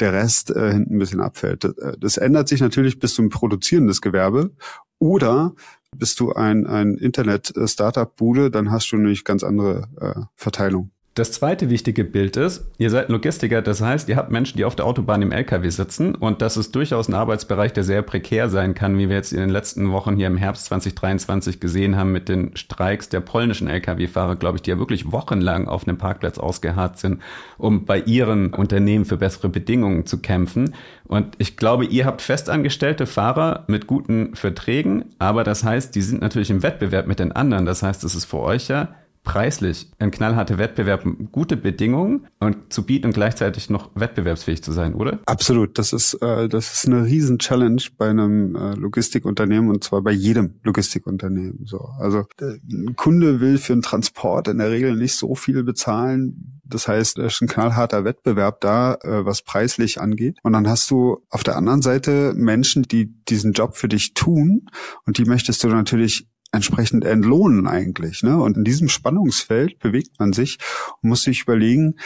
der 0.00 0.12
Rest 0.12 0.50
äh, 0.50 0.72
hinten 0.72 0.96
ein 0.96 0.98
bisschen 0.98 1.20
abfällt. 1.20 1.64
Das, 1.64 1.76
äh, 1.78 1.96
das 1.98 2.16
ändert 2.18 2.48
sich 2.48 2.60
natürlich, 2.60 2.98
bist 2.98 3.16
du 3.16 3.22
ein 3.22 3.30
produzierendes 3.30 4.02
Gewerbe 4.02 4.50
oder 4.98 5.54
bist 5.96 6.20
du 6.20 6.32
ein, 6.32 6.66
ein 6.66 6.96
Internet-Startup-Bude, 6.96 8.50
dann 8.50 8.70
hast 8.70 8.90
du 8.92 8.96
nämlich 8.96 9.24
ganz 9.24 9.42
andere 9.42 9.88
äh, 10.00 10.20
Verteilung. 10.34 10.90
Das 11.14 11.30
zweite 11.30 11.68
wichtige 11.68 12.04
Bild 12.04 12.38
ist, 12.38 12.64
ihr 12.78 12.88
seid 12.88 13.10
Logistiker, 13.10 13.60
das 13.60 13.82
heißt, 13.82 14.08
ihr 14.08 14.16
habt 14.16 14.30
Menschen, 14.30 14.56
die 14.56 14.64
auf 14.64 14.76
der 14.76 14.86
Autobahn 14.86 15.20
im 15.20 15.30
LKW 15.30 15.68
sitzen 15.68 16.14
und 16.14 16.40
das 16.40 16.56
ist 16.56 16.74
durchaus 16.74 17.06
ein 17.06 17.12
Arbeitsbereich, 17.12 17.74
der 17.74 17.84
sehr 17.84 18.00
prekär 18.00 18.48
sein 18.48 18.72
kann, 18.72 18.96
wie 18.96 19.10
wir 19.10 19.16
jetzt 19.16 19.34
in 19.34 19.40
den 19.40 19.50
letzten 19.50 19.92
Wochen 19.92 20.16
hier 20.16 20.26
im 20.26 20.38
Herbst 20.38 20.64
2023 20.66 21.60
gesehen 21.60 21.96
haben 21.96 22.12
mit 22.12 22.30
den 22.30 22.56
Streiks 22.56 23.10
der 23.10 23.20
polnischen 23.20 23.68
LKW-Fahrer, 23.68 24.36
glaube 24.36 24.56
ich, 24.56 24.62
die 24.62 24.70
ja 24.70 24.78
wirklich 24.78 25.12
wochenlang 25.12 25.68
auf 25.68 25.86
einem 25.86 25.98
Parkplatz 25.98 26.38
ausgeharrt 26.38 26.98
sind, 26.98 27.20
um 27.58 27.84
bei 27.84 27.98
ihren 28.00 28.54
Unternehmen 28.54 29.04
für 29.04 29.18
bessere 29.18 29.50
Bedingungen 29.50 30.06
zu 30.06 30.16
kämpfen. 30.16 30.74
Und 31.04 31.34
ich 31.36 31.58
glaube, 31.58 31.84
ihr 31.84 32.06
habt 32.06 32.22
festangestellte 32.22 33.04
Fahrer 33.04 33.64
mit 33.66 33.86
guten 33.86 34.34
Verträgen, 34.34 35.04
aber 35.18 35.44
das 35.44 35.62
heißt, 35.62 35.94
die 35.94 36.00
sind 36.00 36.22
natürlich 36.22 36.48
im 36.48 36.62
Wettbewerb 36.62 37.06
mit 37.06 37.18
den 37.18 37.32
anderen. 37.32 37.66
Das 37.66 37.82
heißt, 37.82 38.02
es 38.02 38.14
ist 38.14 38.24
für 38.24 38.40
euch 38.40 38.68
ja 38.68 38.94
preislich 39.24 39.90
ein 39.98 40.10
knallharter 40.10 40.58
Wettbewerb, 40.58 41.06
gute 41.30 41.56
Bedingungen 41.56 42.26
und 42.40 42.72
zu 42.72 42.84
bieten 42.84 43.06
und 43.06 43.12
gleichzeitig 43.12 43.70
noch 43.70 43.90
wettbewerbsfähig 43.94 44.62
zu 44.62 44.72
sein, 44.72 44.94
oder? 44.94 45.20
Absolut. 45.26 45.78
Das 45.78 45.92
ist, 45.92 46.14
äh, 46.14 46.48
das 46.48 46.72
ist 46.72 46.86
eine 46.86 47.04
riesen 47.04 47.38
Challenge 47.38 47.82
bei 47.96 48.10
einem 48.10 48.56
äh, 48.56 48.74
Logistikunternehmen 48.74 49.70
und 49.70 49.84
zwar 49.84 50.02
bei 50.02 50.10
jedem 50.10 50.54
Logistikunternehmen. 50.64 51.60
So, 51.66 51.78
also 51.98 52.24
ein 52.40 52.96
Kunde 52.96 53.40
will 53.40 53.58
für 53.58 53.74
einen 53.74 53.82
Transport 53.82 54.48
in 54.48 54.58
der 54.58 54.70
Regel 54.70 54.96
nicht 54.96 55.14
so 55.14 55.34
viel 55.34 55.62
bezahlen. 55.62 56.60
Das 56.64 56.88
heißt, 56.88 57.18
da 57.18 57.26
ist 57.26 57.40
ein 57.42 57.48
knallharter 57.48 58.04
Wettbewerb 58.04 58.60
da, 58.60 58.94
äh, 59.02 59.24
was 59.24 59.42
preislich 59.42 60.00
angeht. 60.00 60.38
Und 60.42 60.54
dann 60.54 60.68
hast 60.68 60.90
du 60.90 61.24
auf 61.30 61.44
der 61.44 61.56
anderen 61.56 61.82
Seite 61.82 62.32
Menschen, 62.34 62.82
die 62.82 63.06
diesen 63.28 63.52
Job 63.52 63.76
für 63.76 63.88
dich 63.88 64.14
tun 64.14 64.66
und 65.06 65.18
die 65.18 65.26
möchtest 65.26 65.62
du 65.62 65.68
natürlich 65.68 66.28
entsprechend 66.52 67.04
entlohnen 67.04 67.66
eigentlich. 67.66 68.22
Ne? 68.22 68.36
Und 68.36 68.56
in 68.56 68.64
diesem 68.64 68.88
Spannungsfeld 68.88 69.78
bewegt 69.78 70.18
man 70.18 70.32
sich 70.32 70.58
und 71.00 71.08
muss 71.08 71.22
sich 71.22 71.42
überlegen, 71.42 71.96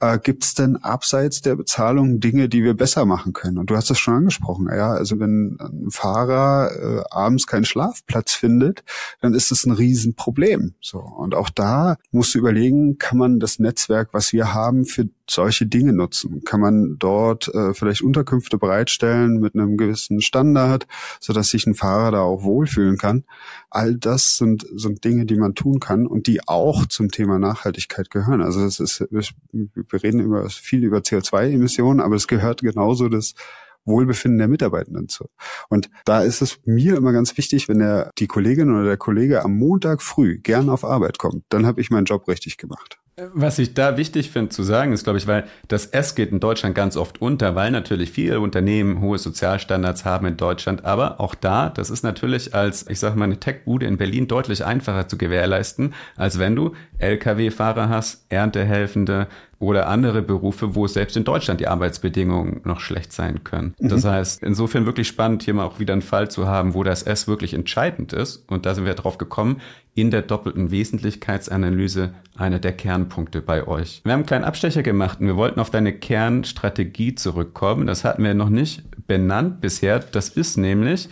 äh, 0.00 0.18
gibt 0.18 0.44
es 0.44 0.54
denn 0.54 0.76
abseits 0.76 1.40
der 1.40 1.56
Bezahlung 1.56 2.20
Dinge, 2.20 2.48
die 2.48 2.62
wir 2.62 2.74
besser 2.74 3.06
machen 3.06 3.32
können? 3.32 3.58
Und 3.58 3.70
du 3.70 3.76
hast 3.76 3.90
es 3.90 3.98
schon 3.98 4.14
angesprochen, 4.14 4.68
ja, 4.70 4.92
also 4.92 5.18
wenn 5.18 5.58
ein 5.60 5.90
Fahrer 5.90 6.70
äh, 6.70 7.02
abends 7.10 7.46
keinen 7.46 7.64
Schlafplatz 7.64 8.32
findet, 8.32 8.84
dann 9.20 9.34
ist 9.34 9.50
es 9.50 9.64
ein 9.64 9.72
Riesenproblem. 9.72 10.74
So 10.80 10.98
und 10.98 11.34
auch 11.34 11.50
da 11.50 11.96
musst 12.10 12.34
du 12.34 12.38
überlegen, 12.38 12.98
kann 12.98 13.18
man 13.18 13.40
das 13.40 13.58
Netzwerk, 13.58 14.10
was 14.12 14.32
wir 14.32 14.52
haben, 14.52 14.84
für 14.84 15.08
solche 15.30 15.66
Dinge 15.66 15.92
nutzen? 15.92 16.42
Kann 16.44 16.60
man 16.60 16.96
dort 16.98 17.48
äh, 17.54 17.74
vielleicht 17.74 18.02
Unterkünfte 18.02 18.58
bereitstellen 18.58 19.40
mit 19.40 19.54
einem 19.54 19.76
gewissen 19.76 20.20
Standard, 20.20 20.86
so 21.20 21.32
dass 21.32 21.48
sich 21.48 21.66
ein 21.66 21.74
Fahrer 21.74 22.10
da 22.12 22.20
auch 22.20 22.42
wohlfühlen 22.42 22.98
kann? 22.98 23.24
All 23.70 23.96
das 23.96 24.36
sind, 24.36 24.66
sind 24.74 25.04
Dinge, 25.04 25.26
die 25.26 25.36
man 25.36 25.54
tun 25.54 25.80
kann 25.80 26.06
und 26.06 26.26
die 26.26 26.46
auch 26.46 26.86
zum 26.86 27.10
Thema 27.10 27.38
Nachhaltigkeit 27.38 28.10
gehören. 28.10 28.42
Also 28.42 28.64
es 28.64 28.80
ist, 28.80 29.06
wir 29.10 30.02
reden 30.02 30.20
über, 30.20 30.48
viel 30.48 30.84
über 30.84 30.98
CO2-Emissionen, 30.98 32.00
aber 32.00 32.16
es 32.16 32.28
gehört 32.28 32.62
genauso 32.62 33.08
das 33.08 33.34
Wohlbefinden 33.86 34.38
der 34.38 34.48
Mitarbeitenden 34.48 35.08
zu. 35.08 35.30
Und 35.68 35.90
da 36.04 36.22
ist 36.22 36.42
es 36.42 36.58
mir 36.64 36.96
immer 36.96 37.12
ganz 37.12 37.36
wichtig, 37.38 37.68
wenn 37.68 37.78
der, 37.78 38.10
die 38.18 38.26
Kollegin 38.26 38.70
oder 38.70 38.84
der 38.84 38.96
Kollege 38.96 39.44
am 39.44 39.56
Montag 39.56 40.02
früh 40.02 40.38
gern 40.38 40.68
auf 40.68 40.84
Arbeit 40.84 41.18
kommt, 41.18 41.44
dann 41.48 41.66
habe 41.66 41.80
ich 41.80 41.90
meinen 41.90 42.04
Job 42.04 42.28
richtig 42.28 42.56
gemacht. 42.56 42.98
Was 43.32 43.58
ich 43.58 43.72
da 43.72 43.96
wichtig 43.96 44.30
finde 44.30 44.50
zu 44.50 44.62
sagen, 44.62 44.92
ist, 44.92 45.04
glaube 45.04 45.18
ich, 45.18 45.26
weil 45.26 45.44
das 45.68 45.86
S 45.86 46.14
geht 46.14 46.32
in 46.32 46.40
Deutschland 46.40 46.74
ganz 46.74 46.98
oft 46.98 47.22
unter, 47.22 47.54
weil 47.54 47.70
natürlich 47.70 48.10
viele 48.10 48.40
Unternehmen 48.40 49.00
hohe 49.00 49.16
Sozialstandards 49.16 50.04
haben 50.04 50.26
in 50.26 50.36
Deutschland. 50.36 50.84
Aber 50.84 51.18
auch 51.18 51.34
da, 51.34 51.70
das 51.70 51.88
ist 51.88 52.02
natürlich 52.02 52.54
als, 52.54 52.86
ich 52.90 52.98
sage 53.00 53.18
mal, 53.18 53.24
eine 53.24 53.40
Tech-Bude 53.40 53.86
in 53.86 53.96
Berlin 53.96 54.28
deutlich 54.28 54.66
einfacher 54.66 55.08
zu 55.08 55.16
gewährleisten, 55.16 55.94
als 56.16 56.38
wenn 56.38 56.56
du 56.56 56.74
Lkw-Fahrer 56.98 57.88
hast, 57.88 58.26
Erntehelfende, 58.28 59.28
oder 59.58 59.88
andere 59.88 60.22
Berufe, 60.22 60.74
wo 60.74 60.86
selbst 60.86 61.16
in 61.16 61.24
Deutschland 61.24 61.60
die 61.60 61.68
Arbeitsbedingungen 61.68 62.60
noch 62.64 62.80
schlecht 62.80 63.12
sein 63.12 63.42
können. 63.42 63.74
Mhm. 63.78 63.88
Das 63.88 64.04
heißt, 64.04 64.42
insofern 64.42 64.84
wirklich 64.86 65.08
spannend, 65.08 65.42
hier 65.42 65.54
mal 65.54 65.64
auch 65.64 65.78
wieder 65.78 65.94
einen 65.94 66.02
Fall 66.02 66.30
zu 66.30 66.46
haben, 66.46 66.74
wo 66.74 66.82
das 66.82 67.02
S 67.02 67.26
wirklich 67.26 67.54
entscheidend 67.54 68.12
ist. 68.12 68.44
Und 68.48 68.66
da 68.66 68.74
sind 68.74 68.84
wir 68.84 68.94
drauf 68.94 69.18
gekommen, 69.18 69.60
in 69.96 70.10
der 70.10 70.22
doppelten 70.22 70.70
Wesentlichkeitsanalyse 70.70 72.12
einer 72.36 72.58
der 72.58 72.74
Kernpunkte 72.74 73.40
bei 73.40 73.66
euch. 73.66 74.02
Wir 74.04 74.12
haben 74.12 74.20
einen 74.20 74.26
kleinen 74.26 74.44
Abstecher 74.44 74.82
gemacht 74.82 75.20
und 75.20 75.26
wir 75.26 75.36
wollten 75.36 75.58
auf 75.58 75.70
deine 75.70 75.94
Kernstrategie 75.94 77.14
zurückkommen. 77.14 77.86
Das 77.86 78.04
hatten 78.04 78.22
wir 78.22 78.34
noch 78.34 78.50
nicht 78.50 78.84
benannt 79.06 79.62
bisher. 79.62 79.98
Das 79.98 80.28
ist 80.28 80.58
nämlich 80.58 81.08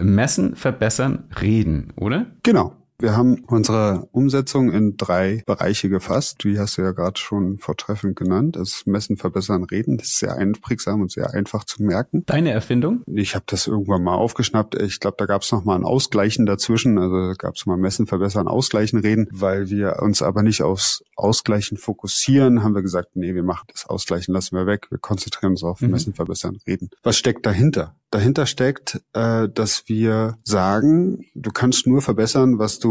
messen, 0.00 0.56
verbessern, 0.56 1.24
reden, 1.40 1.92
oder? 1.96 2.26
Genau. 2.42 2.74
Wir 2.98 3.16
haben 3.16 3.44
unsere 3.46 4.08
Umsetzung 4.12 4.72
in 4.72 4.96
drei 4.96 5.42
Bereiche 5.46 5.88
gefasst. 5.90 6.42
Die 6.44 6.58
hast 6.58 6.78
du 6.78 6.82
ja 6.82 6.92
gerade 6.92 7.20
schon 7.20 7.58
vortreffend 7.58 8.16
genannt. 8.16 8.56
Das 8.56 8.84
Messen, 8.86 9.18
Verbessern, 9.18 9.64
Reden. 9.64 9.98
Das 9.98 10.08
ist 10.08 10.18
sehr 10.18 10.36
einprägsam 10.36 11.02
und 11.02 11.10
sehr 11.10 11.34
einfach 11.34 11.64
zu 11.64 11.82
merken. 11.82 12.24
Deine 12.26 12.52
Erfindung? 12.52 13.02
Ich 13.06 13.34
habe 13.34 13.44
das 13.48 13.66
irgendwann 13.66 14.02
mal 14.02 14.14
aufgeschnappt. 14.14 14.80
Ich 14.80 15.00
glaube, 15.00 15.16
da 15.18 15.26
gab 15.26 15.42
es 15.42 15.52
noch 15.52 15.64
mal 15.64 15.76
ein 15.76 15.84
Ausgleichen 15.84 16.46
dazwischen. 16.46 16.98
Also 16.98 17.34
gab 17.36 17.56
es 17.56 17.66
mal 17.66 17.76
Messen, 17.76 18.06
Verbessern, 18.06 18.48
Ausgleichen, 18.48 18.98
Reden. 18.98 19.28
Weil 19.30 19.68
wir 19.68 20.00
uns 20.00 20.22
aber 20.22 20.42
nicht 20.42 20.62
aufs 20.62 21.02
Ausgleichen 21.16 21.76
fokussieren, 21.76 22.62
haben 22.62 22.74
wir 22.74 22.82
gesagt, 22.82 23.10
nee, 23.14 23.34
wir 23.34 23.42
machen 23.42 23.66
das 23.72 23.86
Ausgleichen, 23.86 24.32
lassen 24.32 24.56
wir 24.56 24.66
weg. 24.66 24.86
Wir 24.90 24.98
konzentrieren 24.98 25.52
uns 25.52 25.64
auf 25.64 25.80
mhm. 25.82 25.90
Messen, 25.90 26.14
Verbessern, 26.14 26.58
Reden. 26.66 26.88
Was 27.02 27.18
steckt 27.18 27.44
dahinter? 27.44 27.94
Dahinter 28.10 28.46
steckt, 28.46 29.00
äh, 29.14 29.48
dass 29.48 29.88
wir 29.88 30.38
sagen, 30.44 31.26
du 31.34 31.50
kannst 31.50 31.86
nur 31.86 32.02
verbessern, 32.02 32.58
was 32.58 32.78
du 32.78 32.85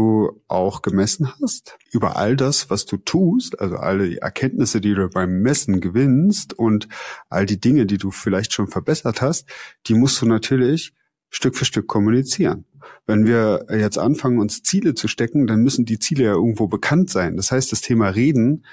auch 0.48 0.82
gemessen 0.82 1.32
hast. 1.40 1.78
Über 1.90 2.16
all 2.16 2.36
das, 2.36 2.70
was 2.70 2.86
du 2.86 2.96
tust, 2.96 3.60
also 3.60 3.76
alle 3.76 4.16
Erkenntnisse, 4.20 4.80
die 4.80 4.94
du 4.94 5.08
beim 5.08 5.42
Messen 5.42 5.80
gewinnst 5.80 6.54
und 6.54 6.88
all 7.28 7.46
die 7.46 7.60
Dinge, 7.60 7.86
die 7.86 7.98
du 7.98 8.10
vielleicht 8.10 8.52
schon 8.52 8.68
verbessert 8.68 9.22
hast, 9.22 9.48
die 9.86 9.94
musst 9.94 10.20
du 10.20 10.26
natürlich 10.26 10.94
Stück 11.30 11.56
für 11.56 11.64
Stück 11.64 11.86
kommunizieren. 11.86 12.64
Wenn 13.06 13.26
wir 13.26 13.66
jetzt 13.70 13.98
anfangen, 13.98 14.38
uns 14.38 14.62
Ziele 14.62 14.94
zu 14.94 15.08
stecken, 15.08 15.46
dann 15.46 15.62
müssen 15.62 15.84
die 15.84 15.98
Ziele 15.98 16.24
ja 16.24 16.32
irgendwo 16.32 16.68
bekannt 16.68 17.10
sein. 17.10 17.36
Das 17.36 17.50
heißt, 17.50 17.72
das 17.72 17.80
Thema 17.80 18.08
Reden 18.08 18.64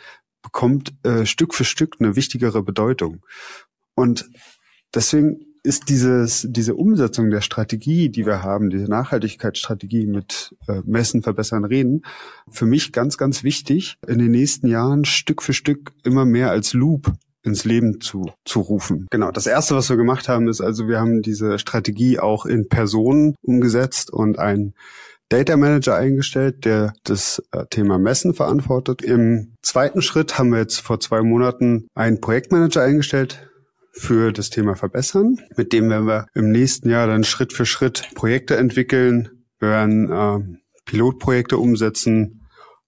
bekommt 0.41 0.93
äh, 1.03 1.25
Stück 1.25 1.53
für 1.53 1.63
Stück 1.63 1.95
eine 1.99 2.15
wichtigere 2.15 2.63
Bedeutung. 2.63 3.25
Und 3.95 4.29
deswegen 4.93 5.52
ist 5.63 5.87
dieses, 5.89 6.45
diese 6.49 6.75
Umsetzung 6.75 7.29
der 7.29 7.41
Strategie, 7.41 8.09
die 8.09 8.25
wir 8.25 8.43
haben, 8.43 8.69
diese 8.69 8.89
Nachhaltigkeitsstrategie 8.89 10.05
mit 10.05 10.55
äh, 10.67 10.81
Messen, 10.85 11.23
Verbessern, 11.23 11.63
Reden, 11.63 12.03
für 12.49 12.65
mich 12.65 12.91
ganz, 12.91 13.17
ganz 13.17 13.43
wichtig, 13.43 13.97
in 14.05 14.19
den 14.19 14.31
nächsten 14.31 14.67
Jahren 14.67 15.05
Stück 15.05 15.41
für 15.41 15.53
Stück 15.53 15.93
immer 16.03 16.25
mehr 16.25 16.51
als 16.51 16.73
Loop 16.73 17.13
ins 17.43 17.63
Leben 17.63 18.01
zu, 18.01 18.31
zu 18.45 18.61
rufen. 18.61 19.07
Genau. 19.09 19.31
Das 19.31 19.47
erste, 19.47 19.75
was 19.75 19.89
wir 19.89 19.97
gemacht 19.97 20.27
haben, 20.29 20.47
ist 20.47 20.61
also, 20.61 20.87
wir 20.87 20.99
haben 20.99 21.21
diese 21.21 21.59
Strategie 21.59 22.19
auch 22.19 22.45
in 22.45 22.67
Personen 22.67 23.35
umgesetzt 23.41 24.11
und 24.11 24.39
ein 24.39 24.73
Data 25.29 25.57
Manager 25.57 25.95
eingestellt, 25.95 26.65
der 26.65 26.93
das 27.03 27.41
äh, 27.51 27.65
Thema 27.69 27.97
Messen 27.97 28.33
verantwortet. 28.33 29.01
Im 29.01 29.55
zweiten 29.61 30.01
Schritt 30.01 30.37
haben 30.37 30.51
wir 30.51 30.59
jetzt 30.59 30.79
vor 30.79 30.99
zwei 30.99 31.21
Monaten 31.21 31.87
einen 31.95 32.21
Projektmanager 32.21 32.81
eingestellt, 32.81 33.49
für 33.93 34.31
das 34.31 34.49
Thema 34.49 34.75
Verbessern. 34.75 35.37
Mit 35.55 35.71
dem 35.71 35.89
werden 35.89 36.07
wir 36.07 36.27
im 36.33 36.51
nächsten 36.51 36.89
Jahr 36.89 37.07
dann 37.07 37.23
Schritt 37.23 37.53
für 37.53 37.65
Schritt 37.65 38.09
Projekte 38.15 38.57
entwickeln. 38.57 39.45
Werden 39.59 40.11
äh, 40.11 40.39
Pilotprojekte 40.85 41.57
umsetzen, 41.57 42.41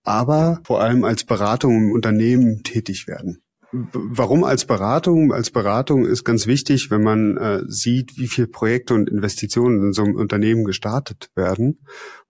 aber 0.04 0.60
vor 0.66 0.82
allem 0.82 1.04
als 1.04 1.24
Beratung 1.24 1.78
im 1.78 1.92
Unternehmen 1.92 2.64
tätig 2.64 3.08
werden. 3.08 3.42
Warum 3.72 4.44
als 4.44 4.66
Beratung? 4.66 5.34
Als 5.34 5.52
Beratung 5.52 6.06
ist 6.06 6.24
ganz 6.24 6.48
wichtig, 6.48 6.92
wenn 6.92 7.04
man 7.04 7.38
äh, 7.38 7.62
sieht, 7.68 8.18
wie 8.18 8.28
viele 8.28 8.48
Projekte 8.48 8.94
und 8.94 9.10
Investitionen 9.10 9.82
in 9.82 9.94
so 9.94 10.04
einem 10.04 10.16
Unternehmen 10.16 10.64
gestartet 10.64 11.30
werden 11.36 11.80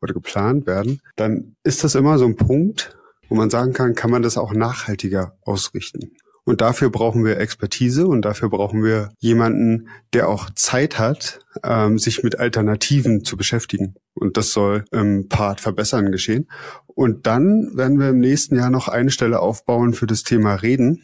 oder 0.01 0.13
geplant 0.13 0.65
werden, 0.65 1.01
dann 1.15 1.55
ist 1.63 1.83
das 1.83 1.93
immer 1.95 2.17
so 2.17 2.25
ein 2.25 2.35
Punkt, 2.35 2.97
wo 3.29 3.35
man 3.35 3.49
sagen 3.49 3.73
kann, 3.73 3.95
kann 3.95 4.11
man 4.11 4.23
das 4.23 4.37
auch 4.37 4.53
nachhaltiger 4.53 5.37
ausrichten. 5.41 6.15
Und 6.45 6.61
dafür 6.61 6.91
brauchen 6.91 7.25
wir 7.25 7.39
Expertise 7.39 8.07
und 8.07 8.21
dafür 8.21 8.49
brauchen 8.49 8.83
wir 8.83 9.09
jemanden, 9.19 9.89
der 10.13 10.29
auch 10.29 10.51
Zeit 10.51 10.99
hat, 10.99 11.39
ähm, 11.63 11.97
sich 11.97 12.21
mit 12.21 12.39
Alternativen 12.39 13.25
zu 13.25 13.35
beschäftigen. 13.35 13.95
Und 14.13 14.37
das 14.37 14.51
soll 14.51 14.85
im 14.91 15.27
Part 15.27 15.59
verbessern 15.59 16.11
geschehen. 16.11 16.47
Und 16.85 17.25
dann 17.25 17.75
werden 17.75 17.99
wir 17.99 18.09
im 18.09 18.19
nächsten 18.19 18.55
Jahr 18.55 18.69
noch 18.69 18.87
eine 18.87 19.09
Stelle 19.09 19.39
aufbauen 19.39 19.93
für 19.93 20.05
das 20.05 20.21
Thema 20.21 20.53
Reden. 20.53 21.01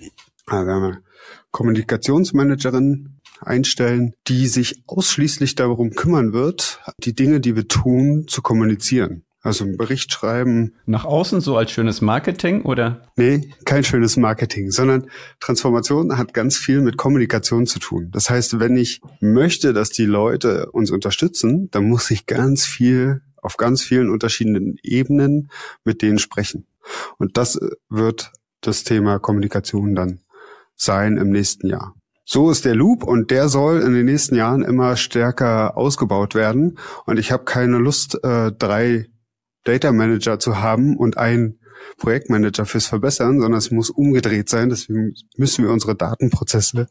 Werden 0.48 0.84
wir 0.84 0.98
Kommunikationsmanagerin 1.50 3.20
einstellen, 3.40 4.14
die 4.28 4.46
sich 4.48 4.84
ausschließlich 4.86 5.56
darum 5.56 5.92
kümmern 5.92 6.34
wird, 6.34 6.82
die 7.00 7.16
Dinge, 7.16 7.40
die 7.40 7.56
wir 7.56 7.68
tun, 7.68 8.26
zu 8.28 8.42
kommunizieren. 8.44 9.24
Also 9.44 9.64
einen 9.64 9.76
Bericht 9.76 10.12
schreiben. 10.12 10.76
Nach 10.86 11.04
außen 11.04 11.42
so 11.42 11.58
als 11.58 11.72
schönes 11.72 12.02
Marketing 12.02 12.62
oder? 12.62 13.02
Nee, 13.16 13.50
kein 13.66 13.84
schönes 13.84 14.16
Marketing, 14.16 14.70
sondern 14.70 15.08
Transformation 15.40 16.18
hat 16.18 16.34
ganz 16.36 16.58
viel 16.58 16.82
mit 16.82 16.96
Kommunikation 16.98 17.66
zu 17.66 17.80
tun. 17.80 18.10
Das 18.12 18.30
heißt, 18.30 18.60
wenn 18.60 18.78
ich 18.78 19.02
möchte, 19.20 19.74
dass 19.74 19.90
die 19.90 20.06
Leute 20.06 20.70
uns 20.72 20.92
unterstützen, 20.92 21.70
dann 21.72 21.86
muss 21.86 22.12
ich 22.12 22.28
ganz 22.28 22.66
viel 22.66 23.22
auf 23.42 23.58
ganz 23.58 23.82
vielen 23.82 24.12
unterschiedlichen 24.12 24.78
Ebenen 24.84 25.50
mit 25.84 26.04
denen 26.04 26.20
sprechen. 26.20 26.68
Und 27.18 27.38
das 27.38 27.60
wird 27.90 28.32
das 28.62 28.84
Thema 28.84 29.18
Kommunikation 29.18 29.96
dann 29.96 30.20
sein 30.76 31.18
im 31.18 31.32
nächsten 31.32 31.68
Jahr. 31.68 31.96
So 32.24 32.52
ist 32.52 32.66
der 32.66 32.76
Loop 32.76 33.04
und 33.04 33.32
der 33.32 33.50
soll 33.50 33.82
in 33.82 33.94
den 33.94 34.06
nächsten 34.06 34.36
Jahren 34.36 34.62
immer 34.62 34.96
stärker 34.96 35.76
ausgebaut 35.76 36.36
werden. 36.36 36.78
Und 37.06 37.18
ich 37.18 37.32
habe 37.32 37.44
keine 37.44 37.78
Lust, 37.78 38.24
äh, 38.24 38.52
drei 38.52 39.08
Data 39.64 39.92
Manager 39.92 40.40
zu 40.40 40.62
haben 40.62 40.98
und 40.98 41.18
einen 41.18 41.60
Projektmanager 41.98 42.66
fürs 42.66 42.88
Verbessern, 42.88 43.40
sondern 43.40 43.58
es 43.58 43.72
muss 43.72 43.90
umgedreht 43.90 44.50
sein. 44.50 44.70
Deswegen 44.70 45.14
müssen 45.38 45.64
wir 45.64 45.72
unsere 45.72 45.96
Datenprozesse 45.96 46.88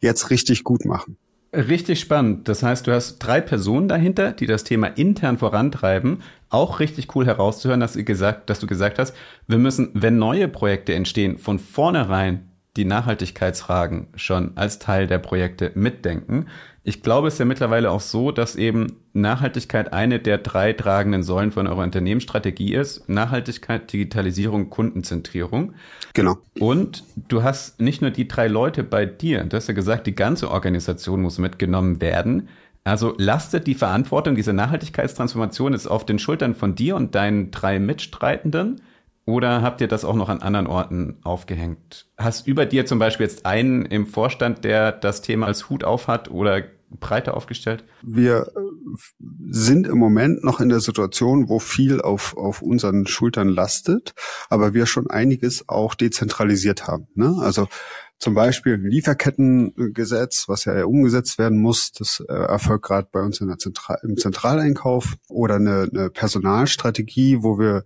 jetzt 0.00 0.30
richtig 0.30 0.64
gut 0.64 0.84
machen. 0.84 1.16
Richtig 1.52 2.00
spannend. 2.00 2.46
Das 2.46 2.62
heißt, 2.62 2.86
du 2.86 2.92
hast 2.92 3.18
drei 3.18 3.40
Personen 3.40 3.88
dahinter, 3.88 4.32
die 4.32 4.46
das 4.46 4.64
Thema 4.64 4.86
intern 4.86 5.38
vorantreiben. 5.38 6.22
Auch 6.50 6.78
richtig 6.78 7.14
cool 7.16 7.24
herauszuhören, 7.24 7.80
dass, 7.80 7.94
gesagt, 7.94 8.50
dass 8.50 8.60
du 8.60 8.66
gesagt 8.66 8.98
hast, 8.98 9.14
wir 9.46 9.56
müssen, 9.56 9.90
wenn 9.94 10.18
neue 10.18 10.46
Projekte 10.48 10.94
entstehen, 10.94 11.38
von 11.38 11.58
vornherein 11.58 12.50
die 12.76 12.84
Nachhaltigkeitsfragen 12.84 14.08
schon 14.14 14.56
als 14.56 14.78
Teil 14.78 15.06
der 15.06 15.18
Projekte 15.18 15.72
mitdenken. 15.74 16.46
Ich 16.88 17.02
glaube, 17.02 17.28
es 17.28 17.34
ist 17.34 17.40
ja 17.40 17.44
mittlerweile 17.44 17.90
auch 17.90 18.00
so, 18.00 18.32
dass 18.32 18.56
eben 18.56 18.96
Nachhaltigkeit 19.12 19.92
eine 19.92 20.20
der 20.20 20.38
drei 20.38 20.72
tragenden 20.72 21.22
Säulen 21.22 21.52
von 21.52 21.66
eurer 21.66 21.82
Unternehmensstrategie 21.82 22.72
ist. 22.72 23.06
Nachhaltigkeit, 23.10 23.92
Digitalisierung, 23.92 24.70
Kundenzentrierung. 24.70 25.74
Genau. 26.14 26.38
Und 26.58 27.04
du 27.28 27.42
hast 27.42 27.78
nicht 27.78 28.00
nur 28.00 28.10
die 28.10 28.26
drei 28.26 28.48
Leute 28.48 28.84
bei 28.84 29.04
dir, 29.04 29.44
du 29.44 29.54
hast 29.54 29.68
ja 29.68 29.74
gesagt, 29.74 30.06
die 30.06 30.14
ganze 30.14 30.50
Organisation 30.50 31.20
muss 31.20 31.36
mitgenommen 31.36 32.00
werden. 32.00 32.48
Also 32.84 33.12
lastet 33.18 33.66
die 33.66 33.74
Verantwortung 33.74 34.34
dieser 34.34 34.54
Nachhaltigkeitstransformation 34.54 35.74
jetzt 35.74 35.90
auf 35.90 36.06
den 36.06 36.18
Schultern 36.18 36.54
von 36.54 36.74
dir 36.74 36.96
und 36.96 37.14
deinen 37.14 37.50
drei 37.50 37.78
Mitstreitenden? 37.78 38.80
Oder 39.26 39.60
habt 39.60 39.82
ihr 39.82 39.88
das 39.88 40.06
auch 40.06 40.16
noch 40.16 40.30
an 40.30 40.40
anderen 40.40 40.66
Orten 40.66 41.18
aufgehängt? 41.22 42.06
Hast 42.16 42.46
über 42.46 42.64
dir 42.64 42.86
zum 42.86 42.98
Beispiel 42.98 43.26
jetzt 43.26 43.44
einen 43.44 43.84
im 43.84 44.06
Vorstand, 44.06 44.64
der 44.64 44.90
das 44.90 45.20
Thema 45.20 45.48
als 45.48 45.68
Hut 45.68 45.84
auf 45.84 46.08
hat 46.08 46.30
oder 46.30 46.62
breiter 46.90 47.36
aufgestellt? 47.36 47.84
Wir 48.02 48.52
äh, 48.54 48.60
sind 49.50 49.86
im 49.86 49.98
Moment 49.98 50.44
noch 50.44 50.60
in 50.60 50.68
der 50.68 50.80
Situation, 50.80 51.48
wo 51.48 51.58
viel 51.58 52.00
auf, 52.00 52.36
auf 52.36 52.62
unseren 52.62 53.06
Schultern 53.06 53.48
lastet, 53.48 54.14
aber 54.48 54.74
wir 54.74 54.86
schon 54.86 55.08
einiges 55.08 55.68
auch 55.68 55.94
dezentralisiert 55.94 56.86
haben. 56.86 57.08
Ne? 57.14 57.36
Also 57.40 57.68
zum 58.18 58.34
Beispiel 58.34 58.74
Lieferkettengesetz, 58.74 60.48
was 60.48 60.64
ja 60.64 60.84
umgesetzt 60.84 61.38
werden 61.38 61.58
muss, 61.58 61.92
das 61.92 62.22
äh, 62.28 62.32
erfolgt 62.32 62.84
gerade 62.84 63.08
bei 63.12 63.20
uns 63.20 63.40
in 63.40 63.46
der 63.46 63.58
Zentral 63.58 63.98
im 64.02 64.16
Zentraleinkauf 64.16 65.14
oder 65.28 65.56
eine, 65.56 65.88
eine 65.92 66.10
Personalstrategie, 66.10 67.42
wo 67.42 67.58
wir 67.58 67.84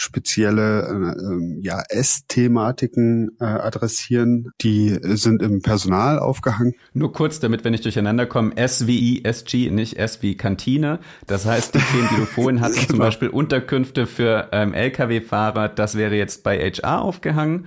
spezielle 0.00 1.14
äh, 1.14 1.60
ja, 1.60 1.82
S-Thematiken 1.88 3.36
äh, 3.38 3.44
adressieren. 3.44 4.50
Die 4.62 4.98
sind 5.02 5.42
im 5.42 5.60
Personal 5.60 6.18
aufgehangen. 6.18 6.74
Nur 6.94 7.12
kurz, 7.12 7.38
damit 7.38 7.64
wir 7.64 7.70
nicht 7.70 7.84
durcheinander 7.84 8.24
kommen. 8.24 8.56
S 8.56 8.86
wie 8.86 9.22
ESG, 9.22 9.70
nicht 9.70 9.98
S 9.98 10.22
wie 10.22 10.38
Kantine. 10.38 11.00
Das 11.26 11.44
heißt, 11.44 11.74
die 11.74 11.80
Themen, 11.80 12.08
die 12.12 12.16
du 12.16 12.24
vorhin 12.26 12.62
hattest, 12.62 12.80
genau. 12.80 12.90
zum 12.90 12.98
Beispiel 13.00 13.28
Unterkünfte 13.28 14.06
für 14.06 14.48
ähm, 14.52 14.72
Lkw-Fahrer, 14.72 15.68
das 15.68 15.96
wäre 15.96 16.14
jetzt 16.14 16.44
bei 16.44 16.58
HR 16.58 17.02
aufgehangen. 17.02 17.66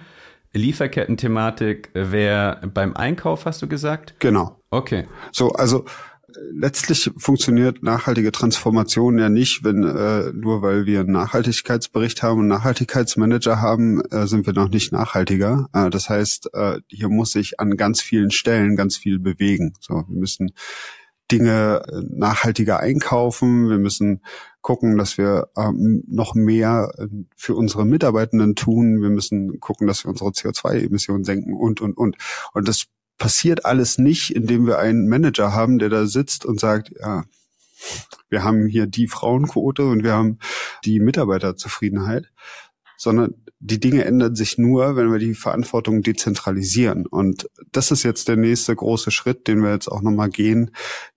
Lieferketten-Thematik 0.54 1.90
wäre 1.94 2.62
beim 2.74 2.96
Einkauf, 2.96 3.46
hast 3.46 3.62
du 3.62 3.68
gesagt? 3.68 4.16
Genau. 4.18 4.60
Okay. 4.72 5.06
So, 5.32 5.52
also 5.52 5.86
letztlich 6.52 7.12
funktioniert 7.18 7.84
nachhaltige 7.84 8.32
Transformation 8.32 9.18
ja 9.18 9.30
nicht, 9.30 9.64
wenn 9.64 9.84
äh, 9.84 10.32
nur 10.34 10.62
weil 10.62 10.86
wir 10.86 11.02
einen 11.02 11.12
Nachhaltigkeitsbericht 11.12 12.24
haben 12.24 12.42
und 12.42 12.48
Nachhaltigkeitsmanager 12.48 13.62
haben, 13.62 14.02
äh, 14.12 14.28
sind 14.28 14.46
wir 14.46 14.54
noch 14.54 14.70
nicht 14.70 14.92
nachhaltiger. 14.92 15.70
Äh, 15.74 15.90
das 15.90 16.10
heißt, 16.10 16.54
äh, 16.54 16.80
hier 16.88 17.10
muss 17.10 17.32
sich 17.32 17.60
an 17.60 17.78
ganz 17.78 18.02
vielen 18.02 18.32
Stellen 18.32 18.76
ganz 18.76 18.98
viel 18.98 19.20
bewegen. 19.20 19.74
So, 19.80 20.06
wir 20.08 20.20
müssen 20.20 20.54
Dinge 21.32 21.84
äh, 21.88 22.02
nachhaltiger 22.10 22.80
einkaufen. 22.80 23.70
Wir 23.70 23.80
müssen 23.80 24.22
gucken, 24.62 24.98
dass 24.98 25.18
wir 25.18 25.50
ähm, 25.58 26.04
noch 26.08 26.36
mehr 26.36 26.94
äh, 26.98 27.08
für 27.36 27.56
unsere 27.56 27.86
Mitarbeitenden 27.86 28.56
tun. 28.56 29.02
Wir 29.02 29.10
müssen 29.10 29.60
gucken, 29.60 29.88
dass 29.88 30.04
wir 30.04 30.10
unsere 30.10 30.30
CO2-Emissionen 30.30 31.24
senken 31.24 31.54
und, 31.54 31.82
und, 31.82 31.98
und. 31.98 32.18
Und 32.54 32.68
das 32.68 32.86
passiert 33.18 33.66
alles 33.66 33.98
nicht, 33.98 34.36
indem 34.36 34.66
wir 34.66 34.80
einen 34.80 35.08
Manager 35.08 35.54
haben, 35.54 35.80
der 35.80 35.90
da 35.90 36.06
sitzt 36.06 36.46
und 36.46 36.60
sagt, 36.60 36.92
ja, 37.00 37.24
wir 38.30 38.44
haben 38.44 38.68
hier 38.68 38.88
die 38.88 39.08
Frauenquote 39.08 39.86
und 39.86 40.04
wir 40.04 40.14
haben 40.14 40.40
die 40.86 41.00
Mitarbeiterzufriedenheit, 41.00 42.32
sondern 42.98 43.43
die 43.66 43.80
Dinge 43.80 44.04
ändern 44.04 44.36
sich 44.36 44.58
nur, 44.58 44.98
wenn 44.98 45.10
wir 45.10 45.20
die 45.20 45.34
Verantwortung 45.34 46.02
dezentralisieren. 46.02 47.06
Und 47.06 47.50
das 47.72 47.92
ist 47.92 48.04
jetzt 48.04 48.28
der 48.28 48.36
nächste 48.36 48.76
große 48.76 49.10
Schritt, 49.10 49.48
den 49.48 49.64
wir 49.64 49.72
jetzt 49.72 49.88
auch 49.88 50.02
nochmal 50.02 50.30
gehen, 50.30 50.72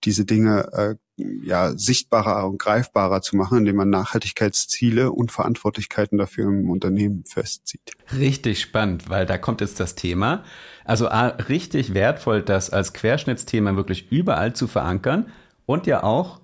diese 0.05 0.25
Dinge 0.25 0.69
äh, 0.73 0.95
ja 1.17 1.77
sichtbarer 1.77 2.47
und 2.47 2.59
greifbarer 2.59 3.21
zu 3.21 3.35
machen, 3.35 3.59
indem 3.59 3.77
man 3.77 3.91
Nachhaltigkeitsziele 3.91 5.11
und 5.11 5.33
Verantwortlichkeiten 5.33 6.19
dafür 6.19 6.45
im 6.47 6.71
Unternehmen 6.71 7.25
festzieht. 7.27 7.93
Richtig 8.17 8.61
spannend, 8.61 9.11
weil 9.11 9.27
da 9.27 9.39
kommt 9.39 9.61
jetzt 9.61 9.81
das 9.81 9.97
Thema. 9.97 10.45
Also 10.85 11.09
A, 11.09 11.27
richtig 11.27 11.95
wertvoll, 11.95 12.43
das 12.43 12.71
als 12.71 12.93
Querschnittsthema 12.93 13.75
wirklich 13.75 14.13
überall 14.13 14.55
zu 14.55 14.69
verankern 14.69 15.27
und 15.65 15.89
ja 15.89 16.05
auch 16.05 16.41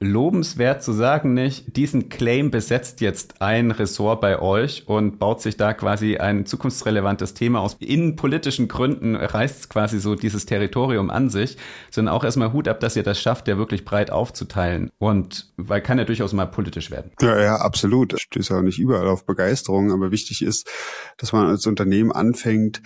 lobenswert 0.00 0.82
zu 0.82 0.92
sagen, 0.92 1.34
nicht, 1.34 1.76
diesen 1.76 2.08
Claim 2.08 2.50
besetzt 2.50 3.02
jetzt 3.02 3.42
ein 3.42 3.70
Ressort 3.70 4.22
bei 4.22 4.40
euch 4.40 4.88
und 4.88 5.18
baut 5.18 5.42
sich 5.42 5.58
da 5.58 5.74
quasi 5.74 6.16
ein 6.16 6.46
zukunftsrelevantes 6.46 7.34
Thema 7.34 7.60
aus. 7.60 7.76
In 7.80 8.16
politischen 8.16 8.66
Gründen 8.66 9.14
reißt 9.14 9.68
quasi 9.68 10.00
so 10.00 10.14
dieses 10.14 10.46
Territorium 10.46 11.10
an 11.10 11.28
sich, 11.28 11.58
sondern 11.90 12.14
auch 12.14 12.24
erstmal 12.24 12.54
Hut 12.54 12.66
ab, 12.66 12.80
dass 12.80 12.96
ihr 12.96 13.02
das 13.02 13.20
schafft, 13.20 13.46
ja 13.46 13.58
wirklich 13.58 13.84
breit 13.84 14.10
aufzuteilen. 14.10 14.90
Und 14.98 15.52
weil 15.58 15.82
kann 15.82 15.98
ja 15.98 16.04
durchaus 16.04 16.32
mal 16.32 16.46
politisch 16.46 16.90
werden. 16.90 17.12
Ja, 17.20 17.38
ja, 17.38 17.56
absolut. 17.56 18.14
Ich 18.14 18.22
stöße 18.22 18.56
auch 18.56 18.62
nicht 18.62 18.78
überall 18.78 19.06
auf 19.06 19.26
Begeisterung, 19.26 19.92
aber 19.92 20.10
wichtig 20.10 20.40
ist, 20.40 20.66
dass 21.18 21.32
man 21.34 21.46
als 21.46 21.66
Unternehmen 21.66 22.10
anfängt, 22.10 22.80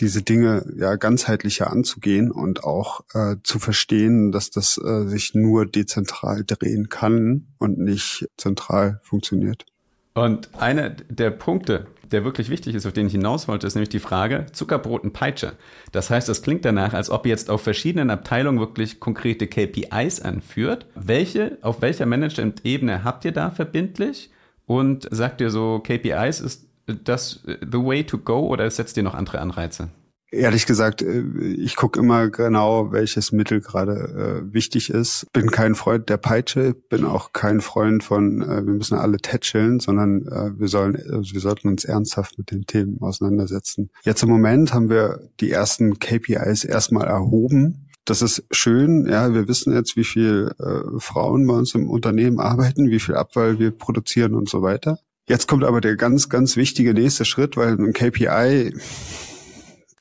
diese 0.00 0.22
Dinge 0.22 0.64
ja 0.76 0.96
ganzheitlicher 0.96 1.70
anzugehen 1.70 2.30
und 2.30 2.64
auch 2.64 3.00
äh, 3.14 3.36
zu 3.42 3.58
verstehen, 3.58 4.32
dass 4.32 4.50
das 4.50 4.78
äh, 4.78 5.06
sich 5.06 5.34
nur 5.34 5.66
dezentral 5.66 6.44
drehen 6.44 6.88
kann 6.88 7.48
und 7.58 7.78
nicht 7.78 8.28
zentral 8.36 9.00
funktioniert. 9.02 9.66
Und 10.14 10.54
einer 10.54 10.90
der 10.90 11.30
Punkte, 11.30 11.86
der 12.10 12.24
wirklich 12.24 12.50
wichtig 12.50 12.74
ist, 12.74 12.86
auf 12.86 12.92
den 12.92 13.06
ich 13.06 13.12
hinaus 13.12 13.46
wollte, 13.48 13.66
ist 13.66 13.74
nämlich 13.74 13.88
die 13.88 13.98
Frage 13.98 14.46
Zuckerbrot 14.52 15.04
und 15.04 15.12
Peitsche. 15.12 15.52
Das 15.92 16.10
heißt, 16.10 16.28
es 16.28 16.42
klingt 16.42 16.64
danach, 16.64 16.94
als 16.94 17.10
ob 17.10 17.26
jetzt 17.26 17.50
auf 17.50 17.62
verschiedenen 17.62 18.10
Abteilungen 18.10 18.58
wirklich 18.58 18.98
konkrete 18.98 19.46
KPIs 19.46 20.20
anführt. 20.20 20.86
Welche, 20.94 21.58
auf 21.62 21.82
welcher 21.82 22.06
Management-Ebene 22.06 23.04
habt 23.04 23.24
ihr 23.24 23.32
da 23.32 23.50
verbindlich? 23.50 24.30
Und 24.66 25.08
sagt 25.10 25.40
ihr 25.40 25.50
so, 25.50 25.80
KPIs 25.80 26.40
ist 26.40 26.67
das 27.04 27.40
the 27.44 27.78
way 27.78 28.04
to 28.04 28.18
go 28.18 28.46
oder 28.46 28.70
setzt 28.70 28.96
ihr 28.96 29.02
noch 29.02 29.14
andere 29.14 29.40
Anreize? 29.40 29.90
Ehrlich 30.30 30.66
gesagt, 30.66 31.00
äh, 31.00 31.22
ich 31.40 31.76
gucke 31.76 31.98
immer 31.98 32.28
genau, 32.28 32.92
welches 32.92 33.32
Mittel 33.32 33.60
gerade 33.60 34.42
äh, 34.46 34.52
wichtig 34.52 34.90
ist. 34.90 35.26
Bin 35.32 35.50
kein 35.50 35.74
Freund 35.74 36.10
der 36.10 36.18
Peitsche, 36.18 36.74
bin 36.74 37.06
auch 37.06 37.32
kein 37.32 37.62
Freund 37.62 38.04
von, 38.04 38.42
äh, 38.42 38.66
wir 38.66 38.74
müssen 38.74 38.98
alle 38.98 39.18
tätscheln, 39.18 39.80
sondern 39.80 40.26
äh, 40.26 40.58
wir 40.58 40.68
sollen, 40.68 40.96
also 40.96 41.32
wir 41.32 41.40
sollten 41.40 41.68
uns 41.68 41.84
ernsthaft 41.84 42.36
mit 42.36 42.50
den 42.50 42.66
Themen 42.66 43.00
auseinandersetzen. 43.00 43.90
Jetzt 44.02 44.22
im 44.22 44.28
Moment 44.28 44.74
haben 44.74 44.90
wir 44.90 45.30
die 45.40 45.50
ersten 45.50 45.98
KPIs 45.98 46.64
erstmal 46.64 47.06
erhoben. 47.06 47.88
Das 48.04 48.20
ist 48.20 48.44
schön. 48.50 49.06
Ja, 49.06 49.32
wir 49.32 49.48
wissen 49.48 49.72
jetzt, 49.74 49.96
wie 49.96 50.04
viel 50.04 50.52
äh, 50.58 50.98
Frauen 50.98 51.46
bei 51.46 51.54
uns 51.54 51.74
im 51.74 51.88
Unternehmen 51.88 52.38
arbeiten, 52.38 52.90
wie 52.90 53.00
viel 53.00 53.14
Abfall 53.14 53.58
wir 53.58 53.70
produzieren 53.70 54.34
und 54.34 54.48
so 54.48 54.60
weiter. 54.60 54.98
Jetzt 55.28 55.46
kommt 55.46 55.62
aber 55.62 55.82
der 55.82 55.96
ganz, 55.96 56.30
ganz 56.30 56.56
wichtige 56.56 56.94
nächste 56.94 57.26
Schritt, 57.26 57.56
weil 57.56 57.74
ein 57.74 57.92
KPI 57.92 58.74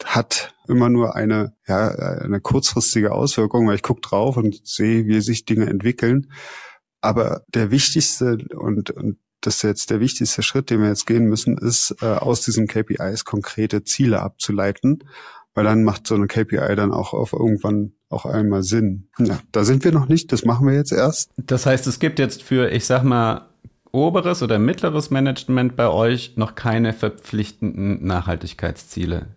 hat 0.05 0.53
immer 0.69 0.89
nur 0.89 1.15
eine, 1.15 1.53
ja, 1.67 1.89
eine 1.89 2.39
kurzfristige 2.39 3.11
Auswirkung, 3.11 3.67
weil 3.67 3.75
ich 3.75 3.83
gucke 3.83 4.01
drauf 4.01 4.37
und 4.37 4.65
sehe, 4.65 5.05
wie 5.05 5.19
sich 5.19 5.43
Dinge 5.45 5.65
entwickeln. 5.67 6.31
Aber 7.01 7.41
der 7.53 7.71
wichtigste 7.71 8.37
und, 8.55 8.91
und 8.91 9.17
das 9.41 9.57
ist 9.57 9.63
jetzt 9.63 9.89
der 9.89 9.99
wichtigste 9.99 10.43
Schritt, 10.43 10.69
den 10.69 10.81
wir 10.81 10.87
jetzt 10.87 11.05
gehen 11.05 11.25
müssen, 11.25 11.57
ist, 11.57 11.95
äh, 12.01 12.05
aus 12.05 12.41
diesen 12.41 12.67
KPIs 12.67 13.25
konkrete 13.25 13.83
Ziele 13.83 14.21
abzuleiten, 14.21 15.03
weil 15.53 15.65
dann 15.65 15.83
macht 15.83 16.07
so 16.07 16.15
eine 16.15 16.27
KPI 16.27 16.75
dann 16.75 16.91
auch 16.91 17.13
auf 17.13 17.33
irgendwann 17.33 17.93
auch 18.09 18.25
einmal 18.25 18.63
Sinn. 18.63 19.09
Ja, 19.19 19.39
da 19.51 19.65
sind 19.65 19.83
wir 19.83 19.91
noch 19.91 20.07
nicht, 20.07 20.31
das 20.31 20.45
machen 20.45 20.67
wir 20.67 20.73
jetzt 20.73 20.93
erst. 20.93 21.31
Das 21.37 21.65
heißt, 21.65 21.85
es 21.87 21.99
gibt 21.99 22.17
jetzt 22.19 22.43
für, 22.43 22.71
ich 22.71 22.85
sag 22.85 23.03
mal, 23.03 23.49
oberes 23.97 24.43
oder 24.43 24.59
mittleres 24.59 25.09
Management 25.09 25.75
bei 25.75 25.87
euch 25.87 26.37
noch 26.37 26.55
keine 26.55 26.93
verpflichtenden 26.93 28.05
Nachhaltigkeitsziele, 28.05 29.27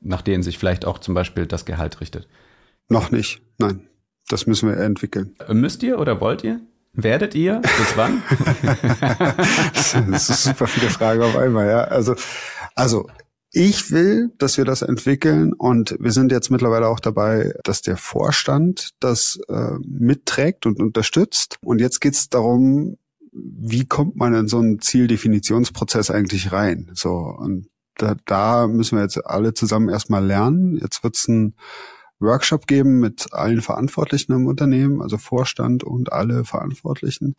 nach 0.00 0.22
denen 0.22 0.42
sich 0.42 0.58
vielleicht 0.58 0.84
auch 0.84 0.98
zum 0.98 1.14
Beispiel 1.14 1.46
das 1.46 1.64
Gehalt 1.64 2.00
richtet? 2.00 2.28
Noch 2.88 3.10
nicht, 3.10 3.42
nein. 3.58 3.88
Das 4.28 4.46
müssen 4.46 4.68
wir 4.68 4.76
entwickeln. 4.76 5.34
Müsst 5.48 5.82
ihr 5.82 5.98
oder 5.98 6.20
wollt 6.20 6.44
ihr? 6.44 6.60
Werdet 6.92 7.34
ihr? 7.34 7.60
Bis 7.60 7.96
wann? 7.96 8.22
das 10.10 10.28
ist 10.28 10.44
super 10.44 10.66
viele 10.66 10.90
Fragen 10.90 11.22
auf 11.22 11.36
einmal, 11.36 11.66
ja. 11.68 11.84
Also, 11.84 12.14
also 12.74 13.08
ich 13.52 13.90
will, 13.90 14.30
dass 14.38 14.58
wir 14.58 14.64
das 14.64 14.82
entwickeln 14.82 15.54
und 15.54 15.96
wir 15.98 16.12
sind 16.12 16.32
jetzt 16.32 16.50
mittlerweile 16.50 16.88
auch 16.88 17.00
dabei, 17.00 17.54
dass 17.64 17.80
der 17.80 17.96
Vorstand 17.96 18.90
das 19.00 19.40
äh, 19.48 19.78
mitträgt 19.86 20.66
und 20.66 20.78
unterstützt. 20.78 21.56
Und 21.62 21.80
jetzt 21.80 22.00
geht 22.00 22.12
es 22.12 22.28
darum, 22.28 22.98
wie 23.42 23.86
kommt 23.86 24.16
man 24.16 24.34
in 24.34 24.48
so 24.48 24.58
einen 24.58 24.80
Zieldefinitionsprozess 24.80 26.10
eigentlich 26.10 26.52
rein? 26.52 26.90
So, 26.94 27.10
und 27.10 27.68
da, 27.96 28.16
da 28.26 28.66
müssen 28.66 28.96
wir 28.96 29.02
jetzt 29.02 29.24
alle 29.24 29.54
zusammen 29.54 29.88
erstmal 29.88 30.24
lernen. 30.24 30.76
Jetzt 30.76 31.02
wird 31.02 31.16
es 31.16 31.28
ein 31.28 31.54
Workshop 32.20 32.66
geben 32.66 33.00
mit 33.00 33.32
allen 33.32 33.60
Verantwortlichen 33.60 34.32
im 34.32 34.46
Unternehmen, 34.46 35.02
also 35.02 35.18
Vorstand 35.18 35.84
und 35.84 36.12
alle 36.12 36.44
Verantwortlichen, 36.44 37.34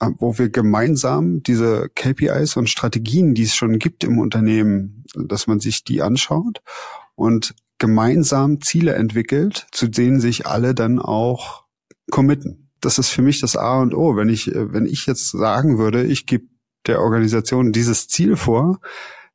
äh, 0.00 0.10
wo 0.18 0.38
wir 0.38 0.48
gemeinsam 0.48 1.42
diese 1.42 1.88
KPIs 1.94 2.56
und 2.56 2.68
Strategien, 2.70 3.34
die 3.34 3.44
es 3.44 3.54
schon 3.54 3.78
gibt 3.78 4.04
im 4.04 4.18
Unternehmen, 4.18 5.04
dass 5.14 5.46
man 5.46 5.60
sich 5.60 5.84
die 5.84 6.02
anschaut 6.02 6.62
und 7.14 7.54
gemeinsam 7.78 8.60
Ziele 8.62 8.94
entwickelt, 8.94 9.66
zu 9.70 9.88
denen 9.88 10.20
sich 10.20 10.46
alle 10.46 10.74
dann 10.74 10.98
auch 10.98 11.64
committen 12.10 12.65
das 12.86 12.98
ist 12.98 13.10
für 13.10 13.22
mich 13.22 13.40
das 13.40 13.56
A 13.56 13.80
und 13.80 13.94
O. 13.94 14.16
Wenn 14.16 14.28
ich, 14.28 14.54
äh, 14.54 14.72
wenn 14.72 14.86
ich 14.86 15.06
jetzt 15.06 15.30
sagen 15.30 15.78
würde, 15.78 16.04
ich 16.04 16.24
gebe 16.26 16.46
der 16.86 17.00
Organisation 17.00 17.72
dieses 17.72 18.06
Ziel 18.06 18.36
vor, 18.36 18.78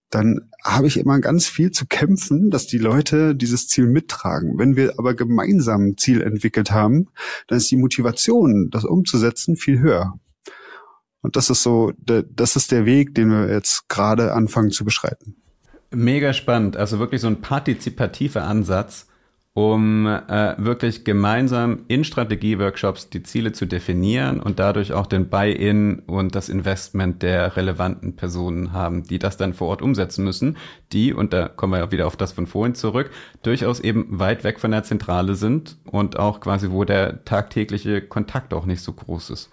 dann 0.09 0.49
habe 0.63 0.87
ich 0.87 0.97
immer 0.97 1.19
ganz 1.19 1.47
viel 1.47 1.71
zu 1.71 1.85
kämpfen, 1.85 2.49
dass 2.49 2.65
die 2.65 2.77
Leute 2.77 3.35
dieses 3.35 3.67
Ziel 3.67 3.87
mittragen. 3.87 4.57
Wenn 4.57 4.75
wir 4.75 4.93
aber 4.97 5.15
gemeinsam 5.15 5.87
ein 5.87 5.97
Ziel 5.97 6.21
entwickelt 6.21 6.71
haben, 6.71 7.07
dann 7.47 7.57
ist 7.57 7.69
die 7.71 7.77
Motivation, 7.77 8.69
das 8.69 8.85
umzusetzen, 8.85 9.55
viel 9.55 9.79
höher. 9.79 10.13
Und 11.21 11.35
das 11.35 11.49
ist 11.49 11.61
so, 11.63 11.91
das 11.97 12.55
ist 12.55 12.71
der 12.71 12.85
Weg, 12.85 13.15
den 13.15 13.29
wir 13.29 13.49
jetzt 13.51 13.87
gerade 13.89 14.33
anfangen 14.33 14.71
zu 14.71 14.83
beschreiten. 14.85 15.35
Mega 15.91 16.33
spannend. 16.33 16.77
Also 16.77 16.99
wirklich 16.99 17.21
so 17.21 17.27
ein 17.27 17.41
partizipativer 17.41 18.43
Ansatz 18.43 19.07
um 19.53 20.07
äh, 20.07 20.55
wirklich 20.57 21.03
gemeinsam 21.03 21.83
in 21.89 22.05
Strategieworkshops 22.05 23.09
die 23.09 23.23
Ziele 23.23 23.51
zu 23.51 23.65
definieren 23.65 24.39
und 24.39 24.59
dadurch 24.59 24.93
auch 24.93 25.07
den 25.07 25.27
Buy-in 25.27 25.99
und 25.99 26.35
das 26.35 26.47
Investment 26.47 27.21
der 27.21 27.57
relevanten 27.57 28.15
Personen 28.15 28.71
haben, 28.71 29.03
die 29.03 29.19
das 29.19 29.35
dann 29.35 29.53
vor 29.53 29.67
Ort 29.67 29.81
umsetzen 29.81 30.23
müssen, 30.23 30.55
die, 30.93 31.13
und 31.13 31.33
da 31.33 31.49
kommen 31.49 31.73
wir 31.73 31.79
ja 31.79 31.91
wieder 31.91 32.07
auf 32.07 32.15
das 32.15 32.31
von 32.31 32.47
vorhin 32.47 32.75
zurück, 32.75 33.11
durchaus 33.43 33.81
eben 33.81 34.07
weit 34.19 34.45
weg 34.45 34.57
von 34.59 34.71
der 34.71 34.83
Zentrale 34.83 35.35
sind 35.35 35.77
und 35.83 36.17
auch 36.17 36.39
quasi, 36.39 36.71
wo 36.71 36.85
der 36.85 37.25
tagtägliche 37.25 38.01
Kontakt 38.01 38.53
auch 38.53 38.65
nicht 38.65 38.81
so 38.81 38.93
groß 38.93 39.31
ist. 39.31 39.49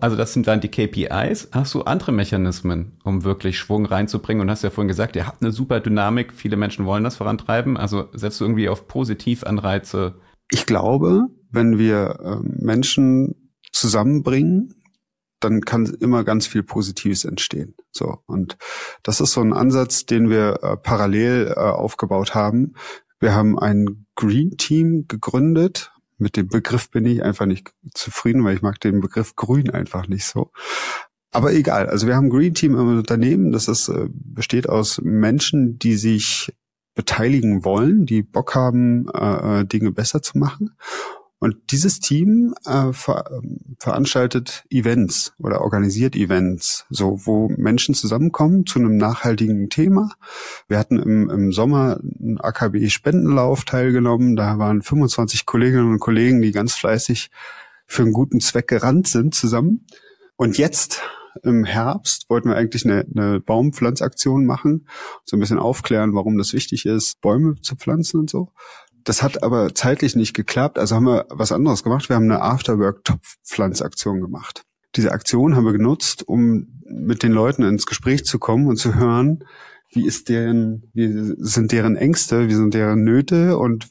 Also 0.00 0.16
das 0.16 0.32
sind 0.32 0.46
dann 0.46 0.60
die 0.60 0.68
KPIs. 0.68 1.48
Hast 1.52 1.74
du 1.74 1.82
andere 1.82 2.12
Mechanismen, 2.12 2.98
um 3.04 3.24
wirklich 3.24 3.58
Schwung 3.58 3.86
reinzubringen? 3.86 4.42
Und 4.42 4.50
hast 4.50 4.62
ja 4.62 4.70
vorhin 4.70 4.88
gesagt, 4.88 5.16
ihr 5.16 5.26
habt 5.26 5.42
eine 5.42 5.52
super 5.52 5.80
Dynamik. 5.80 6.32
Viele 6.32 6.56
Menschen 6.56 6.84
wollen 6.84 7.04
das 7.04 7.16
vorantreiben. 7.16 7.76
Also 7.76 8.08
setzt 8.12 8.40
du 8.40 8.44
irgendwie 8.44 8.68
auf 8.68 8.88
Positivanreize? 8.88 10.20
Ich 10.50 10.66
glaube, 10.66 11.22
wenn 11.50 11.78
wir 11.78 12.18
äh, 12.20 12.36
Menschen 12.42 13.50
zusammenbringen, 13.72 14.74
dann 15.40 15.60
kann 15.60 15.86
immer 16.00 16.24
ganz 16.24 16.46
viel 16.46 16.62
Positives 16.62 17.24
entstehen. 17.24 17.74
So 17.92 18.18
und 18.26 18.56
das 19.02 19.20
ist 19.20 19.32
so 19.32 19.42
ein 19.42 19.52
Ansatz, 19.52 20.06
den 20.06 20.30
wir 20.30 20.58
äh, 20.62 20.76
parallel 20.76 21.52
äh, 21.54 21.60
aufgebaut 21.60 22.34
haben. 22.34 22.74
Wir 23.20 23.34
haben 23.34 23.58
ein 23.58 24.06
Green 24.16 24.56
Team 24.56 25.06
gegründet. 25.06 25.92
Mit 26.18 26.36
dem 26.36 26.48
Begriff 26.48 26.90
bin 26.90 27.04
ich 27.06 27.22
einfach 27.22 27.46
nicht 27.46 27.72
zufrieden, 27.94 28.44
weil 28.44 28.56
ich 28.56 28.62
mag 28.62 28.80
den 28.80 29.00
Begriff 29.00 29.34
Grün 29.36 29.70
einfach 29.70 30.06
nicht 30.06 30.26
so. 30.26 30.50
Aber 31.32 31.52
egal. 31.52 31.88
Also 31.88 32.06
wir 32.06 32.14
haben 32.14 32.30
Green 32.30 32.54
Team 32.54 32.74
im 32.74 32.98
Unternehmen. 32.98 33.50
Das 33.50 33.66
ist, 33.66 33.88
äh, 33.88 34.08
besteht 34.10 34.68
aus 34.68 35.00
Menschen, 35.02 35.78
die 35.78 35.96
sich 35.96 36.52
beteiligen 36.94 37.64
wollen, 37.64 38.06
die 38.06 38.22
Bock 38.22 38.54
haben, 38.54 39.08
äh, 39.12 39.60
äh 39.60 39.64
Dinge 39.64 39.90
besser 39.90 40.22
zu 40.22 40.38
machen. 40.38 40.76
Und 41.38 41.56
dieses 41.70 42.00
Team 42.00 42.54
äh, 42.64 42.92
ver 42.92 43.24
veranstaltet 43.78 44.64
Events 44.70 45.34
oder 45.38 45.60
organisiert 45.60 46.16
Events, 46.16 46.86
so 46.88 47.20
wo 47.24 47.48
Menschen 47.48 47.94
zusammenkommen 47.94 48.64
zu 48.66 48.78
einem 48.78 48.96
nachhaltigen 48.96 49.68
Thema. 49.68 50.10
Wir 50.68 50.78
hatten 50.78 50.98
im, 50.98 51.28
im 51.28 51.52
Sommer 51.52 52.00
einen 52.00 52.40
AKB-Spendenlauf 52.40 53.64
teilgenommen. 53.64 54.36
Da 54.36 54.58
waren 54.58 54.80
25 54.80 55.44
Kolleginnen 55.44 55.90
und 55.92 56.00
Kollegen, 56.00 56.40
die 56.40 56.52
ganz 56.52 56.74
fleißig 56.74 57.30
für 57.86 58.02
einen 58.02 58.12
guten 58.12 58.40
Zweck 58.40 58.68
gerannt 58.68 59.08
sind 59.08 59.34
zusammen. 59.34 59.86
Und 60.36 60.56
jetzt 60.56 61.02
im 61.42 61.64
Herbst 61.64 62.30
wollten 62.30 62.48
wir 62.48 62.56
eigentlich 62.56 62.84
eine, 62.84 63.04
eine 63.14 63.40
Baumpflanzaktion 63.40 64.46
machen, 64.46 64.86
so 65.24 65.36
ein 65.36 65.40
bisschen 65.40 65.58
aufklären, 65.58 66.14
warum 66.14 66.38
das 66.38 66.52
wichtig 66.52 66.86
ist, 66.86 67.20
Bäume 67.20 67.56
zu 67.60 67.76
pflanzen 67.76 68.20
und 68.20 68.30
so. 68.30 68.52
Das 69.04 69.22
hat 69.22 69.42
aber 69.42 69.74
zeitlich 69.74 70.16
nicht 70.16 70.34
geklappt, 70.34 70.78
also 70.78 70.96
haben 70.96 71.04
wir 71.04 71.26
was 71.28 71.52
anderes 71.52 71.82
gemacht. 71.82 72.08
Wir 72.08 72.16
haben 72.16 72.24
eine 72.24 72.40
Afterwork-Topfpflanzaktion 72.40 74.20
gemacht. 74.20 74.62
Diese 74.96 75.12
Aktion 75.12 75.56
haben 75.56 75.64
wir 75.64 75.72
genutzt, 75.72 76.26
um 76.26 76.80
mit 76.86 77.22
den 77.22 77.32
Leuten 77.32 77.62
ins 77.62 77.86
Gespräch 77.86 78.24
zu 78.24 78.38
kommen 78.38 78.66
und 78.66 78.76
zu 78.76 78.94
hören, 78.94 79.44
wie 79.92 80.06
ist 80.06 80.28
deren, 80.28 80.90
wie 80.94 81.08
sind 81.38 81.72
deren 81.72 81.96
Ängste, 81.96 82.48
wie 82.48 82.54
sind 82.54 82.74
deren 82.74 83.04
Nöte 83.04 83.58
und 83.58 83.88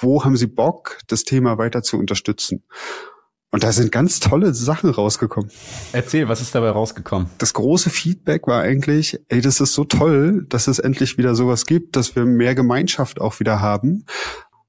wo 0.00 0.24
haben 0.24 0.36
sie 0.36 0.46
Bock, 0.46 0.98
das 1.06 1.24
Thema 1.24 1.58
weiter 1.58 1.82
zu 1.82 1.98
unterstützen. 1.98 2.64
Und 3.54 3.62
da 3.62 3.70
sind 3.70 3.92
ganz 3.92 4.18
tolle 4.18 4.52
Sachen 4.52 4.90
rausgekommen. 4.90 5.48
Erzähl, 5.92 6.28
was 6.28 6.40
ist 6.40 6.56
dabei 6.56 6.70
rausgekommen? 6.70 7.30
Das 7.38 7.54
große 7.54 7.88
Feedback 7.88 8.48
war 8.48 8.62
eigentlich, 8.62 9.20
ey, 9.28 9.40
das 9.40 9.60
ist 9.60 9.74
so 9.74 9.84
toll, 9.84 10.44
dass 10.48 10.66
es 10.66 10.80
endlich 10.80 11.18
wieder 11.18 11.36
sowas 11.36 11.64
gibt, 11.64 11.94
dass 11.94 12.16
wir 12.16 12.24
mehr 12.24 12.56
Gemeinschaft 12.56 13.20
auch 13.20 13.38
wieder 13.38 13.60
haben. 13.60 14.06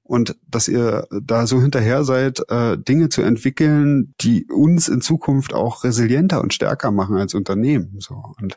Und 0.04 0.36
dass 0.46 0.68
ihr 0.68 1.08
da 1.10 1.48
so 1.48 1.60
hinterher 1.60 2.04
seid, 2.04 2.48
äh, 2.48 2.78
Dinge 2.78 3.08
zu 3.08 3.22
entwickeln, 3.22 4.14
die 4.20 4.46
uns 4.46 4.86
in 4.86 5.00
Zukunft 5.00 5.52
auch 5.52 5.82
resilienter 5.82 6.40
und 6.40 6.54
stärker 6.54 6.92
machen 6.92 7.16
als 7.16 7.34
Unternehmen. 7.34 7.96
So. 7.98 8.22
Und 8.40 8.56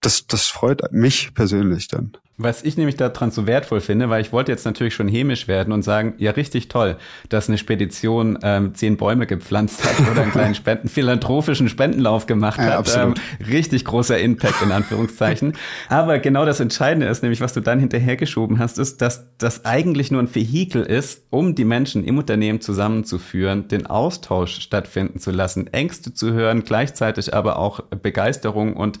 das, 0.00 0.26
das 0.26 0.48
freut 0.48 0.82
mich 0.90 1.32
persönlich 1.32 1.86
dann. 1.86 2.16
Was 2.36 2.64
ich 2.64 2.76
nämlich 2.76 2.96
daran 2.96 3.30
so 3.30 3.46
wertvoll 3.46 3.80
finde, 3.80 4.10
weil 4.10 4.20
ich 4.20 4.32
wollte 4.32 4.50
jetzt 4.50 4.64
natürlich 4.64 4.92
schon 4.92 5.06
hämisch 5.06 5.46
werden 5.46 5.72
und 5.72 5.82
sagen, 5.82 6.14
ja, 6.18 6.32
richtig 6.32 6.66
toll, 6.66 6.96
dass 7.28 7.48
eine 7.48 7.58
Spedition 7.58 8.40
ähm, 8.42 8.74
zehn 8.74 8.96
Bäume 8.96 9.28
gepflanzt 9.28 9.84
hat 9.84 10.10
oder 10.10 10.22
einen 10.22 10.32
kleinen 10.32 10.54
Spenden, 10.56 10.88
philanthropischen 10.88 11.68
Spendenlauf 11.68 12.26
gemacht 12.26 12.58
ja, 12.58 12.78
hat. 12.78 12.96
Ähm, 12.96 13.14
richtig 13.48 13.84
großer 13.84 14.18
Impact 14.18 14.62
in 14.62 14.72
Anführungszeichen. 14.72 15.52
Aber 15.88 16.18
genau 16.18 16.44
das 16.44 16.58
Entscheidende 16.58 17.06
ist, 17.06 17.22
nämlich 17.22 17.40
was 17.40 17.52
du 17.52 17.60
dann 17.60 17.78
hinterhergeschoben 17.78 18.58
hast, 18.58 18.80
ist, 18.80 19.00
dass 19.00 19.28
das 19.38 19.64
eigentlich 19.64 20.10
nur 20.10 20.20
ein 20.20 20.34
Vehikel 20.34 20.82
ist, 20.82 21.26
um 21.30 21.54
die 21.54 21.64
Menschen 21.64 22.02
im 22.02 22.18
Unternehmen 22.18 22.60
zusammenzuführen, 22.60 23.68
den 23.68 23.86
Austausch 23.86 24.60
stattfinden 24.60 25.20
zu 25.20 25.30
lassen, 25.30 25.68
Ängste 25.68 26.12
zu 26.12 26.32
hören, 26.32 26.64
gleichzeitig 26.64 27.32
aber 27.32 27.60
auch 27.60 27.78
Begeisterung 28.02 28.74
und 28.74 28.98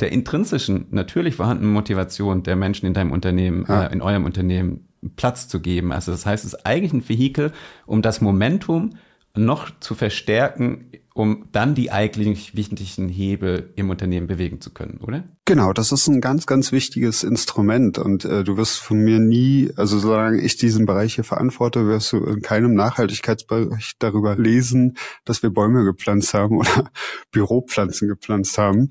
der 0.00 0.12
intrinsischen, 0.12 0.86
natürlich 0.90 1.34
vorhandenen 1.34 1.72
Motivation 1.72 2.44
der 2.44 2.54
Menschen 2.54 2.75
Menschen 2.76 2.86
in 2.86 2.94
deinem 2.94 3.12
Unternehmen, 3.12 3.64
ja. 3.68 3.86
äh, 3.86 3.92
in 3.92 4.02
eurem 4.02 4.24
Unternehmen 4.24 4.88
Platz 5.16 5.48
zu 5.48 5.60
geben. 5.60 5.92
Also 5.92 6.12
das 6.12 6.26
heißt, 6.26 6.44
es 6.44 6.54
ist 6.54 6.66
eigentlich 6.66 6.92
ein 6.92 7.08
Vehikel, 7.08 7.52
um 7.86 8.02
das 8.02 8.20
Momentum 8.20 8.96
noch 9.34 9.70
zu 9.80 9.94
verstärken, 9.94 10.90
um 11.16 11.48
dann 11.50 11.74
die 11.74 11.90
eigentlich 11.90 12.56
wichtigsten 12.56 13.08
Hebel 13.08 13.72
im 13.76 13.88
Unternehmen 13.88 14.26
bewegen 14.26 14.60
zu 14.60 14.70
können, 14.70 14.98
oder? 15.02 15.24
Genau, 15.46 15.72
das 15.72 15.90
ist 15.90 16.06
ein 16.08 16.20
ganz, 16.20 16.44
ganz 16.44 16.72
wichtiges 16.72 17.24
Instrument 17.24 17.96
und 17.96 18.26
äh, 18.26 18.44
du 18.44 18.58
wirst 18.58 18.78
von 18.78 18.98
mir 18.98 19.18
nie, 19.18 19.70
also 19.76 19.98
solange 19.98 20.42
ich 20.42 20.58
diesen 20.58 20.84
Bereich 20.84 21.14
hier 21.14 21.24
verantworte, 21.24 21.86
wirst 21.86 22.12
du 22.12 22.18
in 22.24 22.42
keinem 22.42 22.74
Nachhaltigkeitsbericht 22.74 23.96
darüber 24.00 24.36
lesen, 24.36 24.98
dass 25.24 25.42
wir 25.42 25.48
Bäume 25.48 25.84
gepflanzt 25.84 26.34
haben 26.34 26.58
oder 26.58 26.90
Büropflanzen 27.30 28.08
gepflanzt 28.08 28.58
haben, 28.58 28.90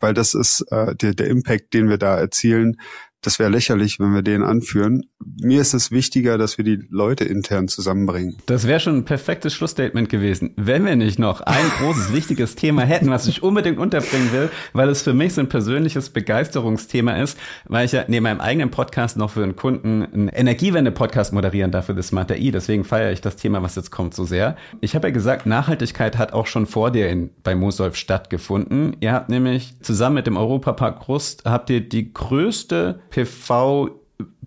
weil 0.00 0.14
das 0.14 0.32
ist 0.32 0.64
äh, 0.70 0.94
der, 0.94 1.12
der 1.12 1.26
Impact, 1.26 1.74
den 1.74 1.90
wir 1.90 1.98
da 1.98 2.16
erzielen, 2.16 2.78
das 3.22 3.38
wäre 3.38 3.50
lächerlich, 3.50 3.98
wenn 3.98 4.14
wir 4.14 4.22
den 4.22 4.42
anführen. 4.42 5.04
Mir 5.40 5.60
ist 5.60 5.74
es 5.74 5.90
wichtiger, 5.90 6.38
dass 6.38 6.58
wir 6.58 6.64
die 6.64 6.86
Leute 6.90 7.24
intern 7.24 7.68
zusammenbringen. 7.68 8.36
Das 8.46 8.66
wäre 8.66 8.78
schon 8.78 8.98
ein 8.98 9.04
perfektes 9.04 9.52
Schlussstatement 9.54 10.08
gewesen, 10.08 10.52
wenn 10.56 10.84
wir 10.84 10.96
nicht 10.96 11.18
noch 11.18 11.40
ein 11.40 11.64
großes, 11.78 12.12
wichtiges 12.12 12.54
Thema 12.54 12.82
hätten, 12.82 13.10
was 13.10 13.26
ich 13.26 13.42
unbedingt 13.42 13.78
unterbringen 13.78 14.32
will, 14.32 14.50
weil 14.72 14.88
es 14.88 15.02
für 15.02 15.14
mich 15.14 15.34
so 15.34 15.40
ein 15.40 15.48
persönliches 15.48 16.10
Begeisterungsthema 16.10 17.16
ist, 17.16 17.38
weil 17.64 17.86
ich 17.86 17.92
ja 17.92 18.04
neben 18.06 18.24
meinem 18.24 18.40
eigenen 18.40 18.70
Podcast 18.70 19.16
noch 19.16 19.30
für 19.30 19.42
einen 19.42 19.56
Kunden 19.56 20.04
einen 20.04 20.28
Energiewende-Podcast 20.28 21.32
moderieren 21.32 21.72
darf 21.72 21.86
für 21.86 21.94
das 21.94 22.08
Smart 22.08 22.30
I. 22.30 22.50
Deswegen 22.50 22.84
feiere 22.84 23.12
ich 23.12 23.20
das 23.20 23.36
Thema, 23.36 23.62
was 23.62 23.74
jetzt 23.76 23.90
kommt, 23.90 24.14
so 24.14 24.24
sehr. 24.24 24.56
Ich 24.80 24.94
habe 24.94 25.08
ja 25.08 25.12
gesagt, 25.12 25.46
Nachhaltigkeit 25.46 26.18
hat 26.18 26.32
auch 26.32 26.46
schon 26.46 26.66
vor 26.66 26.90
dir 26.90 27.08
in, 27.08 27.30
bei 27.42 27.54
Mosolf 27.54 27.96
stattgefunden. 27.96 28.96
Ihr 29.00 29.12
habt 29.12 29.30
nämlich 29.30 29.74
zusammen 29.80 30.16
mit 30.16 30.26
dem 30.26 30.36
Europapark 30.36 31.08
Rust 31.08 31.42
habt 31.44 31.70
ihr 31.70 31.80
die 31.80 32.12
größte 32.12 33.00
PV 33.16 33.90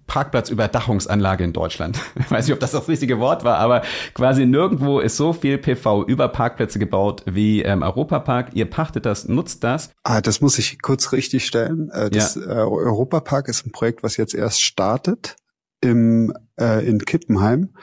Parkplatzüberdachungsanlage 0.05 1.43
in 1.43 1.53
Deutschland. 1.53 1.99
Ich 2.20 2.30
weiß 2.30 2.45
nicht, 2.45 2.53
ob 2.53 2.59
das 2.59 2.72
das 2.72 2.88
richtige 2.88 3.20
Wort 3.20 3.43
war, 3.43 3.57
aber 3.57 3.82
quasi 4.13 4.45
nirgendwo 4.45 4.99
ist 4.99 5.17
so 5.17 5.34
viel 5.34 5.57
PV 5.57 6.03
über 6.05 6.28
Parkplätze 6.28 6.78
gebaut 6.78 7.24
wie 7.26 7.61
ähm, 7.63 7.82
Europapark. 7.82 8.49
Ihr 8.53 8.70
pachtet 8.70 9.05
das, 9.05 9.28
nutzt 9.28 9.63
das. 9.63 9.91
Ah, 10.03 10.22
das 10.22 10.41
muss 10.41 10.59
ich 10.59 10.82
kurz 10.82 11.11
richtig 11.11 11.45
stellen. 11.45 11.89
Äh, 11.91 12.09
das 12.09 12.36
ja. 12.36 12.41
äh, 12.41 12.65
Europapark 12.65 13.47
ist 13.47 13.65
ein 13.65 13.72
Projekt, 13.72 14.03
was 14.03 14.17
jetzt 14.17 14.36
erst 14.36 14.61
startet 14.61 15.38
im, 15.82 16.34
äh, 16.59 16.86
in 16.88 16.99
Kippenheim. 16.99 17.74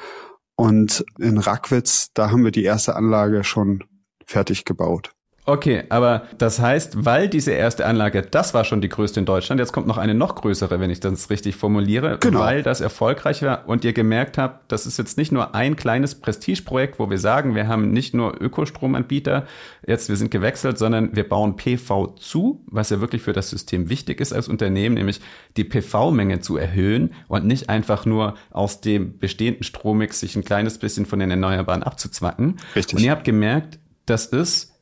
Und 0.55 1.05
in 1.19 1.39
Rackwitz, 1.39 2.13
da 2.15 2.31
haben 2.31 2.45
wir 2.45 2.53
die 2.53 2.65
erste 2.65 2.97
Anlage 2.97 3.45
schon 3.45 3.85
fertig 4.25 4.65
gebaut. 4.65 5.11
Okay, 5.49 5.85
aber 5.91 6.25
das 6.39 6.59
heißt, 6.59 7.05
weil 7.05 7.29
diese 7.29 7.53
erste 7.53 7.87
Anlage, 7.87 8.23
das 8.23 8.53
war 8.53 8.65
schon 8.65 8.81
die 8.81 8.89
größte 8.89 9.21
in 9.21 9.27
Deutschland, 9.27 9.61
jetzt 9.61 9.73
kommt 9.73 9.87
noch 9.87 9.97
eine 9.97 10.13
noch 10.13 10.35
größere, 10.35 10.81
wenn 10.81 10.91
ich 10.91 10.99
das 10.99 11.31
richtig 11.31 11.55
formuliere, 11.55 12.19
genau. 12.19 12.41
weil 12.41 12.65
das 12.65 12.81
erfolgreich 12.81 13.43
war 13.43 13.69
und 13.69 13.85
ihr 13.85 13.93
gemerkt 13.93 14.39
habt, 14.39 14.73
das 14.73 14.87
ist 14.87 14.99
jetzt 14.99 15.17
nicht 15.17 15.31
nur 15.31 15.55
ein 15.55 15.77
kleines 15.77 16.17
Prestigeprojekt, 16.17 16.99
wo 16.99 17.11
wir 17.11 17.19
sagen, 17.19 17.55
wir 17.55 17.69
haben 17.69 17.93
nicht 17.93 18.13
nur 18.13 18.43
Ökostromanbieter, 18.43 19.47
jetzt 19.87 20.09
wir 20.09 20.17
sind 20.17 20.33
gewechselt, 20.33 20.79
sondern 20.79 21.15
wir 21.15 21.29
bauen 21.29 21.55
PV 21.55 22.17
zu, 22.17 22.65
was 22.67 22.91
ja 22.91 23.01
wirklich 23.01 23.23
für 23.23 23.33
das 23.33 23.49
System 23.49 23.89
wichtig 23.89 24.21
ist 24.21 24.33
als 24.33 24.49
Unternehmen, 24.49 24.97
nämlich 24.97 25.21
die 25.57 25.65
PV-Menge 25.65 26.41
zu 26.41 26.57
erhöhen 26.57 27.15
und 27.29 27.47
nicht 27.47 27.69
einfach 27.69 28.05
nur 28.05 28.35
aus 28.51 28.81
dem 28.81 29.19
bestehenden 29.19 29.63
Strommix 29.63 30.19
sich 30.19 30.35
ein 30.35 30.45
kleines 30.45 30.79
bisschen 30.79 31.07
von 31.07 31.21
den 31.21 31.31
Erneuerbaren 31.31 31.85
abzuzwacken. 31.85 32.57
Richtig. 32.75 32.97
Und 32.97 33.05
ihr 33.05 33.13
habt 33.13 33.23
gemerkt, 33.23 33.79
das 34.07 34.27
ist 34.27 34.76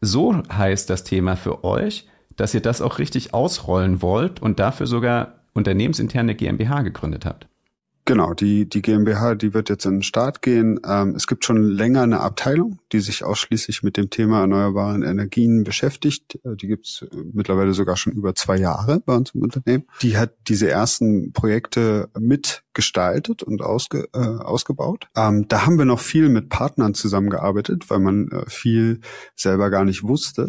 so 0.00 0.42
heißt 0.50 0.88
das 0.88 1.04
Thema 1.04 1.36
für 1.36 1.64
euch, 1.64 2.08
dass 2.36 2.54
ihr 2.54 2.62
das 2.62 2.80
auch 2.80 2.98
richtig 2.98 3.34
ausrollen 3.34 4.00
wollt 4.00 4.40
und 4.40 4.58
dafür 4.58 4.86
sogar 4.86 5.40
unternehmensinterne 5.52 6.34
GmbH 6.34 6.82
gegründet 6.82 7.26
habt. 7.26 7.49
Genau, 8.10 8.34
die, 8.34 8.68
die 8.68 8.82
GmbH, 8.82 9.36
die 9.36 9.54
wird 9.54 9.68
jetzt 9.68 9.84
in 9.84 9.98
den 9.98 10.02
Start 10.02 10.42
gehen. 10.42 10.80
Ähm, 10.84 11.14
es 11.14 11.28
gibt 11.28 11.44
schon 11.44 11.62
länger 11.62 12.02
eine 12.02 12.18
Abteilung, 12.18 12.80
die 12.90 12.98
sich 12.98 13.22
ausschließlich 13.22 13.84
mit 13.84 13.96
dem 13.96 14.10
Thema 14.10 14.40
erneuerbaren 14.40 15.04
Energien 15.04 15.62
beschäftigt. 15.62 16.40
Äh, 16.44 16.56
die 16.56 16.66
gibt's 16.66 17.02
äh, 17.02 17.16
mittlerweile 17.32 17.72
sogar 17.72 17.96
schon 17.96 18.12
über 18.12 18.34
zwei 18.34 18.56
Jahre 18.56 18.98
bei 18.98 19.14
uns 19.14 19.30
im 19.36 19.42
Unternehmen. 19.42 19.84
Die 20.02 20.16
hat 20.16 20.32
diese 20.48 20.68
ersten 20.68 21.32
Projekte 21.32 22.08
mit 22.18 22.64
gestaltet 22.74 23.44
und 23.44 23.62
ausge, 23.62 24.08
äh, 24.12 24.18
ausgebaut. 24.18 25.06
Ähm, 25.16 25.46
da 25.46 25.64
haben 25.64 25.78
wir 25.78 25.84
noch 25.84 26.00
viel 26.00 26.30
mit 26.30 26.48
Partnern 26.48 26.94
zusammengearbeitet, 26.94 27.90
weil 27.90 28.00
man 28.00 28.26
äh, 28.32 28.50
viel 28.50 29.02
selber 29.36 29.70
gar 29.70 29.84
nicht 29.84 30.02
wusste, 30.02 30.48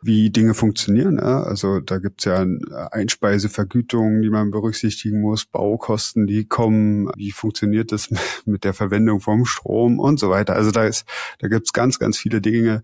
wie 0.00 0.30
Dinge 0.30 0.54
funktionieren. 0.54 1.18
Ja? 1.18 1.42
Also 1.42 1.80
da 1.80 1.98
gibt's 1.98 2.24
ja 2.24 2.42
äh, 2.42 2.58
Einspeisevergütungen, 2.90 4.22
die 4.22 4.30
man 4.30 4.50
berücksichtigen 4.50 5.20
muss, 5.20 5.46
Baukosten, 5.46 6.26
die 6.26 6.46
kommen, 6.46 7.10
wie 7.16 7.32
funktioniert 7.32 7.92
das 7.92 8.10
mit 8.44 8.64
der 8.64 8.74
Verwendung 8.74 9.20
vom 9.20 9.44
Strom 9.44 9.98
und 9.98 10.18
so 10.18 10.30
weiter. 10.30 10.54
Also 10.54 10.70
da 10.70 10.84
ist, 10.84 11.04
da 11.38 11.48
gibt's 11.48 11.72
ganz, 11.72 11.98
ganz 11.98 12.18
viele 12.18 12.40
Dinge, 12.40 12.82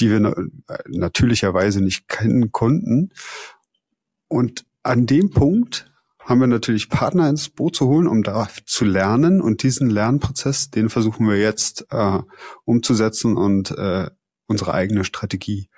die 0.00 0.10
wir 0.10 0.36
äh, 0.68 0.78
natürlicherweise 0.88 1.80
nicht 1.82 2.08
kennen 2.08 2.52
konnten. 2.52 3.10
Und 4.28 4.66
an 4.82 5.06
dem 5.06 5.30
Punkt 5.30 5.90
haben 6.20 6.40
wir 6.40 6.48
natürlich 6.48 6.88
Partner 6.88 7.28
ins 7.28 7.48
Boot 7.48 7.76
zu 7.76 7.86
holen, 7.86 8.08
um 8.08 8.24
da 8.24 8.48
zu 8.66 8.84
lernen. 8.84 9.40
Und 9.40 9.62
diesen 9.62 9.88
Lernprozess, 9.88 10.70
den 10.70 10.88
versuchen 10.88 11.28
wir 11.28 11.38
jetzt 11.38 11.86
äh, 11.90 12.18
umzusetzen 12.64 13.36
und 13.36 13.70
äh, 13.70 14.10
unsere 14.48 14.74
eigene 14.74 15.04
Strategie 15.04 15.68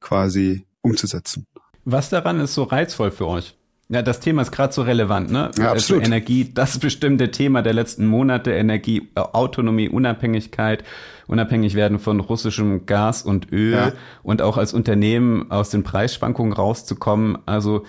quasi 0.00 0.64
umzusetzen. 0.82 1.46
Was 1.84 2.10
daran 2.10 2.40
ist 2.40 2.54
so 2.54 2.64
reizvoll 2.64 3.10
für 3.10 3.26
euch? 3.26 3.56
Ja, 3.92 4.02
das 4.02 4.20
Thema 4.20 4.42
ist 4.42 4.52
gerade 4.52 4.72
so 4.72 4.82
relevant, 4.82 5.32
ne? 5.32 5.50
Ja, 5.58 5.64
also 5.64 5.64
absolut. 5.64 6.02
Also 6.02 6.12
Energie, 6.12 6.52
das 6.54 6.78
bestimmte 6.78 7.32
Thema 7.32 7.60
der 7.60 7.72
letzten 7.72 8.06
Monate, 8.06 8.52
Energie, 8.52 9.10
äh, 9.16 9.20
Autonomie, 9.20 9.88
Unabhängigkeit, 9.88 10.84
unabhängig 11.26 11.74
werden 11.74 11.98
von 11.98 12.20
russischem 12.20 12.86
Gas 12.86 13.22
und 13.22 13.50
Öl 13.50 13.72
ja. 13.72 13.92
und 14.22 14.42
auch 14.42 14.58
als 14.58 14.74
Unternehmen 14.74 15.50
aus 15.50 15.70
den 15.70 15.82
Preisschwankungen 15.82 16.52
rauszukommen. 16.52 17.38
Also 17.46 17.84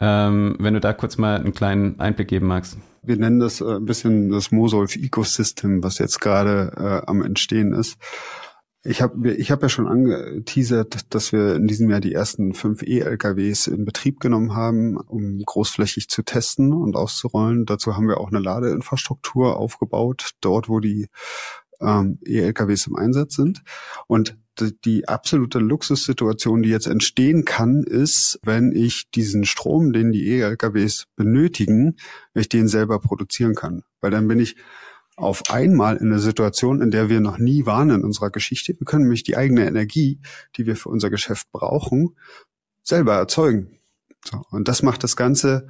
ähm, 0.00 0.56
wenn 0.58 0.74
du 0.74 0.80
da 0.80 0.92
kurz 0.92 1.16
mal 1.16 1.36
einen 1.36 1.54
kleinen 1.54 1.98
Einblick 1.98 2.28
geben 2.28 2.46
magst. 2.46 2.76
Wir 3.02 3.16
nennen 3.16 3.40
das 3.40 3.62
äh, 3.62 3.76
ein 3.76 3.86
bisschen 3.86 4.30
das 4.30 4.52
Mosolf 4.52 4.96
Ecosystem, 4.96 5.82
was 5.82 5.98
jetzt 5.98 6.20
gerade 6.20 6.72
äh, 7.04 7.10
am 7.10 7.22
Entstehen 7.22 7.72
ist. 7.72 7.96
Ich 8.88 9.02
habe 9.02 9.34
ich 9.34 9.50
hab 9.50 9.62
ja 9.62 9.68
schon 9.68 9.86
angeteasert, 9.86 11.14
dass 11.14 11.32
wir 11.32 11.56
in 11.56 11.66
diesem 11.66 11.90
Jahr 11.90 12.00
die 12.00 12.14
ersten 12.14 12.54
fünf 12.54 12.82
E-LKWs 12.82 13.66
in 13.66 13.84
Betrieb 13.84 14.18
genommen 14.18 14.56
haben, 14.56 14.96
um 14.96 15.42
großflächig 15.44 16.08
zu 16.08 16.22
testen 16.22 16.72
und 16.72 16.96
auszurollen. 16.96 17.66
Dazu 17.66 17.96
haben 17.96 18.08
wir 18.08 18.18
auch 18.18 18.28
eine 18.28 18.38
Ladeinfrastruktur 18.38 19.58
aufgebaut, 19.58 20.30
dort 20.40 20.70
wo 20.70 20.80
die 20.80 21.08
ähm, 21.82 22.18
E-LKWs 22.24 22.86
im 22.86 22.96
Einsatz 22.96 23.34
sind. 23.34 23.62
Und 24.06 24.38
die 24.86 25.06
absolute 25.06 25.58
Luxussituation, 25.58 26.62
die 26.62 26.70
jetzt 26.70 26.86
entstehen 26.86 27.44
kann, 27.44 27.82
ist, 27.82 28.40
wenn 28.42 28.72
ich 28.72 29.10
diesen 29.10 29.44
Strom, 29.44 29.92
den 29.92 30.12
die 30.12 30.28
E-LKWs 30.28 31.04
benötigen, 31.14 31.96
wenn 32.32 32.40
ich 32.40 32.48
den 32.48 32.68
selber 32.68 33.00
produzieren 33.00 33.54
kann. 33.54 33.82
Weil 34.00 34.12
dann 34.12 34.28
bin 34.28 34.40
ich 34.40 34.56
auf 35.18 35.50
einmal 35.50 35.96
in 35.96 36.08
einer 36.08 36.20
Situation, 36.20 36.80
in 36.80 36.90
der 36.90 37.08
wir 37.08 37.20
noch 37.20 37.38
nie 37.38 37.66
waren 37.66 37.90
in 37.90 38.04
unserer 38.04 38.30
Geschichte. 38.30 38.74
Wir 38.78 38.84
können 38.84 39.04
nämlich 39.04 39.24
die 39.24 39.36
eigene 39.36 39.66
Energie, 39.66 40.20
die 40.56 40.66
wir 40.66 40.76
für 40.76 40.88
unser 40.88 41.10
Geschäft 41.10 41.50
brauchen, 41.52 42.16
selber 42.82 43.14
erzeugen. 43.14 43.78
So, 44.24 44.42
und 44.50 44.68
das 44.68 44.82
macht 44.82 45.04
das 45.04 45.16
ganze 45.16 45.68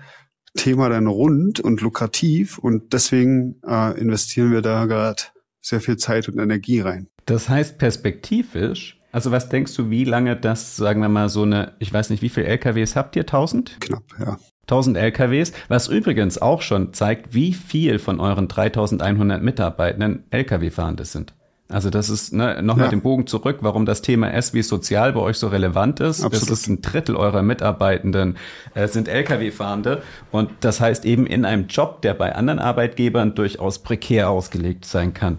Thema 0.56 0.88
dann 0.88 1.06
rund 1.06 1.60
und 1.60 1.80
lukrativ 1.80 2.58
und 2.58 2.92
deswegen 2.92 3.60
äh, 3.66 3.98
investieren 3.98 4.52
wir 4.52 4.62
da 4.62 4.86
gerade 4.86 5.22
sehr 5.60 5.80
viel 5.80 5.96
Zeit 5.96 6.28
und 6.28 6.38
Energie 6.38 6.80
rein. 6.80 7.08
Das 7.26 7.48
heißt 7.48 7.78
perspektivisch, 7.78 9.00
also 9.12 9.30
was 9.30 9.48
denkst 9.48 9.74
du, 9.74 9.90
wie 9.90 10.04
lange 10.04 10.36
das, 10.36 10.76
sagen 10.76 11.00
wir 11.00 11.08
mal, 11.08 11.28
so 11.28 11.42
eine, 11.42 11.74
ich 11.78 11.92
weiß 11.92 12.10
nicht, 12.10 12.22
wie 12.22 12.28
viele 12.28 12.46
LKWs 12.46 12.96
habt 12.96 13.16
ihr? 13.16 13.22
1000? 13.22 13.80
Knapp, 13.80 14.04
ja. 14.18 14.38
1000 14.68 14.96
LKWs, 14.96 15.52
was 15.68 15.88
übrigens 15.88 16.40
auch 16.40 16.62
schon 16.62 16.92
zeigt, 16.92 17.34
wie 17.34 17.52
viel 17.54 17.98
von 17.98 18.20
euren 18.20 18.48
3100 18.48 19.42
Mitarbeitenden 19.42 20.24
LKW-Fahrende 20.30 21.04
sind. 21.04 21.32
Also 21.70 21.90
das 21.90 22.08
ist 22.08 22.32
ne, 22.32 22.62
nochmal 22.62 22.86
ja. 22.86 22.90
den 22.90 23.02
Bogen 23.02 23.26
zurück, 23.26 23.58
warum 23.60 23.84
das 23.84 24.00
Thema 24.00 24.32
S 24.32 24.54
wie 24.54 24.62
sozial 24.62 25.12
bei 25.12 25.20
euch 25.20 25.36
so 25.36 25.48
relevant 25.48 26.00
ist. 26.00 26.24
Absolut. 26.24 26.50
Das 26.50 26.60
ist 26.60 26.66
ein 26.66 26.80
Drittel 26.80 27.14
eurer 27.14 27.42
Mitarbeitenden 27.42 28.38
äh, 28.74 28.88
sind 28.88 29.06
Lkw-Fahrende 29.06 30.02
und 30.30 30.50
das 30.60 30.80
heißt 30.80 31.04
eben 31.04 31.26
in 31.26 31.44
einem 31.44 31.66
Job, 31.66 32.00
der 32.00 32.14
bei 32.14 32.34
anderen 32.34 32.58
Arbeitgebern 32.58 33.34
durchaus 33.34 33.80
prekär 33.80 34.30
ausgelegt 34.30 34.86
sein 34.86 35.12
kann. 35.12 35.38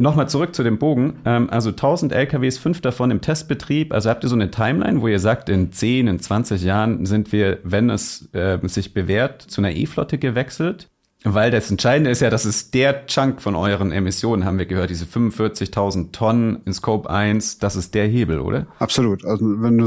Nochmal 0.00 0.30
zurück 0.30 0.54
zu 0.54 0.62
dem 0.62 0.78
Bogen. 0.78 1.18
Ähm, 1.26 1.50
also 1.50 1.68
1000 1.70 2.12
LKWs, 2.12 2.56
fünf 2.56 2.80
davon 2.80 3.10
im 3.10 3.20
Testbetrieb. 3.20 3.92
Also 3.92 4.08
habt 4.08 4.24
ihr 4.24 4.30
so 4.30 4.34
eine 4.34 4.50
Timeline, 4.50 5.02
wo 5.02 5.08
ihr 5.08 5.18
sagt, 5.18 5.50
in 5.50 5.72
10, 5.72 6.06
in 6.08 6.18
20 6.18 6.62
Jahren 6.62 7.04
sind 7.04 7.32
wir, 7.32 7.58
wenn 7.64 7.90
es 7.90 8.30
äh, 8.32 8.58
sich 8.62 8.94
bewährt, 8.94 9.42
zu 9.42 9.60
einer 9.60 9.72
E-Flotte 9.72 10.16
gewechselt? 10.16 10.88
Weil 11.22 11.50
das 11.50 11.70
Entscheidende 11.70 12.08
ist 12.08 12.20
ja, 12.20 12.30
das 12.30 12.46
ist 12.46 12.72
der 12.72 13.04
Chunk 13.04 13.42
von 13.42 13.54
euren 13.54 13.92
Emissionen, 13.92 14.46
haben 14.46 14.56
wir 14.56 14.64
gehört, 14.64 14.88
diese 14.88 15.04
45.000 15.04 16.12
Tonnen 16.12 16.62
in 16.64 16.72
Scope 16.72 17.10
1, 17.10 17.58
das 17.58 17.76
ist 17.76 17.94
der 17.94 18.06
Hebel, 18.06 18.40
oder? 18.40 18.68
Absolut. 18.78 19.26
Also 19.26 19.44
wenn 19.60 19.76
du 19.76 19.86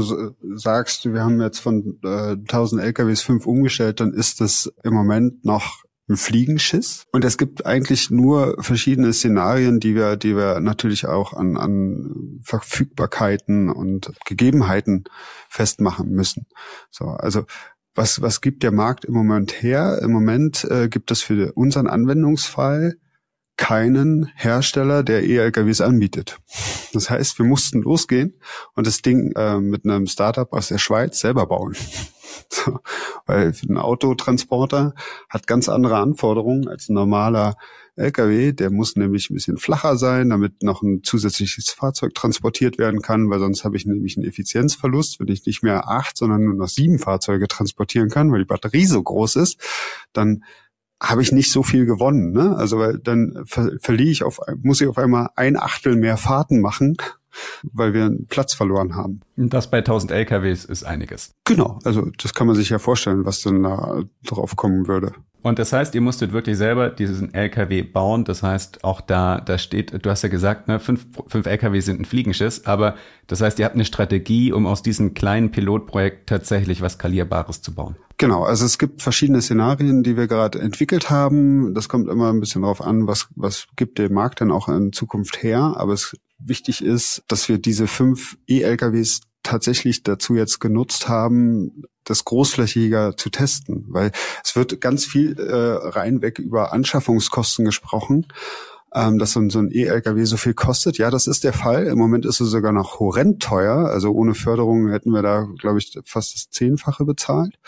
sagst, 0.54 1.12
wir 1.12 1.24
haben 1.24 1.40
jetzt 1.40 1.58
von 1.58 1.98
äh, 2.04 2.36
1000 2.36 2.82
LKWs 2.82 3.22
fünf 3.22 3.46
umgestellt, 3.46 3.98
dann 3.98 4.12
ist 4.12 4.40
das 4.40 4.72
im 4.84 4.94
Moment 4.94 5.44
noch 5.44 5.83
ein 6.08 6.16
Fliegenschiss. 6.16 7.06
Und 7.12 7.24
es 7.24 7.38
gibt 7.38 7.64
eigentlich 7.64 8.10
nur 8.10 8.56
verschiedene 8.62 9.12
Szenarien, 9.12 9.80
die 9.80 9.94
wir, 9.94 10.16
die 10.16 10.36
wir 10.36 10.60
natürlich 10.60 11.06
auch 11.06 11.32
an, 11.32 11.56
an 11.56 12.40
Verfügbarkeiten 12.42 13.70
und 13.70 14.12
Gegebenheiten 14.26 15.04
festmachen 15.48 16.10
müssen. 16.10 16.46
So, 16.90 17.06
also 17.06 17.44
was, 17.94 18.20
was 18.20 18.40
gibt 18.40 18.62
der 18.62 18.72
Markt 18.72 19.04
im 19.04 19.14
Moment 19.14 19.62
her? 19.62 20.00
Im 20.02 20.10
Moment 20.10 20.64
äh, 20.64 20.88
gibt 20.88 21.10
es 21.10 21.22
für 21.22 21.52
unseren 21.52 21.86
Anwendungsfall 21.86 22.96
keinen 23.56 24.26
Hersteller, 24.34 25.04
der 25.04 25.22
E-LKWs 25.22 25.80
anbietet. 25.80 26.38
Das 26.92 27.08
heißt, 27.08 27.38
wir 27.38 27.46
mussten 27.46 27.82
losgehen 27.82 28.34
und 28.74 28.86
das 28.86 29.00
Ding 29.00 29.32
äh, 29.36 29.60
mit 29.60 29.84
einem 29.84 30.06
Startup 30.06 30.52
aus 30.52 30.68
der 30.68 30.78
Schweiz 30.78 31.20
selber 31.20 31.46
bauen. 31.46 31.76
So, 32.50 32.78
weil 33.26 33.52
ein 33.68 33.76
Autotransporter 33.76 34.94
hat 35.28 35.46
ganz 35.46 35.68
andere 35.68 35.98
Anforderungen 35.98 36.68
als 36.68 36.88
ein 36.88 36.94
normaler 36.94 37.56
LKW. 37.96 38.52
Der 38.52 38.70
muss 38.70 38.96
nämlich 38.96 39.30
ein 39.30 39.34
bisschen 39.34 39.56
flacher 39.56 39.96
sein, 39.96 40.30
damit 40.30 40.62
noch 40.62 40.82
ein 40.82 41.02
zusätzliches 41.02 41.70
Fahrzeug 41.70 42.14
transportiert 42.14 42.78
werden 42.78 43.02
kann, 43.02 43.30
weil 43.30 43.40
sonst 43.40 43.64
habe 43.64 43.76
ich 43.76 43.86
nämlich 43.86 44.16
einen 44.16 44.26
Effizienzverlust, 44.26 45.20
wenn 45.20 45.28
ich 45.28 45.46
nicht 45.46 45.62
mehr 45.62 45.88
acht, 45.88 46.16
sondern 46.16 46.44
nur 46.44 46.54
noch 46.54 46.68
sieben 46.68 46.98
Fahrzeuge 46.98 47.48
transportieren 47.48 48.08
kann, 48.08 48.32
weil 48.32 48.40
die 48.40 48.46
Batterie 48.46 48.86
so 48.86 49.02
groß 49.02 49.36
ist, 49.36 49.60
dann 50.12 50.44
habe 51.02 51.22
ich 51.22 51.32
nicht 51.32 51.50
so 51.50 51.62
viel 51.62 51.86
gewonnen. 51.86 52.32
Ne? 52.32 52.56
Also 52.56 52.78
weil 52.78 52.98
dann 52.98 53.44
ver 53.46 53.72
verliere 53.80 54.10
ich 54.10 54.22
auf, 54.22 54.40
muss 54.62 54.80
ich 54.80 54.88
auf 54.88 54.98
einmal 54.98 55.28
ein 55.36 55.56
Achtel 55.56 55.96
mehr 55.96 56.16
Fahrten 56.16 56.60
machen 56.60 56.96
weil 57.72 57.94
wir 57.94 58.04
einen 58.04 58.26
Platz 58.26 58.54
verloren 58.54 58.94
haben. 58.94 59.20
Das 59.36 59.70
bei 59.70 59.78
1000 59.78 60.12
LKWs 60.12 60.64
ist 60.64 60.84
einiges. 60.84 61.32
Genau, 61.44 61.78
also 61.84 62.10
das 62.22 62.34
kann 62.34 62.46
man 62.46 62.56
sich 62.56 62.70
ja 62.70 62.78
vorstellen, 62.78 63.24
was 63.24 63.40
dann 63.40 63.62
da 63.62 64.02
drauf 64.24 64.56
kommen 64.56 64.88
würde. 64.88 65.12
Und 65.44 65.58
das 65.58 65.74
heißt, 65.74 65.94
ihr 65.94 66.00
musstet 66.00 66.32
wirklich 66.32 66.56
selber 66.56 66.88
diesen 66.88 67.34
LKW 67.34 67.82
bauen. 67.82 68.24
Das 68.24 68.42
heißt, 68.42 68.82
auch 68.82 69.02
da, 69.02 69.42
da 69.42 69.58
steht, 69.58 69.92
du 70.02 70.08
hast 70.08 70.22
ja 70.22 70.30
gesagt, 70.30 70.68
ne, 70.68 70.80
fünf, 70.80 71.06
fünf 71.26 71.44
LKW 71.44 71.80
sind 71.80 72.00
ein 72.00 72.06
Fliegenschiss, 72.06 72.64
aber 72.64 72.94
das 73.26 73.42
heißt, 73.42 73.58
ihr 73.58 73.66
habt 73.66 73.74
eine 73.74 73.84
Strategie, 73.84 74.52
um 74.52 74.66
aus 74.66 74.82
diesem 74.82 75.12
kleinen 75.12 75.50
Pilotprojekt 75.50 76.30
tatsächlich 76.30 76.80
was 76.80 76.94
Skalierbares 76.94 77.60
zu 77.60 77.74
bauen. 77.74 77.96
Genau, 78.16 78.44
also 78.44 78.64
es 78.64 78.78
gibt 78.78 79.02
verschiedene 79.02 79.42
Szenarien, 79.42 80.02
die 80.02 80.16
wir 80.16 80.28
gerade 80.28 80.60
entwickelt 80.60 81.10
haben. 81.10 81.74
Das 81.74 81.90
kommt 81.90 82.08
immer 82.08 82.32
ein 82.32 82.40
bisschen 82.40 82.62
darauf 82.62 82.80
an, 82.80 83.06
was, 83.06 83.28
was 83.36 83.66
gibt 83.76 83.98
der 83.98 84.10
Markt 84.10 84.40
denn 84.40 84.50
auch 84.50 84.68
in 84.68 84.92
Zukunft 84.92 85.42
her. 85.42 85.74
Aber 85.76 85.92
es 85.92 86.16
wichtig 86.46 86.82
ist, 86.82 87.22
dass 87.28 87.48
wir 87.48 87.58
diese 87.58 87.86
fünf 87.86 88.36
E-LKWs 88.46 89.20
tatsächlich 89.42 90.02
dazu 90.02 90.34
jetzt 90.34 90.58
genutzt 90.60 91.08
haben, 91.08 91.84
das 92.04 92.24
großflächiger 92.24 93.16
zu 93.16 93.30
testen, 93.30 93.86
weil 93.88 94.12
es 94.42 94.56
wird 94.56 94.80
ganz 94.80 95.04
viel 95.04 95.38
äh, 95.38 95.88
reinweg 95.88 96.38
über 96.38 96.72
Anschaffungskosten 96.72 97.64
gesprochen, 97.64 98.26
ähm, 98.94 99.18
dass 99.18 99.32
so 99.32 99.40
ein, 99.40 99.50
so 99.50 99.58
ein 99.58 99.70
E-LKW 99.70 100.24
so 100.24 100.36
viel 100.36 100.54
kostet. 100.54 100.98
Ja, 100.98 101.10
das 101.10 101.26
ist 101.26 101.44
der 101.44 101.52
Fall. 101.52 101.86
Im 101.86 101.98
Moment 101.98 102.24
ist 102.26 102.40
es 102.40 102.50
sogar 102.50 102.72
noch 102.72 103.00
horrend 103.00 103.42
teuer. 103.42 103.88
Also 103.88 104.12
ohne 104.12 104.34
Förderung 104.34 104.88
hätten 104.90 105.10
wir 105.10 105.22
da, 105.22 105.46
glaube 105.58 105.78
ich, 105.78 105.98
fast 106.04 106.34
das 106.34 106.50
Zehnfache 106.50 107.04
bezahlt. 107.04 107.58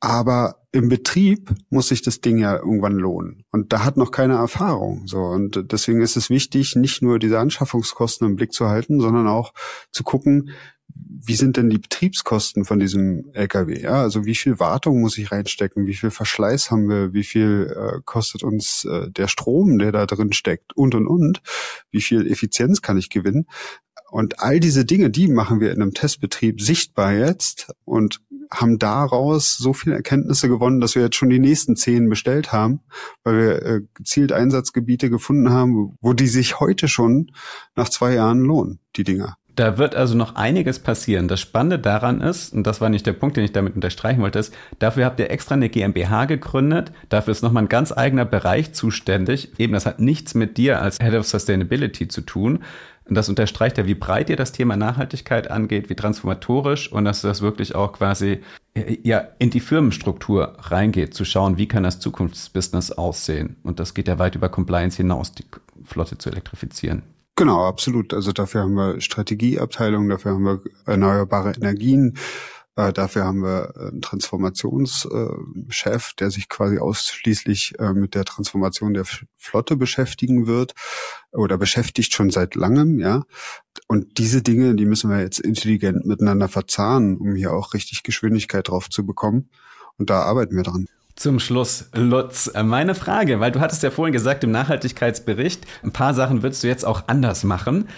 Aber 0.00 0.56
im 0.78 0.88
Betrieb 0.88 1.52
muss 1.70 1.88
sich 1.88 2.02
das 2.02 2.20
Ding 2.20 2.38
ja 2.38 2.56
irgendwann 2.56 2.94
lohnen. 2.94 3.44
Und 3.50 3.72
da 3.72 3.84
hat 3.84 3.96
noch 3.96 4.12
keine 4.12 4.34
Erfahrung. 4.34 5.08
So. 5.08 5.18
Und 5.18 5.72
deswegen 5.72 6.00
ist 6.00 6.16
es 6.16 6.30
wichtig, 6.30 6.76
nicht 6.76 7.02
nur 7.02 7.18
diese 7.18 7.40
Anschaffungskosten 7.40 8.28
im 8.28 8.36
Blick 8.36 8.52
zu 8.52 8.68
halten, 8.68 9.00
sondern 9.00 9.26
auch 9.26 9.54
zu 9.90 10.04
gucken, 10.04 10.50
wie 10.94 11.34
sind 11.34 11.56
denn 11.56 11.68
die 11.68 11.78
Betriebskosten 11.78 12.64
von 12.64 12.78
diesem 12.78 13.28
LKW? 13.32 13.80
Ja, 13.80 14.02
also 14.02 14.24
wie 14.24 14.36
viel 14.36 14.60
Wartung 14.60 15.00
muss 15.00 15.18
ich 15.18 15.32
reinstecken? 15.32 15.86
Wie 15.86 15.94
viel 15.94 16.10
Verschleiß 16.10 16.70
haben 16.70 16.88
wir? 16.88 17.12
Wie 17.12 17.24
viel 17.24 17.74
äh, 17.76 18.00
kostet 18.04 18.44
uns 18.44 18.84
äh, 18.84 19.10
der 19.10 19.26
Strom, 19.26 19.80
der 19.80 19.90
da 19.90 20.06
drin 20.06 20.32
steckt? 20.32 20.76
Und 20.76 20.94
und 20.94 21.08
und. 21.08 21.42
Wie 21.90 22.00
viel 22.02 22.30
Effizienz 22.30 22.82
kann 22.82 22.98
ich 22.98 23.10
gewinnen? 23.10 23.46
Und 24.10 24.40
all 24.40 24.60
diese 24.60 24.84
Dinge, 24.84 25.10
die 25.10 25.28
machen 25.28 25.60
wir 25.60 25.72
in 25.72 25.82
einem 25.82 25.94
Testbetrieb 25.94 26.60
sichtbar 26.60 27.12
jetzt 27.12 27.70
und 27.84 28.20
haben 28.50 28.78
daraus 28.78 29.56
so 29.56 29.72
viele 29.72 29.96
Erkenntnisse 29.96 30.48
gewonnen, 30.48 30.80
dass 30.80 30.94
wir 30.94 31.02
jetzt 31.02 31.16
schon 31.16 31.30
die 31.30 31.38
nächsten 31.38 31.76
zehn 31.76 32.08
bestellt 32.08 32.52
haben, 32.52 32.80
weil 33.22 33.36
wir 33.36 33.62
äh, 33.62 33.80
gezielt 33.94 34.32
Einsatzgebiete 34.32 35.10
gefunden 35.10 35.50
haben, 35.50 35.96
wo 36.00 36.12
die 36.12 36.28
sich 36.28 36.60
heute 36.60 36.88
schon 36.88 37.30
nach 37.76 37.88
zwei 37.88 38.14
Jahren 38.14 38.40
lohnen, 38.40 38.80
die 38.96 39.04
Dinger. 39.04 39.36
Da 39.58 39.76
wird 39.76 39.96
also 39.96 40.16
noch 40.16 40.36
einiges 40.36 40.78
passieren. 40.78 41.26
Das 41.26 41.40
Spannende 41.40 41.80
daran 41.80 42.20
ist, 42.20 42.54
und 42.54 42.64
das 42.64 42.80
war 42.80 42.90
nicht 42.90 43.04
der 43.06 43.12
Punkt, 43.12 43.36
den 43.36 43.42
ich 43.42 43.50
damit 43.50 43.74
unterstreichen 43.74 44.22
wollte, 44.22 44.38
ist, 44.38 44.54
dafür 44.78 45.04
habt 45.04 45.18
ihr 45.18 45.32
extra 45.32 45.56
eine 45.56 45.68
GmbH 45.68 46.26
gegründet. 46.26 46.92
Dafür 47.08 47.32
ist 47.32 47.42
nochmal 47.42 47.64
ein 47.64 47.68
ganz 47.68 47.90
eigener 47.90 48.24
Bereich 48.24 48.72
zuständig. 48.72 49.58
Eben, 49.58 49.72
das 49.72 49.84
hat 49.84 49.98
nichts 49.98 50.34
mit 50.34 50.58
dir 50.58 50.80
als 50.80 50.98
Head 51.02 51.14
of 51.14 51.26
Sustainability 51.26 52.06
zu 52.06 52.20
tun. 52.20 52.60
Und 53.08 53.14
das 53.14 53.28
unterstreicht 53.28 53.78
ja, 53.78 53.86
wie 53.86 53.94
breit 53.94 54.28
ihr 54.28 54.36
das 54.36 54.52
Thema 54.52 54.76
Nachhaltigkeit 54.76 55.50
angeht, 55.50 55.88
wie 55.88 55.94
transformatorisch 55.94 56.92
und 56.92 57.04
dass 57.04 57.22
das 57.22 57.40
wirklich 57.40 57.74
auch 57.74 57.92
quasi 57.92 58.40
ja 59.02 59.26
in 59.38 59.50
die 59.50 59.60
Firmenstruktur 59.60 60.56
reingeht, 60.58 61.14
zu 61.14 61.24
schauen, 61.24 61.56
wie 61.56 61.68
kann 61.68 61.82
das 61.82 62.00
Zukunftsbusiness 62.00 62.92
aussehen. 62.92 63.56
Und 63.62 63.80
das 63.80 63.94
geht 63.94 64.08
ja 64.08 64.18
weit 64.18 64.34
über 64.34 64.48
Compliance 64.48 64.98
hinaus, 64.98 65.32
die 65.32 65.44
Flotte 65.84 66.18
zu 66.18 66.30
elektrifizieren. 66.30 67.02
Genau, 67.36 67.64
absolut. 67.66 68.12
Also 68.14 68.32
dafür 68.32 68.62
haben 68.62 68.74
wir 68.74 69.00
Strategieabteilungen, 69.00 70.08
dafür 70.08 70.32
haben 70.32 70.44
wir 70.44 70.60
erneuerbare 70.86 71.52
Energien, 71.52 72.18
äh, 72.78 72.92
dafür 72.92 73.24
haben 73.24 73.42
wir 73.42 73.74
einen 73.76 74.00
Transformationschef, 74.00 76.12
der 76.14 76.30
sich 76.30 76.48
quasi 76.48 76.78
ausschließlich 76.78 77.74
äh, 77.80 77.92
mit 77.92 78.14
der 78.14 78.24
Transformation 78.24 78.94
der 78.94 79.04
Flotte 79.36 79.76
beschäftigen 79.76 80.46
wird 80.46 80.74
oder 81.32 81.58
beschäftigt 81.58 82.14
schon 82.14 82.30
seit 82.30 82.54
langem, 82.54 83.00
ja. 83.00 83.24
Und 83.88 84.18
diese 84.18 84.42
Dinge, 84.42 84.76
die 84.76 84.86
müssen 84.86 85.10
wir 85.10 85.20
jetzt 85.20 85.40
intelligent 85.40 86.06
miteinander 86.06 86.46
verzahnen, 86.46 87.16
um 87.16 87.34
hier 87.34 87.52
auch 87.52 87.74
richtig 87.74 88.04
Geschwindigkeit 88.04 88.68
drauf 88.68 88.88
zu 88.88 89.04
bekommen. 89.04 89.50
Und 89.96 90.08
da 90.08 90.22
arbeiten 90.22 90.54
wir 90.54 90.62
dran. 90.62 90.86
Zum 91.16 91.40
Schluss, 91.40 91.86
Lutz, 91.94 92.48
äh, 92.54 92.62
meine 92.62 92.94
Frage, 92.94 93.40
weil 93.40 93.50
du 93.50 93.58
hattest 93.58 93.82
ja 93.82 93.90
vorhin 93.90 94.12
gesagt 94.12 94.44
im 94.44 94.52
Nachhaltigkeitsbericht, 94.52 95.66
ein 95.82 95.92
paar 95.92 96.14
Sachen 96.14 96.44
würdest 96.44 96.62
du 96.62 96.68
jetzt 96.68 96.84
auch 96.84 97.08
anders 97.08 97.42
machen. 97.42 97.88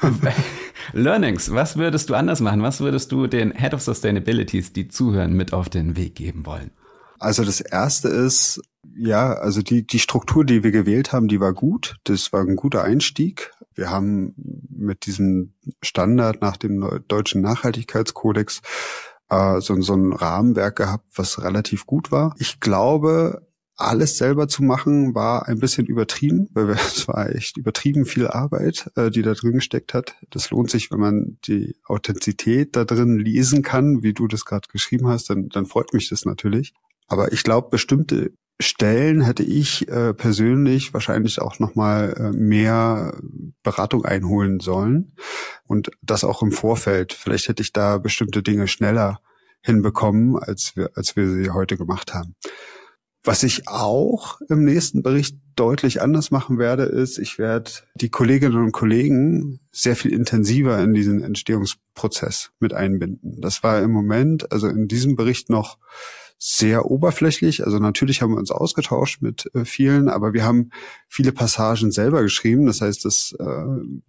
Learnings, 0.92 1.52
was 1.52 1.76
würdest 1.76 2.10
du 2.10 2.14
anders 2.14 2.40
machen? 2.40 2.62
Was 2.62 2.80
würdest 2.80 3.12
du 3.12 3.26
den 3.26 3.52
Head 3.52 3.74
of 3.74 3.82
Sustainabilities, 3.82 4.72
die 4.72 4.88
zuhören, 4.88 5.34
mit 5.34 5.52
auf 5.52 5.68
den 5.68 5.96
Weg 5.96 6.14
geben 6.14 6.46
wollen? 6.46 6.70
Also 7.18 7.44
das 7.44 7.60
erste 7.60 8.08
ist, 8.08 8.62
ja, 8.96 9.34
also 9.34 9.62
die, 9.62 9.86
die 9.86 9.98
Struktur, 9.98 10.44
die 10.44 10.64
wir 10.64 10.70
gewählt 10.70 11.12
haben, 11.12 11.28
die 11.28 11.40
war 11.40 11.52
gut. 11.52 11.96
Das 12.04 12.32
war 12.32 12.40
ein 12.40 12.56
guter 12.56 12.82
Einstieg. 12.82 13.52
Wir 13.74 13.90
haben 13.90 14.34
mit 14.70 15.06
diesem 15.06 15.52
Standard 15.82 16.40
nach 16.40 16.56
dem 16.56 17.02
deutschen 17.06 17.42
Nachhaltigkeitskodex 17.42 18.62
äh, 19.28 19.60
so, 19.60 19.80
so 19.80 19.94
ein 19.94 20.12
Rahmenwerk 20.12 20.76
gehabt, 20.76 21.06
was 21.14 21.42
relativ 21.42 21.86
gut 21.86 22.10
war. 22.10 22.34
Ich 22.38 22.60
glaube, 22.60 23.46
alles 23.80 24.16
selber 24.18 24.48
zu 24.48 24.62
machen, 24.62 25.14
war 25.14 25.48
ein 25.48 25.58
bisschen 25.58 25.86
übertrieben, 25.86 26.48
weil 26.52 26.70
es 26.70 27.08
war 27.08 27.34
echt 27.34 27.56
übertrieben 27.56 28.04
viel 28.04 28.26
Arbeit, 28.26 28.90
äh, 28.96 29.10
die 29.10 29.22
da 29.22 29.34
drin 29.34 29.52
gesteckt 29.52 29.94
hat. 29.94 30.16
Das 30.30 30.50
lohnt 30.50 30.70
sich, 30.70 30.90
wenn 30.90 31.00
man 31.00 31.38
die 31.46 31.76
Authentizität 31.84 32.76
da 32.76 32.84
drin 32.84 33.18
lesen 33.18 33.62
kann, 33.62 34.02
wie 34.02 34.12
du 34.12 34.26
das 34.28 34.44
gerade 34.44 34.68
geschrieben 34.70 35.08
hast, 35.08 35.30
dann, 35.30 35.48
dann 35.48 35.66
freut 35.66 35.92
mich 35.92 36.08
das 36.08 36.24
natürlich. 36.24 36.72
Aber 37.08 37.32
ich 37.32 37.42
glaube, 37.42 37.70
bestimmte 37.70 38.32
Stellen 38.60 39.22
hätte 39.22 39.42
ich 39.42 39.88
äh, 39.88 40.12
persönlich 40.12 40.92
wahrscheinlich 40.92 41.40
auch 41.40 41.58
noch 41.58 41.74
mal 41.74 42.14
äh, 42.16 42.36
mehr 42.36 43.18
Beratung 43.62 44.04
einholen 44.04 44.60
sollen 44.60 45.14
und 45.66 45.90
das 46.02 46.24
auch 46.24 46.42
im 46.42 46.52
Vorfeld. 46.52 47.14
Vielleicht 47.14 47.48
hätte 47.48 47.62
ich 47.62 47.72
da 47.72 47.96
bestimmte 47.96 48.42
Dinge 48.42 48.68
schneller 48.68 49.20
hinbekommen, 49.62 50.38
als 50.38 50.76
wir 50.76 50.90
als 50.94 51.16
wir 51.16 51.30
sie 51.30 51.50
heute 51.50 51.78
gemacht 51.78 52.12
haben. 52.12 52.34
Was 53.22 53.42
ich 53.42 53.68
auch 53.68 54.40
im 54.48 54.64
nächsten 54.64 55.02
Bericht 55.02 55.36
deutlich 55.54 56.00
anders 56.00 56.30
machen 56.30 56.58
werde, 56.58 56.84
ist, 56.84 57.18
ich 57.18 57.38
werde 57.38 57.70
die 57.94 58.08
Kolleginnen 58.08 58.56
und 58.56 58.72
Kollegen 58.72 59.60
sehr 59.72 59.94
viel 59.94 60.12
intensiver 60.12 60.82
in 60.82 60.94
diesen 60.94 61.22
Entstehungsprozess 61.22 62.50
mit 62.60 62.72
einbinden. 62.72 63.40
Das 63.42 63.62
war 63.62 63.82
im 63.82 63.90
Moment, 63.90 64.50
also 64.52 64.68
in 64.68 64.88
diesem 64.88 65.16
Bericht 65.16 65.50
noch 65.50 65.76
sehr 66.42 66.90
oberflächlich. 66.90 67.66
Also 67.66 67.78
natürlich 67.78 68.22
haben 68.22 68.32
wir 68.32 68.38
uns 68.38 68.50
ausgetauscht 68.50 69.20
mit 69.20 69.50
äh, 69.54 69.66
vielen, 69.66 70.08
aber 70.08 70.32
wir 70.32 70.42
haben 70.42 70.70
viele 71.06 71.32
Passagen 71.32 71.90
selber 71.90 72.22
geschrieben. 72.22 72.64
Das 72.64 72.80
heißt, 72.80 73.04
das 73.04 73.36
äh, 73.38 73.64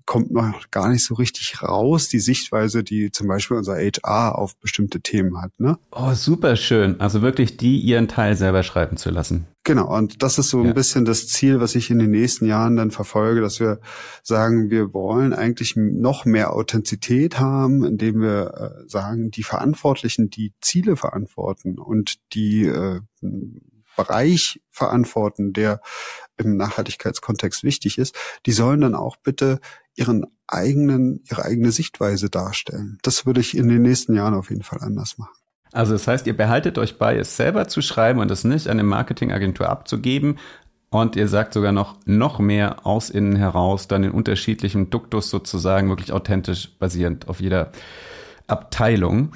kommt 0.05 0.31
noch 0.31 0.71
gar 0.71 0.87
nicht 0.87 1.03
so 1.03 1.15
richtig 1.15 1.61
raus, 1.61 2.07
die 2.07 2.19
Sichtweise, 2.19 2.85
die 2.85 3.11
zum 3.11 3.27
Beispiel 3.27 3.57
unser 3.57 3.75
HR 3.75 4.37
auf 4.37 4.55
bestimmte 4.55 5.01
Themen 5.01 5.41
hat. 5.41 5.51
Ne? 5.59 5.77
Oh, 5.91 6.13
super 6.13 6.55
schön. 6.55 7.01
Also 7.01 7.21
wirklich 7.21 7.57
die 7.57 7.77
ihren 7.79 8.07
Teil 8.07 8.37
selber 8.37 8.63
schreiben 8.63 8.95
zu 8.95 9.09
lassen. 9.09 9.47
Genau, 9.63 9.95
und 9.95 10.23
das 10.23 10.39
ist 10.39 10.49
so 10.49 10.59
ein 10.59 10.67
ja. 10.67 10.73
bisschen 10.73 11.05
das 11.05 11.27
Ziel, 11.27 11.59
was 11.59 11.75
ich 11.75 11.91
in 11.91 11.99
den 11.99 12.09
nächsten 12.09 12.47
Jahren 12.47 12.77
dann 12.77 12.89
verfolge, 12.89 13.41
dass 13.41 13.59
wir 13.59 13.79
sagen, 14.23 14.71
wir 14.71 14.91
wollen 14.91 15.33
eigentlich 15.33 15.75
noch 15.75 16.25
mehr 16.25 16.53
Authentizität 16.53 17.39
haben, 17.39 17.83
indem 17.83 18.21
wir 18.21 18.53
äh, 18.55 18.89
sagen, 18.89 19.29
die 19.29 19.43
Verantwortlichen, 19.43 20.31
die 20.31 20.53
Ziele 20.61 20.95
verantworten 20.95 21.77
und 21.77 22.15
die 22.33 22.65
äh, 22.65 23.01
Bereich 23.95 24.61
verantworten, 24.71 25.53
der 25.53 25.81
im 26.37 26.57
Nachhaltigkeitskontext 26.57 27.63
wichtig 27.63 27.99
ist, 27.99 28.15
die 28.47 28.53
sollen 28.53 28.81
dann 28.81 28.95
auch 28.95 29.17
bitte 29.17 29.59
ihren 29.95 30.25
eigenen, 30.47 31.23
ihre 31.29 31.45
eigene 31.45 31.71
Sichtweise 31.71 32.29
darstellen. 32.29 32.97
Das 33.03 33.27
würde 33.27 33.41
ich 33.41 33.55
in 33.55 33.67
den 33.67 33.83
nächsten 33.83 34.15
Jahren 34.15 34.33
auf 34.33 34.49
jeden 34.49 34.63
Fall 34.63 34.79
anders 34.81 35.19
machen. 35.19 35.40
Also 35.71 35.93
das 35.93 36.07
heißt, 36.07 36.27
ihr 36.27 36.35
behaltet 36.35 36.77
euch 36.77 36.97
bei, 36.97 37.17
es 37.17 37.37
selber 37.37 37.67
zu 37.67 37.81
schreiben 37.81 38.19
und 38.19 38.29
es 38.29 38.43
nicht 38.43 38.67
an 38.67 38.73
eine 38.73 38.83
Marketingagentur 38.83 39.69
abzugeben. 39.69 40.37
Und 40.89 41.15
ihr 41.15 41.29
sagt 41.29 41.53
sogar 41.53 41.71
noch, 41.71 41.95
noch 42.05 42.39
mehr 42.39 42.85
aus 42.85 43.09
innen 43.09 43.37
heraus, 43.37 43.87
dann 43.87 44.03
in 44.03 44.11
unterschiedlichen 44.11 44.89
Duktus 44.89 45.29
sozusagen, 45.29 45.87
wirklich 45.87 46.11
authentisch 46.11 46.77
basierend 46.79 47.29
auf 47.29 47.39
jeder 47.39 47.71
Abteilung. 48.47 49.31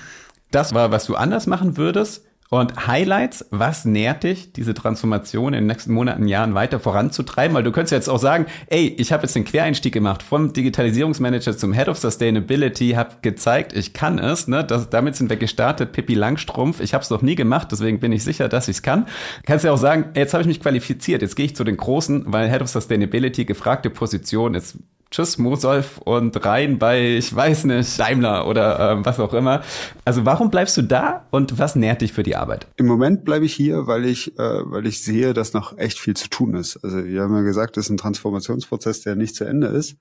Das 0.52 0.74
war, 0.74 0.92
was 0.92 1.06
du 1.06 1.16
anders 1.16 1.48
machen 1.48 1.78
würdest. 1.78 2.26
Und 2.56 2.88
Highlights, 2.88 3.46
was 3.52 3.84
nährt 3.84 4.24
dich, 4.24 4.54
diese 4.54 4.74
Transformation 4.74 5.54
in 5.54 5.64
den 5.64 5.68
nächsten 5.68 5.92
Monaten, 5.92 6.26
Jahren 6.26 6.54
weiter 6.54 6.80
voranzutreiben? 6.80 7.54
Weil 7.54 7.64
du 7.64 7.74
könntest 7.74 7.92
jetzt 7.92 8.08
auch 8.08 8.18
sagen, 8.18 8.46
ey, 8.68 8.96
ich 8.98 9.12
habe 9.12 9.24
jetzt 9.24 9.36
den 9.36 9.44
Quereinstieg 9.44 9.94
gemacht 9.94 10.24
vom 10.24 10.54
Digitalisierungsmanager 10.54 11.58
zum 11.58 11.74
Head 11.74 11.90
of 11.90 11.98
Sustainability, 11.98 12.92
habe 12.92 13.16
gezeigt, 13.22 13.74
ich 13.74 13.92
kann 13.92 14.20
es. 14.20 14.48
Ne? 14.48 14.64
Das, 14.64 14.90
damit 14.90 15.18
sind 15.18 15.30
wir 15.30 15.36
gestartet, 15.36 15.92
Pippi 15.92 16.14
Langstrumpf. 16.14 16.80
Ich 16.80 16.94
habe 16.94 17.04
es 17.04 17.10
noch 17.10 17.22
nie 17.22 17.36
gemacht, 17.36 17.68
deswegen 17.74 18.00
bin 18.00 18.14
ich 18.14 18.24
sicher, 18.24 18.48
dass 18.48 18.70
ich 18.70 18.78
es 18.78 18.82
kann. 18.82 19.06
Kannst 19.46 19.66
ja 19.66 19.74
auch 19.74 19.78
sagen, 19.78 20.12
jetzt 20.16 20.34
habe 20.34 20.42
ich 20.42 20.48
mich 20.48 20.62
qualifiziert, 20.62 21.22
jetzt 21.22 21.36
gehe 21.36 21.48
ich 21.48 21.58
zu 21.58 21.66
den 21.66 21.76
Großen, 21.76 22.24
weil 22.28 22.50
Head 22.50 22.62
of 22.62 22.70
Sustainability 22.70 23.44
gefragte 23.44 23.90
Position 23.90 24.54
ist 24.54 24.78
Tschüss 25.16 25.38
Mosolf 25.38 26.00
und 26.00 26.46
rein 26.46 26.78
bei, 26.78 27.16
ich 27.16 27.34
weiß 27.34 27.64
nicht, 27.64 27.98
Daimler 27.98 28.50
oder 28.50 28.92
ähm, 28.92 29.06
was 29.06 29.18
auch 29.22 29.34
immer. 29.34 29.64
Also 30.04 30.26
warum 30.26 30.50
bleibst 30.50 30.76
du 30.76 30.82
da 30.82 31.26
und 31.32 31.58
was 31.58 31.78
nährt 31.78 32.02
dich 32.02 32.12
für 32.12 32.24
die 32.24 32.36
Arbeit? 32.36 32.68
Im 32.76 32.86
Moment 32.86 33.24
bleibe 33.24 33.46
ich 33.46 33.54
hier, 33.54 33.88
weil 33.88 34.04
ich, 34.04 34.38
äh, 34.38 34.42
weil 34.42 34.86
ich 34.86 35.02
sehe, 35.02 35.34
dass 35.34 35.54
noch 35.54 35.78
echt 35.78 36.00
viel 36.00 36.18
zu 36.18 36.28
tun 36.28 36.54
ist. 36.56 36.84
Also 36.84 37.06
wir 37.06 37.22
haben 37.22 37.34
ja 37.34 37.44
gesagt, 37.44 37.78
das 37.78 37.86
ist 37.86 37.92
ein 37.92 37.98
Transformationsprozess, 37.98 39.04
der 39.04 39.16
nicht 39.16 39.38
zu 39.38 39.46
Ende 39.46 39.68
ist. 39.68 39.96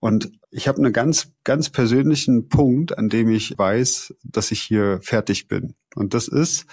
Und 0.00 0.30
ich 0.50 0.68
habe 0.68 0.78
einen 0.78 0.94
ganz, 0.94 1.32
ganz 1.44 1.68
persönlichen 1.68 2.48
Punkt, 2.48 2.96
an 2.96 3.10
dem 3.10 3.28
ich 3.28 3.58
weiß, 3.58 4.14
dass 4.22 4.52
ich 4.52 4.62
hier 4.62 5.00
fertig 5.02 5.48
bin. 5.48 5.74
Und 5.96 6.14
das 6.14 6.28
ist, 6.28 6.64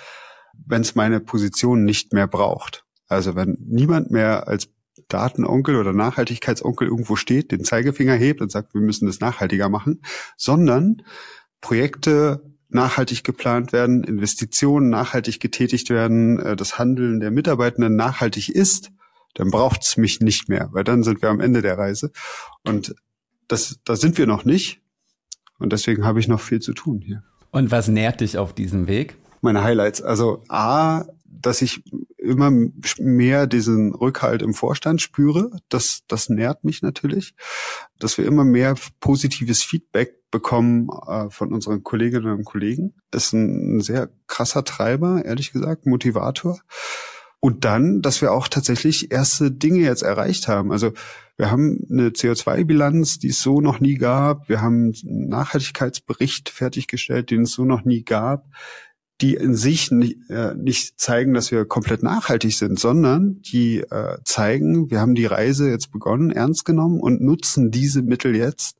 wenn 0.53 0.83
es 0.83 0.95
meine 0.95 1.19
Position 1.19 1.83
nicht 1.83 2.13
mehr 2.13 2.27
braucht. 2.27 2.85
Also 3.09 3.35
wenn 3.35 3.57
niemand 3.59 4.09
mehr 4.09 4.47
als 4.47 4.69
Datenonkel 5.13 5.75
oder 5.75 5.93
Nachhaltigkeitsonkel 5.93 6.87
irgendwo 6.87 7.15
steht, 7.15 7.51
den 7.51 7.63
Zeigefinger 7.63 8.15
hebt 8.15 8.41
und 8.41 8.51
sagt, 8.51 8.73
wir 8.73 8.81
müssen 8.81 9.05
das 9.05 9.19
nachhaltiger 9.19 9.69
machen, 9.69 10.01
sondern 10.37 11.03
Projekte 11.61 12.41
nachhaltig 12.69 13.23
geplant 13.23 13.71
werden, 13.71 14.03
Investitionen 14.03 14.89
nachhaltig 14.89 15.39
getätigt 15.39 15.89
werden, 15.89 16.39
äh, 16.39 16.55
das 16.55 16.79
Handeln 16.79 17.19
der 17.19 17.31
Mitarbeitenden 17.31 17.95
nachhaltig 17.95 18.49
ist, 18.49 18.91
dann 19.35 19.51
braucht's 19.51 19.97
mich 19.97 20.19
nicht 20.19 20.49
mehr, 20.49 20.69
weil 20.71 20.83
dann 20.83 21.03
sind 21.03 21.21
wir 21.21 21.29
am 21.29 21.39
Ende 21.39 21.61
der 21.61 21.77
Reise. 21.77 22.11
Und 22.63 22.95
das, 23.47 23.79
da 23.83 23.95
sind 23.95 24.17
wir 24.17 24.27
noch 24.27 24.45
nicht. 24.45 24.81
Und 25.59 25.71
deswegen 25.73 26.05
habe 26.05 26.19
ich 26.19 26.27
noch 26.27 26.41
viel 26.41 26.59
zu 26.59 26.73
tun 26.73 26.99
hier. 27.01 27.23
Und 27.51 27.71
was 27.71 27.87
nährt 27.87 28.21
dich 28.21 28.37
auf 28.37 28.53
diesem 28.53 28.87
Weg? 28.87 29.15
Meine 29.41 29.63
Highlights. 29.63 30.01
Also 30.01 30.43
A, 30.49 31.05
dass 31.25 31.61
ich 31.61 31.83
immer 32.23 32.51
mehr 32.97 33.47
diesen 33.47 33.93
Rückhalt 33.93 34.41
im 34.41 34.53
Vorstand 34.53 35.01
spüre. 35.01 35.51
Das, 35.69 36.03
das 36.07 36.29
nährt 36.29 36.63
mich 36.63 36.81
natürlich, 36.81 37.35
dass 37.99 38.17
wir 38.17 38.25
immer 38.25 38.45
mehr 38.45 38.75
positives 38.99 39.63
Feedback 39.63 40.15
bekommen 40.31 40.87
äh, 41.07 41.29
von 41.29 41.53
unseren 41.53 41.83
Kolleginnen 41.83 42.33
und 42.33 42.45
Kollegen. 42.45 42.95
Das 43.11 43.25
ist 43.25 43.33
ein, 43.33 43.77
ein 43.77 43.81
sehr 43.81 44.09
krasser 44.27 44.63
Treiber, 44.63 45.23
ehrlich 45.25 45.51
gesagt, 45.51 45.85
Motivator. 45.85 46.59
Und 47.39 47.65
dann, 47.65 48.01
dass 48.01 48.21
wir 48.21 48.31
auch 48.31 48.47
tatsächlich 48.47 49.11
erste 49.11 49.51
Dinge 49.51 49.79
jetzt 49.79 50.01
erreicht 50.01 50.47
haben. 50.47 50.71
Also 50.71 50.93
wir 51.35 51.51
haben 51.51 51.85
eine 51.91 52.09
CO2-Bilanz, 52.09 53.19
die 53.19 53.29
es 53.29 53.41
so 53.41 53.59
noch 53.59 53.81
nie 53.81 53.95
gab. 53.95 54.47
Wir 54.47 54.61
haben 54.61 54.93
einen 55.05 55.27
Nachhaltigkeitsbericht 55.27 56.49
fertiggestellt, 56.49 57.31
den 57.31 57.41
es 57.41 57.51
so 57.51 57.65
noch 57.65 57.83
nie 57.83 58.03
gab, 58.03 58.45
die 59.23 59.35
in 59.35 59.55
sich 59.55 59.89
nicht, 59.89 60.29
äh, 60.29 60.53
nicht 60.53 60.99
zeigen, 60.99 61.33
dass 61.33 61.49
wir 61.49 61.63
komplett 61.63 62.03
nachhaltig 62.03 62.57
sind, 62.57 62.77
sondern 62.77 63.41
die 63.41 63.79
äh, 63.79 64.17
zeigen, 64.25 64.91
wir 64.91 64.99
haben 64.99 65.15
die 65.15 65.25
Reise 65.25 65.69
jetzt 65.69 65.93
begonnen, 65.93 66.29
ernst 66.29 66.65
genommen 66.65 66.99
und 66.99 67.21
nutzen 67.21 67.71
diese 67.71 68.01
Mittel 68.01 68.35
jetzt, 68.35 68.75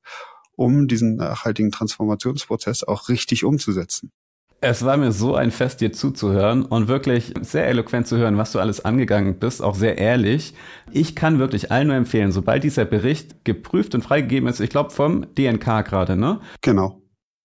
um 0.58 0.90
diesen 0.90 1.16
nachhaltigen 1.16 1.72
Transformationsprozess 1.72 2.84
auch 2.84 3.08
richtig 3.08 3.46
umzusetzen. 3.46 4.12
Es 4.60 4.84
war 4.84 4.98
mir 4.98 5.14
so 5.14 5.36
ein 5.36 5.52
Fest, 5.52 5.80
dir 5.80 5.94
zuzuhören 5.94 6.64
und 6.66 6.90
wirklich 6.90 7.34
sehr 7.42 7.66
eloquent 7.68 8.08
zu 8.08 8.18
hören, 8.18 8.38
was 8.38 8.52
du 8.52 8.60
alles 8.60 8.84
angegangen 8.84 9.40
bist, 9.40 9.62
auch 9.62 9.76
sehr 9.76 9.98
ehrlich. 9.98 10.54
Ich 10.92 11.16
kann 11.16 11.40
wirklich 11.40 11.72
allen 11.72 11.88
nur 11.88 11.96
empfehlen, 11.96 12.34
sobald 12.34 12.66
dieser 12.66 12.84
Bericht 12.84 13.46
geprüft 13.46 13.96
und 13.96 14.04
freigegeben 14.04 14.50
ist, 14.50 14.60
ich 14.60 14.70
glaube 14.70 14.90
vom 14.90 15.26
DNK 15.36 15.86
gerade, 15.86 16.18
ne? 16.18 16.42
Genau 16.62 17.03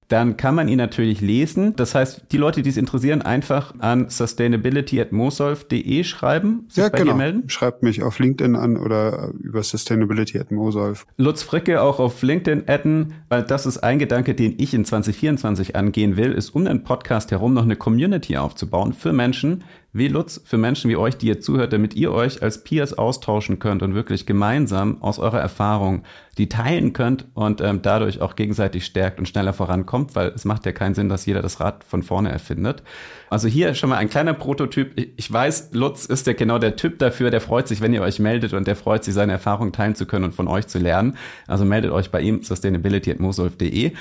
dann 0.08 0.36
kann 0.38 0.54
man 0.54 0.68
ihn 0.68 0.78
natürlich 0.78 1.20
lesen. 1.20 1.76
Das 1.76 1.94
heißt, 1.94 2.24
die 2.32 2.38
Leute, 2.38 2.62
die 2.62 2.70
es 2.70 2.78
interessieren, 2.78 3.20
einfach 3.20 3.74
an 3.78 4.08
sustainability.mosolf.de 4.08 6.04
schreiben, 6.04 6.64
sich 6.68 6.82
ja, 6.82 6.88
bei 6.88 6.98
genau. 6.98 7.12
dir 7.12 7.18
melden. 7.18 7.48
Schreibt 7.48 7.82
mich 7.82 8.02
auf 8.02 8.18
LinkedIn 8.18 8.56
an 8.56 8.78
oder 8.78 9.32
über 9.38 9.62
sustainability.mosolf. 9.62 11.06
Lutz 11.18 11.42
Fricke 11.42 11.82
auch 11.82 12.00
auf 12.00 12.22
LinkedIn 12.22 12.64
adden, 12.66 13.14
weil 13.28 13.42
das 13.42 13.66
ist 13.66 13.78
ein 13.78 13.98
Gedanke, 13.98 14.34
den 14.34 14.54
ich 14.58 14.72
in 14.72 14.86
2024 14.86 15.76
angehen 15.76 16.16
will, 16.16 16.32
ist 16.32 16.50
um 16.50 16.64
den 16.64 16.84
Podcast 16.84 17.30
herum 17.30 17.52
noch 17.52 17.64
eine 17.64 17.76
Community 17.76 18.38
aufzubauen 18.38 18.94
für 18.94 19.12
Menschen, 19.12 19.62
wie 19.92 20.08
Lutz 20.08 20.40
für 20.44 20.58
Menschen 20.58 20.90
wie 20.90 20.96
euch, 20.96 21.16
die 21.16 21.28
ihr 21.28 21.40
zuhört, 21.40 21.72
damit 21.72 21.94
ihr 21.94 22.12
euch 22.12 22.42
als 22.42 22.62
Peers 22.62 22.96
austauschen 22.96 23.58
könnt 23.58 23.82
und 23.82 23.94
wirklich 23.94 24.26
gemeinsam 24.26 25.02
aus 25.02 25.18
eurer 25.18 25.40
Erfahrung 25.40 26.04
die 26.38 26.48
teilen 26.48 26.92
könnt 26.92 27.26
und 27.34 27.60
ähm, 27.60 27.82
dadurch 27.82 28.20
auch 28.20 28.36
gegenseitig 28.36 28.84
stärkt 28.84 29.18
und 29.18 29.26
schneller 29.26 29.52
vorankommt, 29.52 30.14
weil 30.14 30.28
es 30.28 30.44
macht 30.44 30.66
ja 30.66 30.72
keinen 30.72 30.94
Sinn, 30.94 31.08
dass 31.08 31.26
jeder 31.26 31.42
das 31.42 31.58
Rad 31.58 31.82
von 31.82 32.02
vorne 32.02 32.30
erfindet. 32.30 32.82
Also 33.28 33.48
hier 33.48 33.74
schon 33.74 33.90
mal 33.90 33.96
ein 33.96 34.08
kleiner 34.08 34.34
Prototyp. 34.34 34.92
Ich, 35.16 35.32
weiß, 35.32 35.70
Lutz 35.72 36.04
ist 36.04 36.26
ja 36.28 36.32
genau 36.32 36.58
der 36.58 36.76
Typ 36.76 37.00
dafür, 37.00 37.30
der 37.30 37.40
freut 37.40 37.66
sich, 37.66 37.80
wenn 37.80 37.92
ihr 37.92 38.02
euch 38.02 38.20
meldet 38.20 38.54
und 38.54 38.68
der 38.68 38.76
freut 38.76 39.04
sich, 39.04 39.14
seine 39.14 39.32
Erfahrungen 39.32 39.72
teilen 39.72 39.96
zu 39.96 40.06
können 40.06 40.26
und 40.26 40.34
von 40.34 40.46
euch 40.46 40.68
zu 40.68 40.78
lernen. 40.78 41.16
Also 41.48 41.64
meldet 41.64 41.90
euch 41.90 42.10
bei 42.10 42.20
ihm 42.20 42.42
sustainability.mosolf.de. 42.42 43.92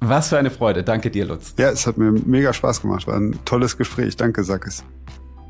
Was 0.00 0.30
für 0.30 0.38
eine 0.38 0.50
Freude. 0.50 0.82
Danke 0.82 1.10
dir, 1.10 1.26
Lutz. 1.26 1.54
Ja, 1.58 1.70
es 1.70 1.86
hat 1.86 1.98
mir 1.98 2.10
mega 2.10 2.52
Spaß 2.52 2.80
gemacht. 2.80 3.06
War 3.06 3.16
ein 3.16 3.38
tolles 3.44 3.76
Gespräch. 3.76 4.16
Danke, 4.16 4.42
Sackes. 4.42 4.82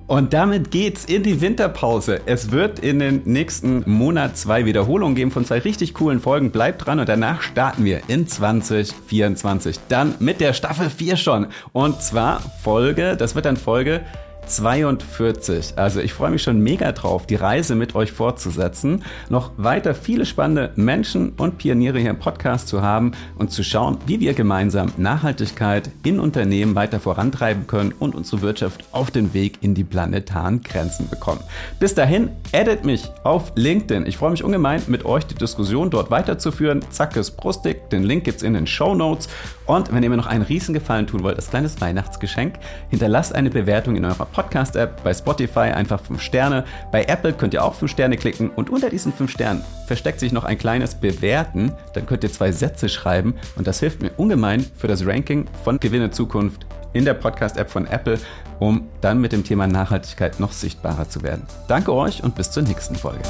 Und 0.07 0.33
damit 0.33 0.71
geht's 0.71 1.05
in 1.05 1.23
die 1.23 1.41
Winterpause. 1.41 2.21
Es 2.27 2.51
wird 2.51 2.81
in 2.81 2.99
den 2.99 3.23
nächsten 3.25 3.89
Monat 3.91 4.37
zwei 4.37 4.67
Wiederholungen 4.67 5.15
geben 5.15 5.31
von 5.31 5.45
zwei 5.45 5.59
richtig 5.59 5.95
coolen 5.95 6.21
Folgen. 6.21 6.51
Bleibt 6.51 6.87
dran 6.87 7.01
und 7.01 7.09
danach 7.09 7.43
starten 7.43 7.85
wir 7.85 8.03
in 8.09 8.27
2024. 8.27 9.79
Dann 9.89 10.15
mit 10.19 10.41
der 10.41 10.53
Staffel 10.53 10.91
4 10.91 11.17
schon. 11.17 11.47
Und 11.73 12.03
zwar 12.03 12.41
Folge, 12.63 13.17
das 13.17 13.35
wird 13.35 13.47
dann 13.47 13.57
Folge 13.57 14.03
42. 14.47 15.75
Also 15.77 16.01
ich 16.01 16.13
freue 16.13 16.31
mich 16.31 16.43
schon 16.43 16.61
mega 16.61 16.93
drauf, 16.93 17.27
die 17.27 17.37
Reise 17.37 17.75
mit 17.75 17.95
euch 17.95 18.13
fortzusetzen, 18.13 19.05
noch 19.29 19.53
weiter 19.57 19.95
viele 19.95 20.27
spannende 20.27 20.73
Menschen 20.77 21.31
und 21.39 21.59
Pioniere 21.59 21.99
hier 21.99 22.11
im 22.11 22.19
Podcast 22.19 22.69
zu 22.69 22.83
haben 22.83 23.13
und 23.37 23.51
zu 23.51 23.63
schauen, 23.63 23.99
wie 24.07 24.21
wir 24.21 24.35
gemeinsam 24.35 24.93
Nachhaltigkeit 24.97 25.91
in 26.05 26.21
Unternehmen 26.21 26.75
weiter 26.75 27.01
vorantreiben 27.01 27.67
können 27.67 27.93
und 27.99 28.15
unsere 28.15 28.43
Wirtschaft 28.43 28.85
auf 28.93 29.11
den 29.11 29.35
Weg 29.35 29.59
in 29.63 29.75
die 29.75 29.85
planetaren 29.85 30.63
Grenzen 30.63 31.09
bekommen. 31.09 31.41
Bis 31.79 31.95
dahin, 31.95 32.31
edit 32.53 32.85
mich 32.85 33.11
auf 33.25 33.53
LinkedIn. 33.55 34.07
Ich 34.07 34.17
freue 34.17 34.31
mich 34.31 34.45
ungemein, 34.45 34.83
mit 34.87 35.05
euch 35.05 35.27
die 35.27 35.35
Diskussion 35.35 35.91
dort 35.91 36.11
weiterzuführen. 36.11 36.81
Zackes 36.91 37.31
Brustig, 37.31 37.91
den 37.91 38.03
Link 38.03 38.25
gibt's 38.25 38.43
in 38.43 38.55
den 38.55 38.67
Show 38.67 38.95
Notes. 38.95 39.29
Und 39.67 39.93
wenn 39.93 40.03
ihr 40.03 40.11
mir 40.11 40.17
noch 40.17 40.27
einen 40.27 40.43
Riesengefallen 40.43 41.07
tun 41.07 41.23
wollt, 41.23 41.37
als 41.37 41.51
kleines 41.51 41.81
Weihnachtsgeschenk, 41.81 42.57
hinterlasst 42.91 43.35
eine 43.35 43.51
Bewertung 43.51 43.97
in 43.97 44.05
eurer 44.05 44.27
Podcast-App, 44.33 45.03
bei 45.05 45.15
Spotify 45.15 45.71
einfach 45.71 46.01
5 46.01 46.21
Sterne, 46.21 46.65
bei 46.91 47.05
Apple 47.05 47.33
könnt 47.33 47.55
ihr 47.55 47.65
auch 47.65 47.75
5 47.75 47.91
Sterne 47.91 48.17
klicken 48.17 48.51
und 48.51 48.71
unter 48.71 48.91
diesen 48.91 49.13
5 49.13 49.31
Sternen 49.31 49.65
versteckt 49.87 50.21
sich 50.21 50.33
noch 50.33 50.45
ein 50.45 50.59
kleines 50.59 50.95
Bewerten, 50.95 51.73
dann 51.95 52.07
könnt 52.07 52.25
ihr 52.25 52.33
zwei 52.33 52.53
Sätze 52.53 52.89
schreiben 52.89 53.35
und 53.57 53.67
das 53.67 53.81
hilft 53.81 54.03
mir 54.03 54.11
ungemein 54.17 54.65
für 54.77 54.89
das 54.89 55.07
Ranking 55.07 55.47
von 55.65 55.79
Gewinne 55.79 56.11
Zukunft 56.11 56.67
in 56.93 57.05
der 57.05 57.15
Podcast-App 57.15 57.71
von 57.71 57.87
Apple, 57.87 58.19
um 58.59 58.89
dann 59.01 59.21
mit 59.21 59.33
dem 59.33 59.45
Thema 59.45 59.67
Nachhaltigkeit 59.67 60.41
noch 60.41 60.53
sichtbarer 60.53 61.09
zu 61.09 61.23
werden. 61.23 61.47
Danke 61.69 61.93
euch 61.93 62.23
und 62.23 62.35
bis 62.35 62.51
zur 62.51 62.63
nächsten 62.63 62.97
Folge. 62.97 63.23